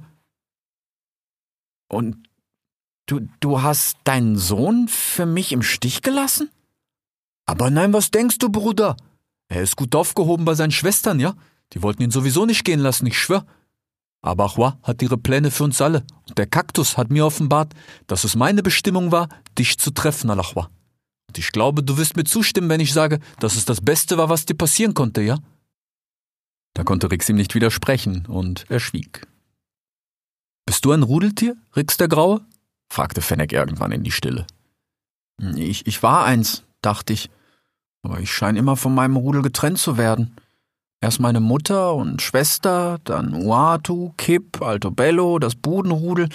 Und 1.89 2.29
du, 3.07 3.29
du 3.41 3.63
hast 3.63 3.99
deinen 4.05 4.39
Sohn 4.39 4.89
für 4.89 5.27
mich 5.27 5.53
im 5.53 5.63
Stich 5.63 6.03
gelassen? 6.03 6.51
Aber 7.47 7.71
nein, 7.71 7.93
was 7.93 8.11
denkst 8.11 8.39
du, 8.39 8.49
Bruder? 8.49 8.97
Er 9.49 9.63
ist 9.63 9.77
gut 9.77 9.95
aufgehoben 9.95 10.45
bei 10.45 10.55
seinen 10.55 10.73
Schwestern, 10.73 11.21
ja? 11.21 11.35
Die 11.75 11.83
wollten 11.83 12.03
ihn 12.03 12.11
sowieso 12.11 12.47
nicht 12.47 12.65
gehen 12.65 12.81
lassen, 12.81 13.07
ich 13.07 13.19
schwör. 13.19 13.45
Aber 14.23 14.45
Achwa 14.45 14.79
hat 14.83 15.03
ihre 15.03 15.19
Pläne 15.19 15.51
für 15.51 15.65
uns 15.65 15.83
alle. 15.83 16.05
Und 16.29 16.39
der 16.39 16.47
Kaktus 16.47 16.97
hat 16.97 17.11
mir 17.11 17.27
offenbart, 17.27 17.75
dass 18.07 18.25
es 18.25 18.37
meine 18.37 18.63
Bestimmung 18.63 19.13
war, 19.13 19.29
dich 19.59 19.79
zu 19.79 19.91
treffen, 19.91 20.31
Alachwa. 20.31 20.71
Und 21.29 21.37
ich 21.37 21.53
glaube, 21.53 21.83
du 21.83 21.99
wirst 21.99 22.17
mir 22.17 22.25
zustimmen, 22.25 22.71
wenn 22.71 22.81
ich 22.81 22.93
sage, 22.93 23.19
dass 23.41 23.57
es 23.57 23.65
das 23.65 23.81
Beste 23.81 24.17
war, 24.17 24.31
was 24.31 24.47
dir 24.47 24.55
passieren 24.55 24.95
konnte, 24.95 25.21
ja? 25.21 25.39
Da 26.73 26.85
konnte 26.85 27.11
Rix 27.11 27.29
ihm 27.29 27.37
nicht 27.37 27.55
widersprechen, 27.55 28.25
und 28.27 28.65
er 28.69 28.81
schwieg. 28.81 29.27
Bist 30.67 30.85
du 30.85 30.93
ein 30.93 31.03
Rudeltier, 31.03 31.57
Rix 31.77 31.97
der 31.97 32.09
Graue? 32.09 32.41
fragte 32.89 33.21
Fennec 33.21 33.53
irgendwann 33.53 33.93
in 33.93 34.05
die 34.05 34.11
Stille. 34.11 34.47
Ich, 35.57 35.87
ich 35.87 36.03
war 36.03 36.25
eins, 36.25 36.65
dachte 36.81 37.13
ich, 37.13 37.31
aber 38.03 38.21
ich 38.21 38.33
scheine 38.33 38.59
immer 38.59 38.77
von 38.77 38.95
meinem 38.95 39.17
Rudel 39.17 39.43
getrennt 39.43 39.79
zu 39.79 39.99
werden. 39.99 40.37
Erst 41.05 41.21
meine 41.21 41.41
Mutter 41.41 41.95
und 41.95 42.23
Schwester, 42.23 42.99
dann 43.05 43.35
Uatu, 43.35 44.15
Kip, 44.17 44.63
Altobello, 44.63 45.39
das 45.39 45.55
Budenrudel. 45.55 46.31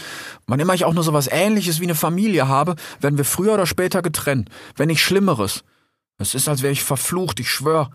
Wann 0.45 0.59
immer 0.59 0.75
ich 0.75 0.85
auch 0.85 0.93
nur 0.93 1.01
so 1.01 1.11
was 1.11 1.25
ähnliches 1.25 1.79
wie 1.79 1.85
eine 1.85 1.95
Familie 1.95 2.47
habe, 2.47 2.75
werden 2.99 3.17
wir 3.17 3.25
früher 3.25 3.55
oder 3.55 3.65
später 3.65 4.03
getrennt, 4.03 4.47
wenn 4.75 4.89
nicht 4.89 5.01
Schlimmeres. 5.01 5.63
Es 6.19 6.35
ist, 6.35 6.47
als 6.47 6.61
wäre 6.61 6.71
ich 6.71 6.83
verflucht, 6.83 7.39
ich 7.39 7.49
schwör. 7.49 7.89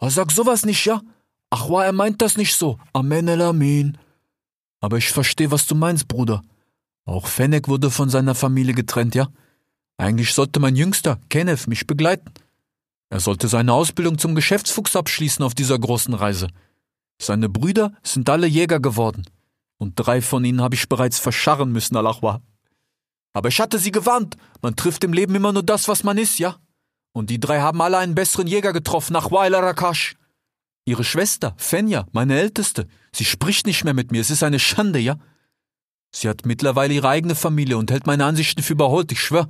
Oh, 0.00 0.08
sag 0.08 0.32
sowas 0.32 0.64
nicht, 0.64 0.86
ja? 0.86 1.02
Ach, 1.50 1.68
wa, 1.68 1.84
er 1.84 1.92
meint 1.92 2.22
das 2.22 2.38
nicht 2.38 2.54
so. 2.54 2.78
Amen 2.94 3.28
el 3.28 3.42
Amin. 3.42 3.98
Aber 4.80 4.96
ich 4.96 5.10
verstehe, 5.10 5.50
was 5.50 5.66
du 5.66 5.74
meinst, 5.74 6.08
Bruder. 6.08 6.40
Auch 7.04 7.26
Fennec 7.26 7.68
wurde 7.68 7.90
von 7.90 8.08
seiner 8.08 8.34
Familie 8.34 8.72
getrennt, 8.72 9.14
ja? 9.14 9.28
Eigentlich 9.98 10.32
sollte 10.32 10.60
mein 10.60 10.76
Jüngster, 10.76 11.18
Kenneth, 11.28 11.66
mich 11.66 11.86
begleiten. 11.86 12.32
Er 13.10 13.20
sollte 13.20 13.48
seine 13.48 13.72
Ausbildung 13.72 14.18
zum 14.18 14.34
Geschäftsfuchs 14.34 14.96
abschließen 14.96 15.44
auf 15.44 15.54
dieser 15.54 15.78
großen 15.78 16.14
Reise. 16.14 16.48
Seine 17.20 17.48
Brüder 17.48 17.92
sind 18.02 18.30
alle 18.30 18.46
Jäger 18.46 18.80
geworden. 18.80 19.24
Und 19.78 19.94
drei 19.96 20.22
von 20.22 20.44
ihnen 20.44 20.62
habe 20.62 20.76
ich 20.76 20.88
bereits 20.88 21.18
verscharren 21.18 21.72
müssen, 21.72 21.96
Alachwa. 21.96 22.40
Aber 23.32 23.48
ich 23.48 23.60
hatte 23.60 23.78
sie 23.78 23.90
gewarnt. 23.90 24.36
Man 24.62 24.76
trifft 24.76 25.04
im 25.04 25.12
Leben 25.12 25.34
immer 25.34 25.52
nur 25.52 25.62
das, 25.62 25.88
was 25.88 26.04
man 26.04 26.18
ist, 26.18 26.38
ja? 26.38 26.56
Und 27.12 27.30
die 27.30 27.40
drei 27.40 27.60
haben 27.60 27.82
alle 27.82 27.98
einen 27.98 28.14
besseren 28.14 28.46
Jäger 28.46 28.72
getroffen, 28.72 29.12
nach 29.12 29.30
Rakash. 29.30 30.14
Ihre 30.84 31.04
Schwester, 31.04 31.54
Fenja, 31.56 32.06
meine 32.12 32.38
Älteste, 32.38 32.86
sie 33.12 33.24
spricht 33.24 33.66
nicht 33.66 33.84
mehr 33.84 33.94
mit 33.94 34.12
mir, 34.12 34.20
es 34.20 34.30
ist 34.30 34.42
eine 34.42 34.58
Schande, 34.58 34.98
ja? 34.98 35.16
Sie 36.12 36.28
hat 36.28 36.46
mittlerweile 36.46 36.94
ihre 36.94 37.08
eigene 37.08 37.34
Familie 37.34 37.76
und 37.76 37.90
hält 37.90 38.06
meine 38.06 38.24
Ansichten 38.24 38.62
für 38.62 38.72
überholt, 38.72 39.12
ich 39.12 39.20
schwör. 39.20 39.48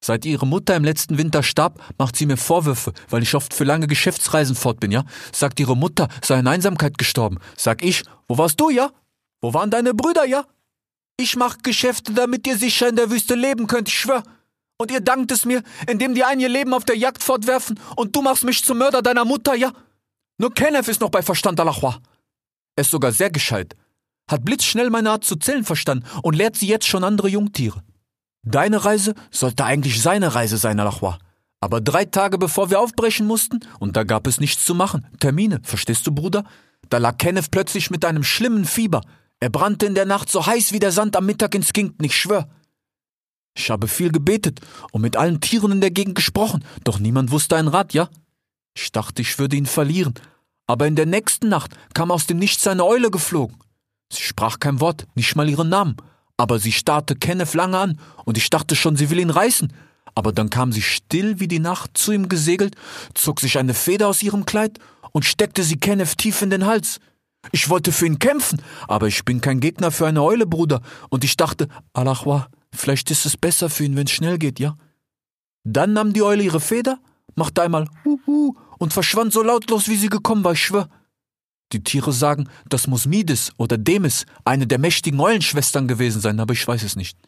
Seit 0.00 0.24
ihre 0.24 0.46
Mutter 0.46 0.76
im 0.76 0.84
letzten 0.84 1.18
Winter 1.18 1.42
starb, 1.42 1.82
macht 1.98 2.16
sie 2.16 2.26
mir 2.26 2.36
Vorwürfe, 2.36 2.92
weil 3.08 3.22
ich 3.22 3.34
oft 3.34 3.54
für 3.54 3.64
lange 3.64 3.86
Geschäftsreisen 3.86 4.54
fort 4.54 4.78
bin, 4.78 4.92
ja? 4.92 5.04
Sagt 5.32 5.58
ihre 5.58 5.76
Mutter, 5.76 6.08
sei 6.22 6.38
in 6.38 6.46
Einsamkeit 6.46 6.98
gestorben. 6.98 7.38
Sag 7.56 7.82
ich, 7.82 8.04
wo 8.28 8.38
warst 8.38 8.60
du, 8.60 8.70
ja? 8.70 8.90
Wo 9.40 9.54
waren 9.54 9.70
deine 9.70 9.94
Brüder, 9.94 10.24
ja? 10.24 10.44
Ich 11.16 11.36
mach 11.36 11.58
Geschäfte, 11.62 12.12
damit 12.12 12.46
ihr 12.46 12.58
sicher 12.58 12.88
in 12.88 12.96
der 12.96 13.10
Wüste 13.10 13.34
leben 13.34 13.66
könnt, 13.66 13.88
ich 13.88 13.98
schwör. 13.98 14.22
Und 14.78 14.90
ihr 14.90 15.00
dankt 15.00 15.32
es 15.32 15.46
mir, 15.46 15.62
indem 15.88 16.14
die 16.14 16.24
ein 16.24 16.38
ihr 16.38 16.50
Leben 16.50 16.74
auf 16.74 16.84
der 16.84 16.96
Jagd 16.96 17.22
fortwerfen 17.22 17.80
und 17.96 18.14
du 18.14 18.20
machst 18.20 18.44
mich 18.44 18.62
zum 18.62 18.78
Mörder 18.78 19.00
deiner 19.00 19.24
Mutter, 19.24 19.54
ja? 19.54 19.72
Nur 20.38 20.52
Kenneth 20.52 20.88
ist 20.88 21.00
noch 21.00 21.10
bei 21.10 21.22
Verstand, 21.22 21.58
Alachwa. 21.58 21.98
Er 22.76 22.82
ist 22.82 22.90
sogar 22.90 23.12
sehr 23.12 23.30
gescheit. 23.30 23.74
Hat 24.30 24.44
blitzschnell 24.44 24.90
meine 24.90 25.10
Art 25.10 25.24
zu 25.24 25.36
zählen 25.36 25.64
verstanden 25.64 26.04
und 26.22 26.36
lehrt 26.36 26.56
sie 26.56 26.66
jetzt 26.66 26.86
schon 26.86 27.04
andere 27.04 27.28
Jungtiere. 27.28 27.82
Deine 28.46 28.84
Reise 28.84 29.14
sollte 29.32 29.64
eigentlich 29.64 30.00
seine 30.00 30.36
Reise 30.36 30.56
sein, 30.56 30.78
Alachwa. 30.78 31.18
Aber 31.60 31.80
drei 31.80 32.04
Tage 32.04 32.38
bevor 32.38 32.70
wir 32.70 32.78
aufbrechen 32.78 33.26
mussten, 33.26 33.58
und 33.80 33.96
da 33.96 34.04
gab 34.04 34.28
es 34.28 34.38
nichts 34.38 34.64
zu 34.64 34.74
machen, 34.74 35.04
Termine, 35.18 35.60
verstehst 35.64 36.06
du, 36.06 36.12
Bruder? 36.12 36.44
Da 36.88 36.98
lag 36.98 37.18
Kenneth 37.18 37.50
plötzlich 37.50 37.90
mit 37.90 38.04
einem 38.04 38.22
schlimmen 38.22 38.64
Fieber. 38.64 39.00
Er 39.40 39.50
brannte 39.50 39.86
in 39.86 39.96
der 39.96 40.06
Nacht 40.06 40.30
so 40.30 40.46
heiß 40.46 40.72
wie 40.72 40.78
der 40.78 40.92
Sand 40.92 41.16
am 41.16 41.26
Mittag 41.26 41.56
in 41.56 41.64
Skinkton, 41.64 42.06
ich 42.06 42.16
schwör. 42.16 42.48
Ich 43.58 43.68
habe 43.70 43.88
viel 43.88 44.12
gebetet 44.12 44.60
und 44.92 45.02
mit 45.02 45.16
allen 45.16 45.40
Tieren 45.40 45.72
in 45.72 45.80
der 45.80 45.90
Gegend 45.90 46.14
gesprochen, 46.14 46.64
doch 46.84 47.00
niemand 47.00 47.32
wusste 47.32 47.56
ein 47.56 47.68
Rat, 47.68 47.94
ja? 47.94 48.08
Ich 48.76 48.92
dachte, 48.92 49.22
ich 49.22 49.40
würde 49.40 49.56
ihn 49.56 49.66
verlieren. 49.66 50.14
Aber 50.68 50.86
in 50.86 50.94
der 50.94 51.06
nächsten 51.06 51.48
Nacht 51.48 51.72
kam 51.94 52.12
aus 52.12 52.26
dem 52.26 52.38
Nichts 52.38 52.66
eine 52.68 52.84
Eule 52.84 53.10
geflogen. 53.10 53.56
Sie 54.12 54.22
sprach 54.22 54.60
kein 54.60 54.80
Wort, 54.80 55.08
nicht 55.16 55.34
mal 55.34 55.48
ihren 55.48 55.68
Namen, 55.68 55.96
aber 56.36 56.58
sie 56.58 56.72
starrte 56.72 57.16
Kenneth 57.16 57.54
lange 57.54 57.78
an 57.78 57.98
und 58.24 58.36
ich 58.38 58.50
dachte 58.50 58.76
schon, 58.76 58.96
sie 58.96 59.10
will 59.10 59.18
ihn 59.18 59.30
reißen. 59.30 59.72
aber 60.16 60.32
dann 60.32 60.50
kam 60.50 60.72
sie 60.72 60.82
still 60.82 61.40
wie 61.40 61.46
die 61.46 61.60
Nacht 61.60 61.96
zu 61.96 62.10
ihm 62.10 62.28
gesegelt, 62.28 62.74
zog 63.14 63.38
sich 63.38 63.58
eine 63.58 63.74
Feder 63.74 64.08
aus 64.08 64.22
ihrem 64.22 64.46
Kleid 64.46 64.78
und 65.12 65.24
steckte 65.24 65.62
sie 65.62 65.76
Kenneth 65.76 66.18
tief 66.18 66.42
in 66.42 66.50
den 66.50 66.66
Hals. 66.66 67.00
Ich 67.52 67.68
wollte 67.68 67.92
für 67.92 68.06
ihn 68.06 68.18
kämpfen, 68.18 68.60
aber 68.88 69.06
ich 69.06 69.24
bin 69.24 69.40
kein 69.40 69.60
Gegner 69.60 69.90
für 69.92 70.06
eine 70.06 70.22
Eule, 70.22 70.46
Bruder, 70.46 70.80
und 71.10 71.22
ich 71.22 71.36
dachte, 71.36 71.68
Alachwa, 71.92 72.48
vielleicht 72.72 73.10
ist 73.10 73.26
es 73.26 73.36
besser 73.36 73.68
für 73.68 73.84
ihn, 73.84 73.94
wenn 73.94 74.06
es 74.06 74.12
schnell 74.12 74.38
geht, 74.38 74.58
ja? 74.58 74.76
Dann 75.64 75.92
nahm 75.92 76.12
die 76.12 76.22
Eule 76.22 76.42
ihre 76.42 76.60
Feder, 76.60 76.98
machte 77.34 77.62
einmal 77.62 77.88
Huhu 78.04 78.54
und 78.78 78.92
verschwand 78.92 79.32
so 79.32 79.42
lautlos, 79.42 79.86
wie 79.88 79.96
sie 79.96 80.08
gekommen 80.08 80.44
war, 80.44 80.52
ich 80.52 80.64
schwör. 80.64 80.88
Die 81.72 81.82
Tiere 81.82 82.12
sagen, 82.12 82.48
das 82.68 82.86
muss 82.86 83.06
Mides 83.06 83.52
oder 83.56 83.76
Demis, 83.76 84.24
eine 84.44 84.66
der 84.66 84.78
mächtigen 84.78 85.20
Eulenschwestern 85.20 85.88
gewesen 85.88 86.20
sein, 86.20 86.38
aber 86.38 86.54
ich 86.54 86.66
weiß 86.66 86.82
es 86.82 86.96
nicht. 86.96 87.18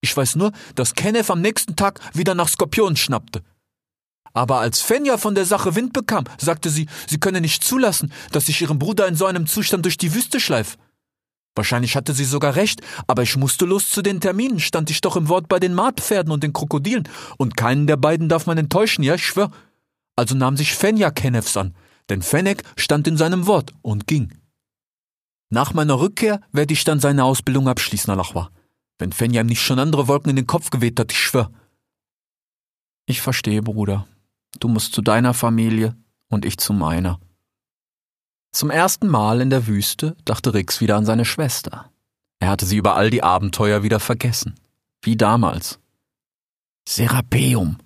Ich 0.00 0.16
weiß 0.16 0.36
nur, 0.36 0.52
dass 0.74 0.94
Kenneth 0.94 1.30
am 1.30 1.40
nächsten 1.40 1.76
Tag 1.76 2.00
wieder 2.14 2.34
nach 2.34 2.48
Skorpionen 2.48 2.96
schnappte. 2.96 3.42
Aber 4.32 4.58
als 4.58 4.80
Fenja 4.80 5.16
von 5.16 5.34
der 5.34 5.44
Sache 5.44 5.76
Wind 5.76 5.92
bekam, 5.92 6.24
sagte 6.38 6.68
sie, 6.68 6.88
sie 7.06 7.20
könne 7.20 7.40
nicht 7.40 7.62
zulassen, 7.62 8.12
dass 8.32 8.48
ich 8.48 8.60
ihren 8.60 8.78
Bruder 8.78 9.06
in 9.06 9.14
so 9.14 9.26
einem 9.26 9.46
Zustand 9.46 9.84
durch 9.84 9.96
die 9.96 10.12
Wüste 10.12 10.40
schleife. 10.40 10.76
Wahrscheinlich 11.54 11.94
hatte 11.94 12.12
sie 12.12 12.24
sogar 12.24 12.56
recht, 12.56 12.80
aber 13.06 13.22
ich 13.22 13.36
musste 13.36 13.64
los 13.64 13.90
zu 13.90 14.02
den 14.02 14.20
Terminen, 14.20 14.58
stand 14.58 14.90
ich 14.90 15.00
doch 15.00 15.16
im 15.16 15.28
Wort 15.28 15.48
bei 15.48 15.60
den 15.60 15.72
Martpferden 15.72 16.32
und 16.32 16.42
den 16.42 16.52
Krokodilen, 16.52 17.08
und 17.38 17.56
keinen 17.56 17.86
der 17.86 17.96
beiden 17.96 18.28
darf 18.28 18.46
man 18.46 18.58
enttäuschen, 18.58 19.04
ja, 19.04 19.14
ich 19.14 19.24
schwör. 19.24 19.52
Also 20.16 20.34
nahm 20.34 20.56
sich 20.56 20.74
Fenja 20.74 21.12
Kenneths 21.12 21.56
an, 21.56 21.74
denn 22.10 22.22
Fennec 22.22 22.62
stand 22.76 23.06
in 23.06 23.16
seinem 23.16 23.46
Wort 23.46 23.72
und 23.82 24.06
ging. 24.06 24.32
Nach 25.50 25.74
meiner 25.74 26.00
Rückkehr 26.00 26.40
werde 26.52 26.72
ich 26.72 26.84
dann 26.84 27.00
seine 27.00 27.24
Ausbildung 27.24 27.68
abschließen, 27.68 28.10
Alachwa. 28.10 28.50
Wenn 28.98 29.12
Fenja 29.12 29.40
ihm 29.40 29.46
nicht 29.46 29.62
schon 29.62 29.78
andere 29.78 30.08
Wolken 30.08 30.30
in 30.30 30.36
den 30.36 30.46
Kopf 30.46 30.70
geweht 30.70 30.98
hat, 31.00 31.12
ich 31.12 31.18
schwör. 31.18 31.50
Ich 33.06 33.20
verstehe, 33.20 33.62
Bruder. 33.62 34.06
Du 34.60 34.68
musst 34.68 34.94
zu 34.94 35.02
deiner 35.02 35.34
Familie 35.34 35.96
und 36.28 36.44
ich 36.44 36.58
zu 36.58 36.72
meiner. 36.72 37.20
Zum 38.52 38.70
ersten 38.70 39.08
Mal 39.08 39.40
in 39.40 39.50
der 39.50 39.66
Wüste 39.66 40.16
dachte 40.24 40.54
Rix 40.54 40.80
wieder 40.80 40.96
an 40.96 41.04
seine 41.04 41.24
Schwester. 41.24 41.90
Er 42.38 42.50
hatte 42.50 42.66
sie 42.66 42.76
über 42.76 42.94
all 42.94 43.10
die 43.10 43.22
Abenteuer 43.22 43.82
wieder 43.82 43.98
vergessen. 43.98 44.54
Wie 45.02 45.16
damals. 45.16 45.80
Serapeum, 46.88 47.78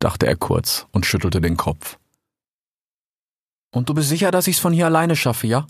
dachte 0.00 0.26
er 0.26 0.36
kurz 0.36 0.86
und 0.90 1.06
schüttelte 1.06 1.40
den 1.40 1.56
Kopf. 1.56 1.99
Und 3.70 3.88
du 3.88 3.94
bist 3.94 4.08
sicher, 4.08 4.30
dass 4.30 4.46
ich's 4.46 4.58
von 4.58 4.72
hier 4.72 4.86
alleine 4.86 5.16
schaffe, 5.16 5.46
ja? 5.46 5.66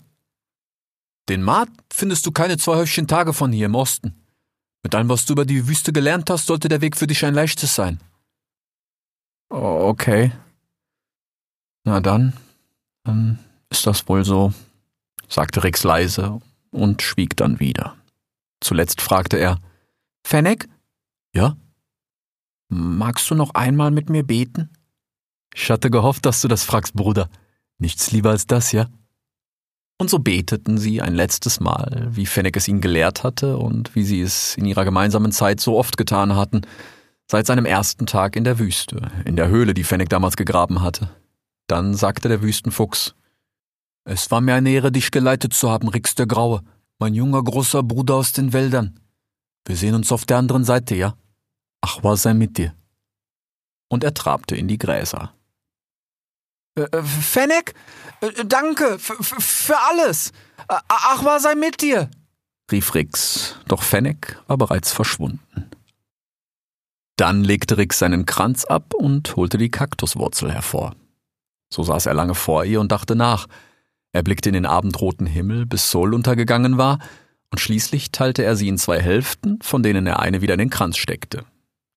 Den 1.29 1.43
Mart 1.43 1.69
findest 1.93 2.25
du 2.25 2.31
keine 2.31 2.57
zwei 2.57 2.75
Häufchen 2.75 3.07
Tage 3.07 3.33
von 3.33 3.51
hier 3.51 3.67
im 3.67 3.75
Osten. 3.75 4.15
Mit 4.83 4.95
allem, 4.95 5.09
was 5.09 5.25
du 5.25 5.33
über 5.33 5.45
die 5.45 5.67
Wüste 5.67 5.93
gelernt 5.93 6.29
hast, 6.29 6.47
sollte 6.47 6.67
der 6.67 6.81
Weg 6.81 6.97
für 6.97 7.07
dich 7.07 7.23
ein 7.23 7.35
leichtes 7.35 7.75
sein. 7.75 7.99
Okay. 9.49 10.31
Na 11.83 11.99
dann, 11.99 12.33
dann 13.03 13.39
ist 13.69 13.85
das 13.85 14.07
wohl 14.07 14.23
so, 14.23 14.53
sagte 15.27 15.63
Rix 15.63 15.83
leise 15.83 16.39
und 16.71 17.01
schwieg 17.01 17.37
dann 17.37 17.59
wieder. 17.59 17.97
Zuletzt 18.59 19.01
fragte 19.01 19.37
er, 19.37 19.59
Fennec? 20.25 20.67
Ja? 21.33 21.57
Magst 22.69 23.29
du 23.29 23.35
noch 23.35 23.53
einmal 23.53 23.91
mit 23.91 24.09
mir 24.09 24.23
beten? 24.23 24.69
Ich 25.53 25.69
hatte 25.69 25.91
gehofft, 25.91 26.25
dass 26.25 26.41
du 26.41 26.47
das 26.47 26.63
fragst, 26.63 26.93
Bruder. 26.93 27.29
Nichts 27.81 28.11
lieber 28.11 28.29
als 28.29 28.47
das, 28.47 28.71
ja? 28.71 28.87
Und 29.97 30.09
so 30.09 30.19
beteten 30.19 30.77
sie 30.77 31.01
ein 31.01 31.13
letztes 31.13 31.59
Mal, 31.59 32.07
wie 32.11 32.25
Fennec 32.25 32.55
es 32.55 32.67
ihnen 32.67 32.81
gelehrt 32.81 33.23
hatte 33.23 33.57
und 33.57 33.93
wie 33.95 34.03
sie 34.03 34.21
es 34.21 34.55
in 34.55 34.65
ihrer 34.65 34.85
gemeinsamen 34.85 35.31
Zeit 35.31 35.59
so 35.59 35.77
oft 35.77 35.97
getan 35.97 36.35
hatten, 36.35 36.61
Seit 37.31 37.47
seinem 37.47 37.63
ersten 37.63 38.07
Tag 38.07 38.35
in 38.35 38.43
der 38.43 38.59
Wüste, 38.59 39.09
in 39.23 39.37
der 39.37 39.47
Höhle, 39.47 39.73
die 39.73 39.85
Fennec 39.85 40.09
damals 40.09 40.35
gegraben 40.35 40.81
hatte. 40.81 41.09
Dann 41.65 41.93
sagte 41.93 42.27
der 42.27 42.41
Wüstenfuchs, 42.41 43.15
Es 44.03 44.29
war 44.31 44.41
mir 44.41 44.55
eine 44.55 44.69
Ehre, 44.69 44.91
dich 44.91 45.11
geleitet 45.11 45.53
zu 45.53 45.69
haben, 45.69 45.87
Rix 45.87 46.13
der 46.13 46.25
Graue, 46.25 46.61
mein 46.99 47.13
junger 47.13 47.41
großer 47.41 47.83
Bruder 47.83 48.15
aus 48.15 48.33
den 48.33 48.51
Wäldern. 48.51 48.99
Wir 49.65 49.77
sehen 49.77 49.95
uns 49.95 50.11
auf 50.11 50.25
der 50.25 50.39
anderen 50.39 50.65
Seite, 50.65 50.93
ja? 50.95 51.15
Ach, 51.79 51.99
was 52.03 52.23
sei 52.23 52.33
mit 52.33 52.57
dir. 52.57 52.73
Und 53.87 54.03
er 54.03 54.13
trabte 54.13 54.57
in 54.57 54.67
die 54.67 54.77
Gräser. 54.77 55.33
Äh, 56.75 56.81
äh 56.81 57.03
Fennec, 57.03 57.73
äh, 58.21 58.45
danke 58.45 58.97
für 58.99 59.77
alles. 59.89 60.31
Ach, 60.67 61.25
was 61.25 61.43
sei 61.43 61.55
mit 61.55 61.81
dir, 61.81 62.09
rief 62.71 62.95
Rix, 62.95 63.57
doch 63.67 63.83
Fennec 63.83 64.39
war 64.47 64.57
bereits 64.57 64.91
verschwunden. 64.91 65.69
Dann 67.17 67.43
legte 67.43 67.77
Rick 67.77 67.93
seinen 67.93 68.25
Kranz 68.25 68.65
ab 68.65 68.93
und 68.93 69.35
holte 69.35 69.57
die 69.57 69.69
Kaktuswurzel 69.69 70.51
hervor. 70.51 70.95
So 71.69 71.83
saß 71.83 72.07
er 72.07 72.13
lange 72.13 72.35
vor 72.35 72.65
ihr 72.65 72.79
und 72.79 72.91
dachte 72.91 73.15
nach. 73.15 73.47
Er 74.13 74.23
blickte 74.23 74.49
in 74.49 74.53
den 74.53 74.65
abendroten 74.65 75.27
Himmel, 75.27 75.65
bis 75.65 75.91
Sol 75.91 76.13
untergegangen 76.13 76.77
war, 76.77 76.99
und 77.51 77.59
schließlich 77.59 78.11
teilte 78.11 78.43
er 78.43 78.55
sie 78.55 78.69
in 78.69 78.77
zwei 78.77 78.99
Hälften, 79.01 79.59
von 79.61 79.83
denen 79.83 80.07
er 80.07 80.19
eine 80.19 80.41
wieder 80.41 80.53
in 80.53 80.59
den 80.59 80.69
Kranz 80.69 80.97
steckte. 80.97 81.45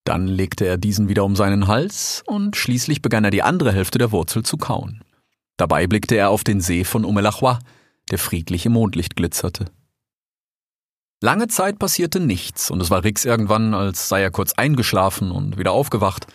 Dann 0.05 0.27
legte 0.27 0.67
er 0.67 0.77
diesen 0.77 1.09
wieder 1.09 1.25
um 1.25 1.35
seinen 1.35 1.67
Hals, 1.67 2.23
und 2.27 2.57
schließlich 2.57 3.01
begann 3.01 3.25
er 3.25 3.31
die 3.31 3.43
andere 3.43 3.73
Hälfte 3.73 3.99
der 3.99 4.13
Wurzel 4.13 4.43
zu 4.43 4.59
kauen. 4.59 5.03
Dabei 5.57 5.87
blickte 5.87 6.15
er 6.15 6.31
auf 6.31 6.45
den 6.45 6.61
See 6.61 6.85
von 6.85 7.05
Umelachwa, 7.05 7.59
der 8.11 8.19
friedlich 8.19 8.67
im 8.67 8.73
Mondlicht 8.73 9.17
glitzerte. 9.17 9.67
Lange 11.23 11.49
Zeit 11.49 11.79
passierte 11.79 12.21
nichts, 12.21 12.71
und 12.71 12.83
es 12.83 12.91
war 12.91 13.03
Rix 13.03 13.25
irgendwann, 13.25 13.73
als 13.73 14.11
sei 14.11 14.21
er 14.21 14.31
kurz 14.31 14.53
eingeschlafen 14.53 15.31
und 15.31 15.57
wieder 15.57 15.73
aufgewacht. 15.73 16.27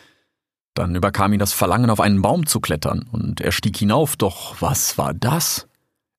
Dann 0.74 0.96
überkam 0.96 1.34
ihn 1.34 1.40
das 1.40 1.54
Verlangen, 1.54 1.92
auf 1.92 2.00
einen 2.00 2.24
Baum 2.24 2.48
zu 2.48 2.60
klettern, 2.60 3.08
und 3.12 3.40
er 3.40 3.52
stieg 3.52 3.78
hinauf, 3.78 4.16
doch 4.16 4.60
was 4.62 4.98
war 4.98 5.14
das? 5.14 5.68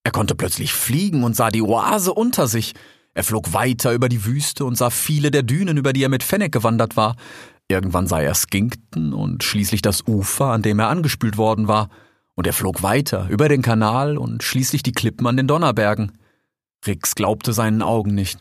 Er 0.04 0.12
konnte 0.12 0.36
plötzlich 0.36 0.72
fliegen 0.72 1.24
und 1.24 1.34
sah 1.34 1.50
die 1.50 1.62
Oase 1.62 2.14
unter 2.14 2.46
sich. 2.46 2.74
Er 3.14 3.24
flog 3.24 3.52
weiter 3.52 3.92
über 3.92 4.08
die 4.08 4.24
Wüste 4.24 4.64
und 4.64 4.76
sah 4.76 4.90
viele 4.90 5.30
der 5.30 5.42
Dünen, 5.42 5.76
über 5.76 5.92
die 5.92 6.04
er 6.04 6.08
mit 6.08 6.22
Fennec 6.22 6.52
gewandert 6.52 6.96
war. 6.96 7.16
Irgendwann 7.68 8.06
sah 8.06 8.20
er 8.20 8.34
Skinkton 8.34 9.12
und 9.12 9.42
schließlich 9.42 9.82
das 9.82 10.06
Ufer, 10.06 10.46
an 10.46 10.62
dem 10.62 10.78
er 10.78 10.88
angespült 10.88 11.36
worden 11.36 11.68
war. 11.68 11.88
Und 12.34 12.46
er 12.46 12.52
flog 12.52 12.82
weiter 12.82 13.28
über 13.28 13.48
den 13.48 13.62
Kanal 13.62 14.16
und 14.16 14.42
schließlich 14.42 14.82
die 14.82 14.92
Klippen 14.92 15.26
an 15.26 15.36
den 15.36 15.46
Donnerbergen. 15.46 16.12
Rix 16.86 17.14
glaubte 17.14 17.52
seinen 17.52 17.82
Augen 17.82 18.14
nicht. 18.14 18.38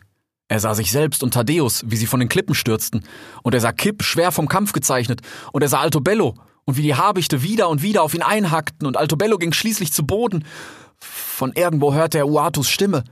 Er 0.48 0.58
sah 0.58 0.74
sich 0.74 0.90
selbst 0.90 1.22
und 1.22 1.34
Thaddeus, 1.34 1.84
wie 1.86 1.96
sie 1.96 2.06
von 2.06 2.18
den 2.18 2.28
Klippen 2.28 2.56
stürzten, 2.56 3.04
und 3.42 3.54
er 3.54 3.60
sah 3.60 3.70
Kipp 3.70 4.02
schwer 4.02 4.32
vom 4.32 4.48
Kampf 4.48 4.72
gezeichnet, 4.72 5.20
und 5.52 5.62
er 5.62 5.68
sah 5.68 5.78
Altobello, 5.78 6.34
und 6.64 6.76
wie 6.76 6.82
die 6.82 6.96
Habichte 6.96 7.44
wieder 7.44 7.68
und 7.68 7.82
wieder 7.82 8.02
auf 8.02 8.14
ihn 8.14 8.22
einhackten, 8.22 8.86
und 8.86 8.96
Altobello 8.96 9.38
ging 9.38 9.52
schließlich 9.52 9.92
zu 9.92 10.04
Boden. 10.04 10.44
Von 10.98 11.52
irgendwo 11.52 11.94
hörte 11.94 12.18
er 12.18 12.26
Uatus 12.26 12.68
Stimme. 12.68 13.04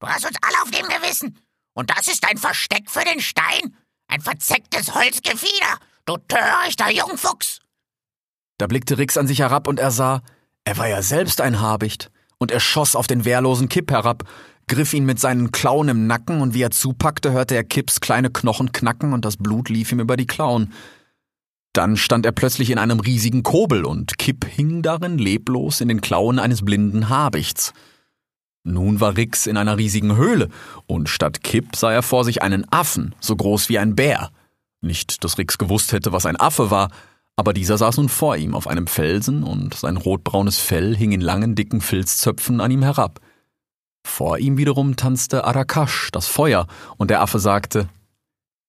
Du 0.00 0.08
hast 0.08 0.26
uns 0.26 0.36
alle 0.40 0.62
auf 0.62 0.70
dem 0.70 0.88
Gewissen. 0.88 1.38
Und 1.74 1.90
das 1.90 2.08
ist 2.08 2.28
ein 2.28 2.38
Versteck 2.38 2.90
für 2.90 3.04
den 3.04 3.20
Stein? 3.20 3.76
Ein 4.08 4.20
verzecktes 4.20 4.94
Holzgefieder, 4.94 5.78
du 6.04 6.16
törichter 6.26 6.90
Jungfuchs! 6.90 7.60
Da 8.58 8.66
blickte 8.66 8.98
Rix 8.98 9.16
an 9.16 9.28
sich 9.28 9.38
herab 9.38 9.68
und 9.68 9.78
er 9.78 9.90
sah, 9.90 10.22
er 10.64 10.76
war 10.78 10.88
ja 10.88 11.00
selbst 11.00 11.40
ein 11.40 11.60
Habicht, 11.60 12.10
und 12.38 12.50
er 12.50 12.60
schoss 12.60 12.96
auf 12.96 13.06
den 13.06 13.24
wehrlosen 13.24 13.68
Kipp 13.68 13.90
herab, 13.90 14.24
griff 14.66 14.94
ihn 14.94 15.04
mit 15.04 15.20
seinen 15.20 15.52
Klauen 15.52 15.88
im 15.88 16.06
Nacken 16.06 16.40
und 16.40 16.54
wie 16.54 16.62
er 16.62 16.70
zupackte, 16.70 17.32
hörte 17.32 17.54
er 17.54 17.64
Kipps 17.64 18.00
kleine 18.00 18.30
Knochen 18.30 18.72
knacken 18.72 19.12
und 19.12 19.24
das 19.24 19.36
Blut 19.36 19.68
lief 19.68 19.92
ihm 19.92 20.00
über 20.00 20.16
die 20.16 20.26
Klauen. 20.26 20.72
Dann 21.72 21.96
stand 21.96 22.26
er 22.26 22.32
plötzlich 22.32 22.70
in 22.70 22.78
einem 22.78 23.00
riesigen 23.00 23.42
Kobel 23.42 23.84
und 23.84 24.18
Kipp 24.18 24.44
hing 24.44 24.82
darin 24.82 25.18
leblos 25.18 25.80
in 25.80 25.88
den 25.88 26.00
Klauen 26.00 26.38
eines 26.38 26.64
blinden 26.64 27.08
Habichts. 27.08 27.72
Nun 28.62 29.00
war 29.00 29.16
Rix 29.16 29.46
in 29.46 29.56
einer 29.56 29.78
riesigen 29.78 30.16
Höhle 30.16 30.48
und 30.86 31.08
statt 31.08 31.42
Kipp 31.42 31.76
sah 31.76 31.92
er 31.92 32.02
vor 32.02 32.24
sich 32.24 32.42
einen 32.42 32.70
Affen, 32.70 33.14
so 33.20 33.34
groß 33.34 33.68
wie 33.68 33.78
ein 33.78 33.96
Bär. 33.96 34.30
Nicht, 34.82 35.24
dass 35.24 35.38
Rix 35.38 35.58
gewusst 35.58 35.92
hätte, 35.92 36.12
was 36.12 36.26
ein 36.26 36.38
Affe 36.38 36.70
war, 36.70 36.90
aber 37.36 37.54
dieser 37.54 37.78
saß 37.78 37.96
nun 37.96 38.10
vor 38.10 38.36
ihm 38.36 38.54
auf 38.54 38.66
einem 38.66 38.86
Felsen 38.86 39.44
und 39.44 39.74
sein 39.74 39.96
rotbraunes 39.96 40.58
Fell 40.58 40.94
hing 40.94 41.12
in 41.12 41.22
langen, 41.22 41.54
dicken 41.54 41.80
Filzzöpfen 41.80 42.60
an 42.60 42.70
ihm 42.70 42.82
herab. 42.82 43.20
Vor 44.04 44.38
ihm 44.38 44.58
wiederum 44.58 44.96
tanzte 44.96 45.44
Arakash, 45.44 46.10
das 46.12 46.26
Feuer, 46.26 46.66
und 46.98 47.10
der 47.10 47.22
Affe 47.22 47.38
sagte, 47.38 47.88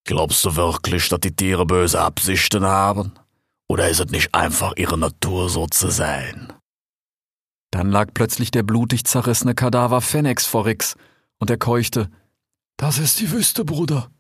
Glaubst 0.06 0.44
du 0.46 0.56
wirklich, 0.56 1.10
dass 1.10 1.20
die 1.20 1.36
Tiere 1.36 1.66
böse 1.66 2.02
Absichten 2.02 2.64
haben? 2.66 3.14
Oder 3.68 3.90
ist 3.90 4.00
es 4.00 4.12
nicht 4.12 4.34
einfach 4.34 4.74
ihre 4.76 4.98
Natur, 4.98 5.50
so 5.50 5.68
zu 5.68 5.90
sein? 5.90 6.52
Dann 7.72 7.90
lag 7.90 8.10
plötzlich 8.14 8.52
der 8.52 8.64
blutig 8.64 9.06
zerrissene 9.06 9.56
Kadaver 9.56 10.02
Phoenix 10.02 10.46
vor 10.46 10.66
Rix, 10.66 10.96
und 11.40 11.50
er 11.50 11.58
keuchte, 11.58 12.10
Das 12.78 13.00
ist 13.00 13.20
die 13.20 13.32
Wüste, 13.32 13.66
Bruder. 13.66 14.12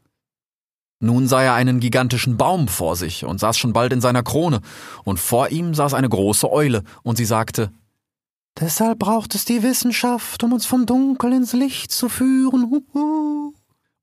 Nun 1.03 1.27
sah 1.27 1.41
er 1.41 1.53
einen 1.53 1.79
gigantischen 1.79 2.37
Baum 2.37 2.67
vor 2.67 2.95
sich 2.95 3.25
und 3.25 3.39
saß 3.39 3.57
schon 3.57 3.73
bald 3.73 3.91
in 3.91 4.01
seiner 4.01 4.23
Krone, 4.23 4.61
und 5.03 5.19
vor 5.19 5.49
ihm 5.49 5.73
saß 5.73 5.93
eine 5.93 6.09
große 6.09 6.49
Eule, 6.49 6.83
und 7.03 7.17
sie 7.17 7.25
sagte, 7.25 7.71
Deshalb 8.59 8.99
braucht 8.99 9.33
es 9.35 9.45
die 9.45 9.63
Wissenschaft, 9.63 10.43
um 10.43 10.53
uns 10.53 10.65
vom 10.65 10.85
Dunkel 10.85 11.33
ins 11.33 11.53
Licht 11.53 11.91
zu 11.91 12.09
führen. 12.09 12.69
Huhu. 12.69 13.53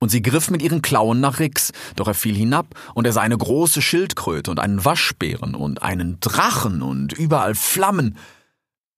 Und 0.01 0.11
sie 0.11 0.22
griff 0.22 0.51
mit 0.51 0.62
ihren 0.62 0.80
Klauen 0.80 1.20
nach 1.20 1.38
Rix, 1.38 1.72
doch 1.96 2.09
er 2.09 2.14
fiel 2.14 2.34
hinab, 2.34 2.74
und 2.94 3.05
er 3.05 3.12
sah 3.12 3.20
eine 3.20 3.36
große 3.36 3.82
Schildkröte 3.82 4.51
und 4.51 4.61
einen 4.61 4.84
Waschbären 4.84 5.55
und 5.55 5.82
einen 5.82 6.20
Drachen 6.20 6.82
und 6.82 7.12
überall 7.12 7.55
Flammen. 7.55 8.16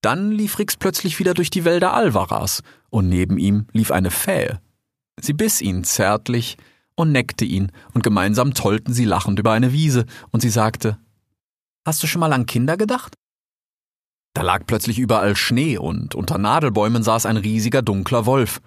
Dann 0.01 0.31
lief 0.31 0.57
Rix 0.57 0.77
plötzlich 0.77 1.19
wieder 1.19 1.33
durch 1.33 1.49
die 1.49 1.63
Wälder 1.63 1.93
Alvaras, 1.93 2.63
und 2.89 3.07
neben 3.07 3.37
ihm 3.37 3.67
lief 3.71 3.91
eine 3.91 4.11
Fähe. 4.11 4.59
Sie 5.19 5.33
biss 5.33 5.61
ihn 5.61 5.83
zärtlich 5.83 6.57
und 6.95 7.11
neckte 7.11 7.45
ihn, 7.45 7.71
und 7.93 8.03
gemeinsam 8.03 8.53
tollten 8.53 8.93
sie 8.93 9.05
lachend 9.05 9.39
über 9.39 9.51
eine 9.51 9.71
Wiese, 9.71 10.05
und 10.31 10.41
sie 10.41 10.49
sagte 10.49 10.97
Hast 11.85 12.01
du 12.03 12.07
schon 12.07 12.19
mal 12.19 12.33
an 12.33 12.45
Kinder 12.45 12.77
gedacht? 12.77 13.15
Da 14.33 14.43
lag 14.43 14.65
plötzlich 14.65 14.97
überall 14.97 15.35
Schnee, 15.35 15.77
und 15.77 16.15
unter 16.15 16.37
Nadelbäumen 16.37 17.03
saß 17.03 17.25
ein 17.25 17.37
riesiger 17.37 17.81
dunkler 17.81 18.25
Wolf. 18.25 18.61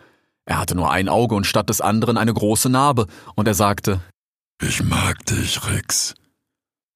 Er 0.47 0.59
hatte 0.59 0.75
nur 0.75 0.91
ein 0.91 1.09
Auge 1.09 1.35
und 1.35 1.47
statt 1.47 1.69
des 1.69 1.81
anderen 1.81 2.17
eine 2.17 2.35
große 2.35 2.69
Narbe, 2.69 3.07
und 3.35 3.49
er 3.49 3.55
sagte 3.55 4.01
Ich 4.63 4.83
mag 4.85 5.25
dich, 5.27 5.67
Rix. 5.69 6.15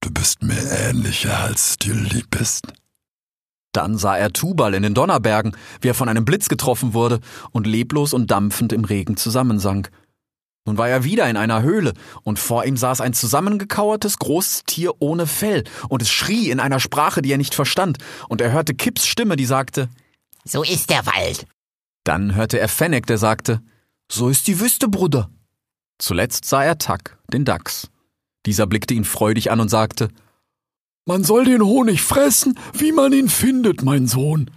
Du 0.01 0.11
bist 0.12 0.43
mir 0.43 0.62
ähnlicher, 0.89 1.36
als 1.39 1.76
dir 1.76 1.95
lieb 1.95 2.39
ist. 2.41 2.72
Dann 3.73 3.99
sah 3.99 4.16
er 4.16 4.33
Tubal 4.33 4.75
in 4.75 4.83
den 4.83 4.95
Donnerbergen, 4.95 5.57
wie 5.81 5.89
er 5.89 5.95
von 5.95 6.09
einem 6.09 6.25
Blitz 6.25 6.49
getroffen 6.49 6.95
wurde 6.95 7.21
und 7.51 7.66
leblos 7.66 8.12
und 8.12 8.31
dampfend 8.31 8.73
im 8.73 8.85
Regen 8.85 9.16
zusammensank. 9.16 9.91
Nun 10.69 10.77
war 10.77 10.89
er 10.89 11.05
wieder 11.05 11.29
in 11.31 11.39
einer 11.39 11.62
Höhle, 11.62 11.95
und 12.25 12.39
vor 12.39 12.66
ihm 12.66 12.77
saß 12.77 13.01
ein 13.01 13.14
zusammengekauertes 13.14 14.19
großes 14.19 14.64
Tier 14.66 14.93
ohne 14.99 15.27
Fell, 15.27 15.64
und 15.89 16.03
es 16.03 16.11
schrie 16.11 16.51
in 16.51 16.61
einer 16.61 16.79
Sprache, 16.79 17.23
die 17.23 17.33
er 17.33 17.39
nicht 17.39 17.55
verstand, 17.55 17.99
und 18.29 18.43
er 18.43 18.53
hörte 18.53 18.75
Kips 18.75 19.07
Stimme, 19.07 19.37
die 19.37 19.47
sagte 19.47 19.89
So 20.45 20.62
ist 20.62 20.91
der 20.91 21.07
Wald. 21.07 21.47
Dann 22.05 22.35
hörte 22.35 22.59
er 22.59 22.69
Fennec, 22.69 23.07
der 23.07 23.16
sagte 23.16 23.62
So 24.11 24.29
ist 24.29 24.47
die 24.47 24.61
Wüste, 24.61 24.89
Bruder. 24.89 25.31
Zuletzt 25.99 26.45
sah 26.45 26.62
er 26.62 26.77
Tack, 26.79 27.19
den 27.33 27.45
Dachs. 27.45 27.89
Dieser 28.45 28.66
blickte 28.66 28.95
ihn 28.95 29.05
freudig 29.05 29.51
an 29.51 29.61
und 29.61 29.69
sagte 29.69 30.09
Man 31.09 31.25
soll 31.25 31.47
den 31.47 31.63
Honig 31.63 32.03
fressen, 32.03 32.59
wie 32.75 32.93
man 32.93 33.15
ihn 33.15 33.31
findet, 33.31 33.83
mein 33.83 34.07
Sohn. 34.07 34.51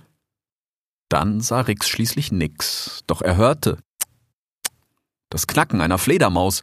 Dann 1.07 1.39
sah 1.39 1.61
Rix 1.61 1.87
schließlich 1.87 2.33
nix, 2.33 3.05
doch 3.07 3.21
er 3.21 3.37
hörte 3.37 3.77
das 5.29 5.47
Knacken 5.47 5.79
einer 5.79 5.97
Fledermaus. 5.97 6.61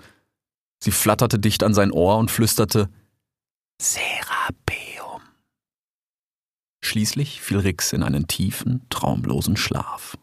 Sie 0.78 0.90
flatterte 0.90 1.38
dicht 1.38 1.62
an 1.62 1.72
sein 1.72 1.90
Ohr 1.90 2.18
und 2.18 2.30
flüsterte 2.30 2.90
Serapeum. 3.80 5.22
Schließlich 6.84 7.40
fiel 7.40 7.60
Rix 7.60 7.94
in 7.94 8.02
einen 8.02 8.26
tiefen, 8.28 8.84
traumlosen 8.90 9.56
Schlaf. 9.56 10.18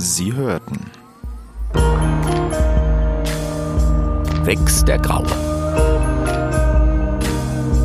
Sie 0.00 0.32
hörten 0.32 0.78
Rix 4.46 4.84
der 4.84 4.96
Graue. 4.98 5.26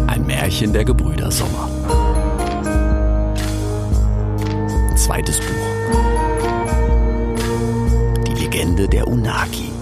Ein 0.05 0.23
Märchen 0.27 0.71
der 0.73 0.85
Gebrüder 0.85 1.31
Sommer. 1.31 1.67
Zweites 4.95 5.39
Buch. 5.39 5.53
Die 8.27 8.43
Legende 8.43 8.87
der 8.87 9.07
Unagi. 9.07 9.72